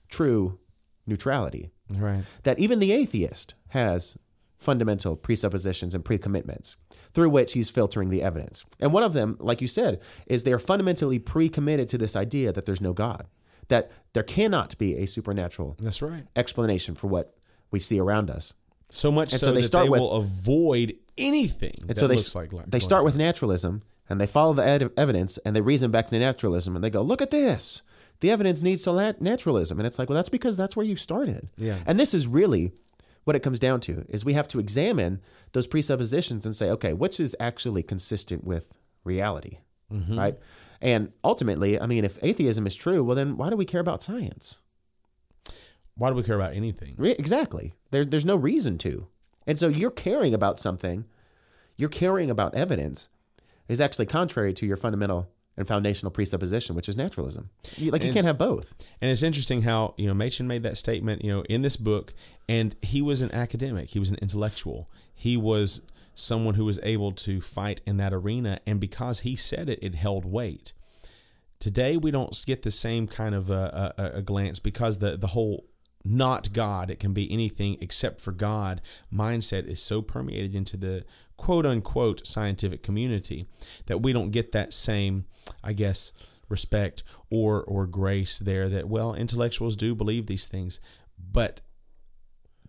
true 0.09 0.59
neutrality. 1.07 1.71
Right. 1.91 2.25
That 2.43 2.59
even 2.59 2.79
the 2.79 2.93
atheist 2.93 3.55
has 3.69 4.19
fundamental 4.59 5.17
presuppositions 5.17 5.95
and 5.95 6.05
pre-commitments 6.05 6.77
through 7.13 7.31
which 7.31 7.53
he's 7.53 7.71
filtering 7.71 8.11
the 8.11 8.23
evidence. 8.23 8.65
And 8.81 8.93
one 8.93 9.03
of 9.03 9.13
them, 9.13 9.37
like 9.41 9.61
you 9.61 9.67
said, 9.67 10.01
is 10.27 10.45
they're 10.45 10.59
fundamentally 10.59 11.19
pre-committed 11.19 11.89
to 11.89 11.99
this 11.99 12.17
idea 12.17 12.53
that 12.53 12.67
there's 12.67 12.81
no 12.81 12.93
God, 12.93 13.27
that 13.69 13.91
there 14.13 14.23
cannot 14.23 14.77
be 14.79 14.97
a 14.97 15.07
supernatural 15.07 15.77
That's 15.81 16.03
right. 16.03 16.25
explanation 16.35 16.95
for 16.95 17.07
what 17.07 17.35
we 17.71 17.79
see 17.79 18.01
around 18.01 18.31
us. 18.31 18.55
So 18.91 19.11
much 19.11 19.33
And 19.33 19.41
so, 19.41 19.47
so 19.47 19.53
they 19.53 19.61
that 19.61 19.67
start 19.67 19.87
they 19.87 19.91
with- 19.91 20.01
will 20.01 20.13
avoid 20.13 20.95
anything 21.19 21.75
And 21.81 21.89
that 21.91 21.99
so 21.99 22.07
they 22.07 22.15
looks 22.17 22.35
like 22.35 22.51
they 22.67 22.79
start 22.81 23.05
with 23.05 23.17
naturalism 23.17 23.81
and 24.09 24.21
they 24.21 24.27
follow 24.27 24.53
the 24.55 24.67
ed- 24.67 24.91
evidence 24.97 25.39
and 25.39 25.55
they 25.57 25.61
reason 25.61 25.91
back 25.91 26.09
to 26.09 26.19
naturalism 26.19 26.75
and 26.77 26.85
they 26.85 26.91
go, 26.91 27.03
look 27.03 27.21
at 27.23 27.31
this. 27.31 27.83
The 28.21 28.31
evidence 28.31 28.63
needs 28.63 28.83
to 28.85 28.93
lat- 28.93 29.21
naturalism, 29.21 29.79
and 29.79 29.87
it's 29.87 29.99
like, 29.99 30.09
well, 30.09 30.17
that's 30.17 30.31
because 30.31 30.57
that's 30.57 30.75
where 30.75 30.87
you 30.87 30.97
started. 30.97 31.51
Yeah. 31.59 31.79
And 31.87 32.01
this 32.01 32.15
is 32.15 32.27
really 32.27 32.73
what 33.25 33.37
it 33.37 33.41
comes 33.41 33.59
down 33.61 33.81
to: 33.83 34.07
is 34.09 34.25
we 34.25 34.33
have 34.33 34.49
to 34.49 34.59
examine 34.59 35.21
those 35.53 35.67
presuppositions 35.67 36.47
and 36.47 36.57
say, 36.57 36.71
okay, 36.71 36.95
which 36.95 37.21
is 37.21 37.37
actually 37.39 37.83
consistent 37.83 38.43
with 38.45 38.79
reality, 39.05 39.59
Mm-hmm. 39.93 40.19
right? 40.19 40.39
And 40.81 41.13
ultimately, 41.23 41.79
I 41.79 41.87
mean, 41.87 42.05
if 42.07 42.17
atheism 42.23 42.67
is 42.67 42.75
true, 42.75 43.05
well, 43.05 43.15
then 43.17 43.37
why 43.37 43.51
do 43.51 43.57
we 43.57 43.67
care 43.67 43.81
about 43.83 44.03
science? 44.03 44.61
Why 45.95 46.09
do 46.11 46.15
we 46.17 46.23
care 46.23 46.37
about 46.37 46.55
anything? 46.55 46.95
Re- 46.97 47.17
Exactly. 47.19 47.75
There's 47.91 48.07
there's 48.09 48.27
no 48.27 48.37
reason 48.37 48.79
to. 48.79 49.09
And 49.47 49.59
so 49.59 49.69
you're 49.69 49.91
caring 49.91 50.35
about 50.35 50.59
something, 50.59 51.05
you're 51.77 51.89
caring 51.89 52.31
about 52.31 52.55
evidence, 52.55 53.09
is 53.69 53.81
actually 53.81 54.07
contrary 54.07 54.53
to 54.55 54.67
your 54.67 54.77
fundamental 54.77 55.31
and 55.57 55.67
foundational 55.67 56.11
presupposition, 56.11 56.77
which 56.77 56.89
is 56.89 56.97
naturalism. 56.97 57.51
You, 57.77 57.91
like 57.91 58.05
you 58.05 58.13
can't 58.13 58.27
have 58.27 58.39
both. 58.39 58.75
And 59.01 59.11
it's 59.11 59.23
interesting 59.23 59.63
how 59.63 59.95
you 59.97 60.07
know 60.07 60.15
Machen 60.15 60.47
made 60.47 60.63
that 60.65 60.77
statement, 60.77 61.25
you 61.25 61.33
know, 61.33 61.43
in 61.43 61.63
this 61.63 61.77
book, 61.77 62.13
and 62.49 62.75
he 62.83 63.01
was 63.01 63.23
an 63.23 63.33
academic, 63.33 63.91
he 63.91 63.99
was 63.99 64.11
an 64.11 64.19
intellectual, 64.21 64.91
he 65.15 65.37
was 65.37 65.87
someone 66.15 66.55
who 66.55 66.65
was 66.65 66.81
able 66.83 67.13
to 67.13 67.41
fight 67.41 67.81
in 67.87 67.97
that 67.99 68.13
arena, 68.13 68.59
and 68.67 68.81
because 68.81 69.21
he 69.21 69.37
said 69.37 69.69
it, 69.69 69.79
it 69.83 69.95
held 69.95 70.25
weight. 70.25 70.73
Today 71.59 71.97
we 71.97 72.11
don't 72.11 72.45
get 72.47 72.63
the 72.63 72.71
same 72.71 73.07
kind 73.07 73.35
of 73.35 73.49
a, 73.49 73.95
a, 73.97 74.19
a 74.19 74.23
glance 74.23 74.59
because 74.59 74.99
the 74.99 75.17
the 75.17 75.29
whole 75.29 75.65
not 76.07 76.53
God, 76.53 76.91
it 76.91 76.99
can 77.01 77.13
be 77.13 77.31
anything 77.31 77.77
except 77.81 78.21
for 78.21 78.33
God. 78.33 78.81
Mindset 79.13 79.67
is 79.67 79.83
so 79.83 80.03
permeated 80.03 80.55
into 80.55 80.77
the 80.77 81.05
quote 81.37 81.67
unquote 81.67 82.27
scientific 82.27 82.83
community 82.83 83.47
that 83.87 84.03
we 84.03 84.13
don't 84.13 84.31
get 84.31 84.53
that 84.53 84.73
same, 84.73 85.27
I 85.63 85.73
guess, 85.73 86.13
respect 86.49 87.03
or 87.31 87.63
or 87.65 87.87
grace 87.87 88.39
there 88.39 88.69
that 88.69 88.89
well 88.89 89.15
intellectuals 89.15 89.75
do 89.77 89.95
believe 89.95 90.27
these 90.27 90.47
things. 90.47 90.81
But 91.19 91.61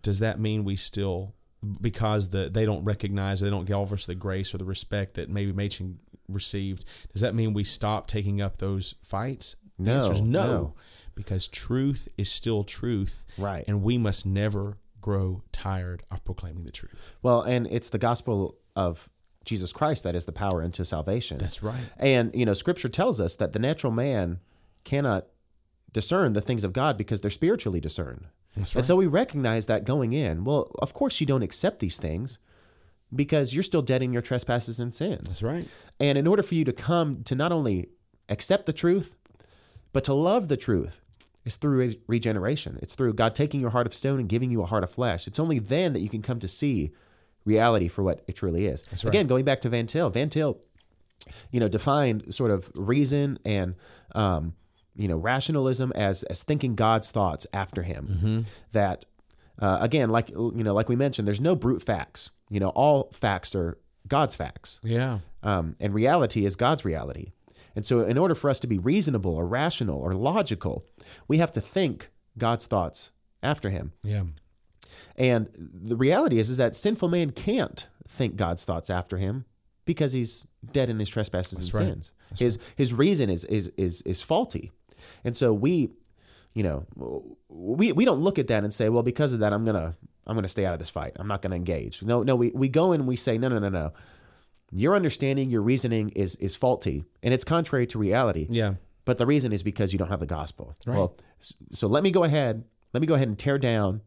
does 0.02 0.18
that 0.18 0.40
mean 0.40 0.64
we 0.64 0.76
still 0.76 1.34
because 1.80 2.30
the 2.30 2.48
they 2.48 2.64
don't 2.64 2.84
recognize 2.84 3.40
they 3.40 3.50
don't 3.50 3.64
give 3.64 3.92
us 3.92 4.06
the 4.06 4.14
grace 4.14 4.54
or 4.54 4.58
the 4.58 4.64
respect 4.64 5.14
that 5.14 5.28
maybe 5.28 5.52
Machen 5.52 5.98
received 6.28 6.84
does 7.12 7.22
that 7.22 7.34
mean 7.34 7.52
we 7.52 7.64
stop 7.64 8.06
taking 8.06 8.40
up 8.40 8.58
those 8.58 8.94
fights? 9.02 9.56
The 9.78 9.90
No, 9.90 9.94
answer 9.94 10.12
is 10.12 10.20
no, 10.20 10.46
no. 10.46 10.74
Because 11.18 11.48
truth 11.48 12.08
is 12.16 12.30
still 12.30 12.64
truth 12.64 13.24
Right. 13.36 13.64
and 13.68 13.82
we 13.82 13.98
must 13.98 14.24
never 14.24 14.78
grow 15.00 15.42
tired 15.52 16.02
of 16.10 16.24
proclaiming 16.24 16.64
the 16.64 16.72
truth 16.72 17.16
Well, 17.22 17.42
and 17.42 17.66
it's 17.70 17.90
the 17.90 17.98
gospel 17.98 18.56
of 18.74 19.10
Jesus 19.44 19.72
Christ 19.72 20.04
that 20.04 20.14
is 20.14 20.24
the 20.26 20.32
power 20.32 20.62
into 20.62 20.84
salvation. 20.84 21.38
that's 21.38 21.62
right 21.62 21.90
And 21.98 22.34
you 22.34 22.44
know, 22.46 22.54
Scripture 22.54 22.88
tells 22.88 23.20
us 23.20 23.34
that 23.36 23.52
the 23.52 23.58
natural 23.58 23.92
man 23.92 24.38
cannot 24.84 25.26
discern 25.92 26.32
the 26.34 26.40
things 26.40 26.64
of 26.64 26.72
God 26.72 26.96
because 26.96 27.20
they're 27.20 27.30
spiritually 27.30 27.80
discerned. 27.80 28.26
That's 28.56 28.74
right. 28.74 28.80
And 28.80 28.84
so 28.86 28.96
we 28.96 29.06
recognize 29.06 29.66
that 29.66 29.84
going 29.84 30.12
in. 30.12 30.44
Well, 30.44 30.70
of 30.82 30.92
course 30.92 31.20
you 31.20 31.26
don't 31.26 31.42
accept 31.42 31.78
these 31.80 31.96
things 31.96 32.38
because 33.14 33.54
you're 33.54 33.62
still 33.62 33.80
dead 33.82 34.02
in 34.02 34.12
your 34.12 34.20
trespasses 34.22 34.78
and 34.80 34.92
sins. 34.94 35.28
That's 35.28 35.42
right. 35.42 35.66
And 35.98 36.18
in 36.18 36.26
order 36.26 36.42
for 36.42 36.54
you 36.54 36.64
to 36.64 36.72
come 36.74 37.22
to 37.24 37.34
not 37.34 37.52
only 37.52 37.88
accept 38.28 38.66
the 38.66 38.72
truth, 38.74 39.14
but 39.94 40.04
to 40.04 40.12
love 40.12 40.48
the 40.48 40.56
truth, 40.58 41.00
is 41.48 41.56
through 41.56 41.78
re- 41.78 42.00
regeneration. 42.06 42.78
It's 42.82 42.94
through 42.94 43.14
God 43.14 43.34
taking 43.34 43.60
your 43.60 43.70
heart 43.70 43.86
of 43.86 43.94
stone 43.94 44.20
and 44.20 44.28
giving 44.28 44.50
you 44.50 44.62
a 44.62 44.66
heart 44.66 44.84
of 44.84 44.90
flesh. 44.90 45.26
It's 45.26 45.40
only 45.40 45.58
then 45.58 45.92
that 45.94 46.00
you 46.00 46.08
can 46.08 46.22
come 46.22 46.38
to 46.38 46.48
see 46.48 46.92
reality 47.44 47.88
for 47.88 48.02
what 48.02 48.22
it 48.28 48.36
truly 48.36 48.66
is. 48.66 48.84
right. 48.92 49.04
Again, 49.04 49.26
going 49.26 49.44
back 49.44 49.60
to 49.62 49.68
Van 49.68 49.86
Til, 49.86 50.10
Van 50.10 50.28
Til, 50.28 50.58
you 51.50 51.60
know, 51.60 51.68
defined 51.68 52.32
sort 52.32 52.50
of 52.50 52.70
reason 52.74 53.38
and 53.44 53.74
um, 54.14 54.54
you 54.94 55.08
know 55.08 55.16
rationalism 55.16 55.92
as 55.94 56.22
as 56.24 56.42
thinking 56.42 56.74
God's 56.74 57.10
thoughts 57.10 57.46
after 57.52 57.82
Him. 57.82 58.44
That 58.72 59.04
uh, 59.58 59.78
again, 59.80 60.10
like 60.10 60.30
you 60.30 60.62
know, 60.64 60.74
like 60.74 60.88
we 60.88 60.96
mentioned, 60.96 61.26
there's 61.26 61.40
no 61.40 61.54
brute 61.56 61.82
facts. 61.82 62.30
You 62.50 62.60
know, 62.60 62.70
all 62.70 63.10
facts 63.12 63.54
are 63.54 63.76
God's 64.06 64.34
facts 64.34 64.80
Yeah. 64.82 65.18
um, 65.42 65.76
and 65.80 65.92
reality 65.92 66.46
is 66.46 66.56
God's 66.56 66.84
reality. 66.84 67.32
And 67.78 67.86
so, 67.86 68.00
in 68.00 68.18
order 68.18 68.34
for 68.34 68.50
us 68.50 68.58
to 68.58 68.66
be 68.66 68.80
reasonable 68.80 69.36
or 69.36 69.46
rational 69.46 70.00
or 70.00 70.12
logical, 70.12 70.84
we 71.28 71.38
have 71.38 71.52
to 71.52 71.60
think 71.60 72.08
God's 72.36 72.66
thoughts 72.66 73.12
after 73.40 73.70
Him. 73.70 73.92
Yeah. 74.02 74.24
And 75.14 75.46
the 75.56 75.94
reality 75.94 76.40
is, 76.40 76.50
is 76.50 76.56
that 76.56 76.74
sinful 76.74 77.08
man 77.08 77.30
can't 77.30 77.86
think 78.08 78.34
God's 78.34 78.64
thoughts 78.64 78.90
after 78.90 79.16
him 79.16 79.44
because 79.84 80.12
he's 80.12 80.48
dead 80.72 80.90
in 80.90 80.98
his 80.98 81.08
trespasses 81.08 81.72
and 81.72 81.80
right. 81.80 81.88
sins. 81.88 82.12
his 82.36 82.58
his 82.76 82.92
reason 82.92 83.30
is 83.30 83.44
is 83.44 83.68
is 83.76 84.02
is 84.02 84.24
faulty, 84.24 84.72
and 85.22 85.36
so 85.36 85.52
we, 85.54 85.90
you 86.54 86.64
know, 86.64 86.84
we 87.48 87.92
we 87.92 88.04
don't 88.04 88.18
look 88.18 88.40
at 88.40 88.48
that 88.48 88.64
and 88.64 88.72
say, 88.72 88.88
well, 88.88 89.04
because 89.04 89.32
of 89.32 89.38
that, 89.38 89.52
I'm 89.52 89.64
gonna 89.64 89.94
I'm 90.26 90.34
gonna 90.34 90.48
stay 90.48 90.66
out 90.66 90.72
of 90.72 90.80
this 90.80 90.90
fight. 90.90 91.12
I'm 91.14 91.28
not 91.28 91.42
gonna 91.42 91.54
engage. 91.54 92.02
No, 92.02 92.24
no, 92.24 92.34
we 92.34 92.50
we 92.56 92.68
go 92.68 92.90
and 92.90 93.06
we 93.06 93.14
say, 93.14 93.38
no, 93.38 93.48
no, 93.48 93.60
no, 93.60 93.68
no. 93.68 93.92
Your 94.70 94.94
understanding, 94.94 95.50
your 95.50 95.62
reasoning 95.62 96.10
is 96.10 96.36
is 96.36 96.56
faulty, 96.56 97.04
and 97.22 97.32
it's 97.32 97.44
contrary 97.44 97.86
to 97.88 97.98
reality. 97.98 98.46
Yeah. 98.50 98.74
But 99.04 99.16
the 99.16 99.26
reason 99.26 99.52
is 99.52 99.62
because 99.62 99.92
you 99.92 99.98
don't 99.98 100.08
have 100.08 100.20
the 100.20 100.26
gospel. 100.26 100.74
Well, 100.86 101.14
so 101.38 101.86
let 101.86 102.02
me 102.02 102.10
go 102.10 102.24
ahead. 102.24 102.64
Let 102.92 103.00
me 103.00 103.06
go 103.06 103.14
ahead 103.14 103.28
and 103.28 103.38
tear 103.38 103.56
down 103.56 104.02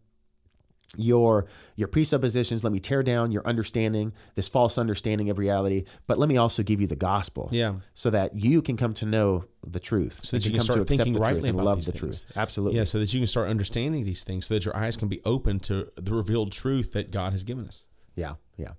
your 0.98 1.48
your 1.76 1.88
presuppositions. 1.88 2.64
Let 2.64 2.72
me 2.72 2.80
tear 2.80 3.02
down 3.02 3.32
your 3.32 3.46
understanding, 3.48 4.14
this 4.36 4.48
false 4.48 4.78
understanding 4.78 5.30
of 5.30 5.40
reality. 5.40 5.86
But 6.06 6.20
let 6.20 6.30
me 6.30 6.38
also 6.38 6.62
give 6.62 6.80
you 6.80 6.88
the 6.88 6.96
gospel. 6.96 7.50
Yeah. 7.52 7.76
So 7.94 8.10
that 8.12 8.36
you 8.36 8.62
can 8.62 8.78
come 8.78 8.94
to 8.94 9.06
know 9.06 9.46
the 9.66 9.80
truth. 9.80 10.24
So 10.24 10.38
that 10.38 10.46
you 10.46 10.52
can 10.52 10.60
come 10.60 10.66
start 10.66 10.88
thinking 10.88 11.14
rightly 11.14 11.50
and 11.50 11.58
about 11.58 11.66
love 11.66 11.78
these 11.78 11.88
the 11.88 11.92
things. 11.94 12.26
truth. 12.26 12.38
Absolutely. 12.38 12.78
Yeah, 12.78 12.84
so 12.84 13.00
that 13.00 13.14
you 13.14 13.20
can 13.20 13.28
start 13.28 13.50
understanding 13.50 14.04
these 14.04 14.24
things, 14.24 14.46
so 14.46 14.54
that 14.54 14.66
your 14.66 14.76
eyes 14.78 14.98
can 14.98 15.08
be 15.08 15.22
open 15.26 15.60
to 15.62 15.92
the 15.96 16.14
revealed 16.14 16.52
truth 16.52 16.94
that 16.94 17.12
God 17.12 17.32
has 17.32 17.44
given 17.44 17.66
us. 17.66 17.88
Yeah, 18.16 18.36
yeah. 18.58 18.74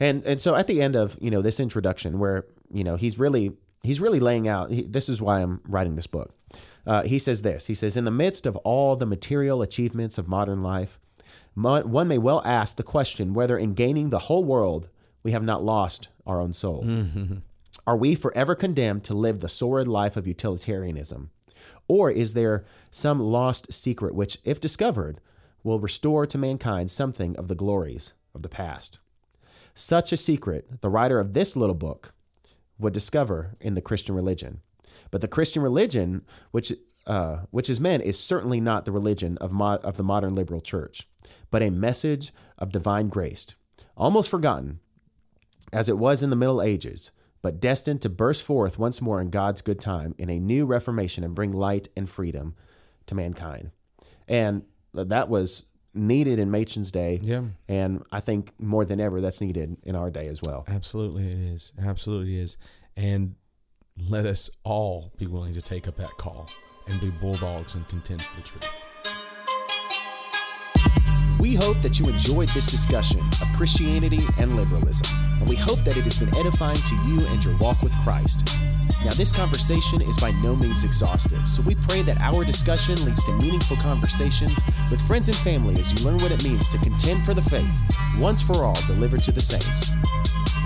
And 0.00 0.24
and 0.24 0.40
so 0.40 0.54
at 0.54 0.66
the 0.66 0.82
end 0.82 0.96
of 0.96 1.18
you 1.20 1.30
know 1.30 1.42
this 1.42 1.60
introduction, 1.60 2.18
where 2.18 2.46
you 2.72 2.84
know 2.84 2.96
he's 2.96 3.18
really 3.18 3.52
he's 3.82 4.00
really 4.00 4.20
laying 4.20 4.48
out. 4.48 4.70
He, 4.70 4.82
this 4.82 5.08
is 5.08 5.20
why 5.20 5.40
I'm 5.40 5.60
writing 5.64 5.96
this 5.96 6.06
book. 6.06 6.34
Uh, 6.86 7.02
he 7.02 7.18
says 7.18 7.42
this. 7.42 7.66
He 7.66 7.74
says, 7.74 7.96
in 7.96 8.04
the 8.04 8.10
midst 8.10 8.44
of 8.46 8.56
all 8.56 8.96
the 8.96 9.06
material 9.06 9.62
achievements 9.62 10.18
of 10.18 10.28
modern 10.28 10.62
life, 10.62 10.98
one 11.54 12.08
may 12.08 12.18
well 12.18 12.42
ask 12.44 12.76
the 12.76 12.82
question 12.82 13.34
whether 13.34 13.56
in 13.56 13.74
gaining 13.74 14.10
the 14.10 14.20
whole 14.20 14.44
world 14.44 14.88
we 15.22 15.32
have 15.32 15.44
not 15.44 15.64
lost 15.64 16.08
our 16.26 16.40
own 16.40 16.52
soul. 16.52 16.84
Are 17.86 17.96
we 17.96 18.14
forever 18.14 18.54
condemned 18.54 19.04
to 19.04 19.14
live 19.14 19.40
the 19.40 19.48
sordid 19.48 19.88
life 19.88 20.16
of 20.16 20.26
utilitarianism? 20.26 21.30
Or 21.88 22.10
is 22.10 22.34
there 22.34 22.64
some 22.90 23.20
lost 23.20 23.72
secret 23.72 24.14
which, 24.14 24.38
if 24.44 24.60
discovered, 24.60 25.20
will 25.62 25.80
restore 25.80 26.26
to 26.26 26.38
mankind 26.38 26.90
something 26.90 27.36
of 27.36 27.48
the 27.48 27.54
glories 27.54 28.14
of 28.34 28.42
the 28.42 28.48
past? 28.48 28.98
Such 29.74 30.12
a 30.12 30.16
secret, 30.16 30.80
the 30.82 30.90
writer 30.90 31.18
of 31.18 31.32
this 31.32 31.56
little 31.56 31.74
book 31.74 32.14
would 32.78 32.92
discover 32.92 33.56
in 33.60 33.74
the 33.74 33.80
Christian 33.80 34.14
religion. 34.14 34.60
But 35.10 35.20
the 35.20 35.28
Christian 35.28 35.62
religion, 35.62 36.22
which 36.50 36.72
uh, 37.06 37.46
which 37.50 37.68
is 37.68 37.80
meant, 37.80 38.04
is 38.04 38.18
certainly 38.18 38.60
not 38.60 38.84
the 38.84 38.92
religion 38.92 39.36
of 39.38 39.52
mo- 39.52 39.80
of 39.82 39.96
the 39.96 40.04
modern 40.04 40.34
liberal 40.34 40.60
church, 40.60 41.08
but 41.50 41.62
a 41.62 41.70
message 41.70 42.32
of 42.58 42.70
divine 42.70 43.08
grace, 43.08 43.46
almost 43.96 44.30
forgotten, 44.30 44.78
as 45.72 45.88
it 45.88 45.98
was 45.98 46.22
in 46.22 46.30
the 46.30 46.36
Middle 46.36 46.62
Ages, 46.62 47.10
but 47.40 47.60
destined 47.60 48.02
to 48.02 48.08
burst 48.08 48.44
forth 48.44 48.78
once 48.78 49.02
more 49.02 49.20
in 49.20 49.30
God's 49.30 49.62
good 49.62 49.80
time 49.80 50.14
in 50.16 50.30
a 50.30 50.38
new 50.38 50.64
reformation 50.64 51.24
and 51.24 51.34
bring 51.34 51.50
light 51.50 51.88
and 51.96 52.08
freedom 52.08 52.54
to 53.06 53.14
mankind. 53.14 53.72
And 54.28 54.62
that 54.94 55.28
was 55.28 55.64
needed 55.94 56.38
in 56.38 56.50
Machen's 56.50 56.90
day. 56.90 57.20
Yeah. 57.22 57.44
And 57.68 58.04
I 58.10 58.20
think 58.20 58.52
more 58.58 58.84
than 58.84 59.00
ever, 59.00 59.20
that's 59.20 59.40
needed 59.40 59.76
in 59.82 59.96
our 59.96 60.10
day 60.10 60.28
as 60.28 60.40
well. 60.42 60.64
Absolutely, 60.68 61.30
it 61.30 61.38
is. 61.38 61.72
Absolutely 61.84 62.38
is. 62.38 62.56
And 62.96 63.34
let 64.08 64.26
us 64.26 64.50
all 64.64 65.12
be 65.18 65.26
willing 65.26 65.54
to 65.54 65.62
take 65.62 65.86
up 65.86 65.96
that 65.96 66.10
call 66.18 66.48
and 66.88 67.00
be 67.00 67.10
bulldogs 67.10 67.74
and 67.74 67.86
contend 67.88 68.22
for 68.22 68.36
the 68.36 68.42
truth. 68.42 68.82
We 71.38 71.54
hope 71.56 71.78
that 71.78 71.98
you 71.98 72.08
enjoyed 72.08 72.48
this 72.50 72.70
discussion 72.70 73.20
of 73.40 73.52
Christianity 73.56 74.20
and 74.38 74.56
liberalism, 74.56 75.06
and 75.40 75.48
we 75.48 75.56
hope 75.56 75.80
that 75.80 75.96
it 75.96 76.04
has 76.04 76.18
been 76.18 76.34
edifying 76.36 76.76
to 76.76 76.94
you 77.08 77.26
and 77.26 77.44
your 77.44 77.56
walk 77.56 77.82
with 77.82 77.92
Christ. 77.98 78.48
Now, 79.04 79.14
this 79.14 79.34
conversation 79.34 80.00
is 80.00 80.16
by 80.18 80.30
no 80.42 80.54
means 80.54 80.84
exhaustive, 80.84 81.48
so 81.48 81.60
we 81.62 81.74
pray 81.74 82.02
that 82.02 82.20
our 82.20 82.44
discussion 82.44 82.94
leads 83.04 83.24
to 83.24 83.32
meaningful 83.32 83.76
conversations 83.78 84.62
with 84.90 85.00
friends 85.08 85.26
and 85.26 85.36
family 85.38 85.74
as 85.74 85.92
you 85.92 86.06
learn 86.06 86.18
what 86.18 86.30
it 86.30 86.44
means 86.44 86.70
to 86.70 86.78
contend 86.78 87.24
for 87.24 87.34
the 87.34 87.42
faith, 87.42 87.74
once 88.18 88.42
for 88.42 88.64
all 88.64 88.78
delivered 88.86 89.24
to 89.24 89.32
the 89.32 89.40
saints. 89.40 89.90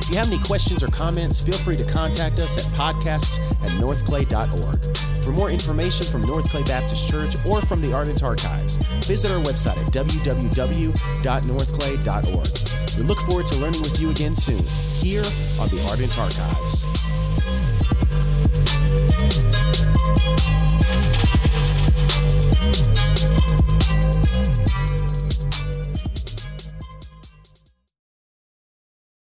If 0.07 0.11
you 0.11 0.19
have 0.19 0.29
any 0.29 0.39
questions 0.45 0.85
or 0.85 0.89
comments, 0.89 1.43
feel 1.43 1.57
free 1.57 1.77
to 1.77 1.85
contact 1.91 2.39
us 2.39 2.59
at 2.61 2.67
podcasts 2.77 3.41
at 3.65 3.71
northclay.org. 3.81 4.79
For 5.25 5.33
more 5.33 5.49
information 5.51 6.05
from 6.07 6.21
North 6.29 6.53
Clay 6.53 6.63
Baptist 6.63 7.09
Church 7.09 7.35
or 7.51 7.63
from 7.63 7.81
the 7.81 7.95
Ardent 7.97 8.23
Archives, 8.23 8.77
visit 9.09 9.33
our 9.33 9.41
website 9.43 9.81
at 9.81 9.89
www.northclay.org. 9.91 12.49
We 13.01 13.03
look 13.03 13.19
forward 13.27 13.47
to 13.49 13.57
learning 13.59 13.83
with 13.83 13.99
you 13.99 14.11
again 14.11 14.33
soon 14.33 14.63
here 15.03 15.27
on 15.59 15.67
the 15.73 15.83
Ardent 15.91 16.17
Archives. 16.21 16.87
Thank 18.99 19.56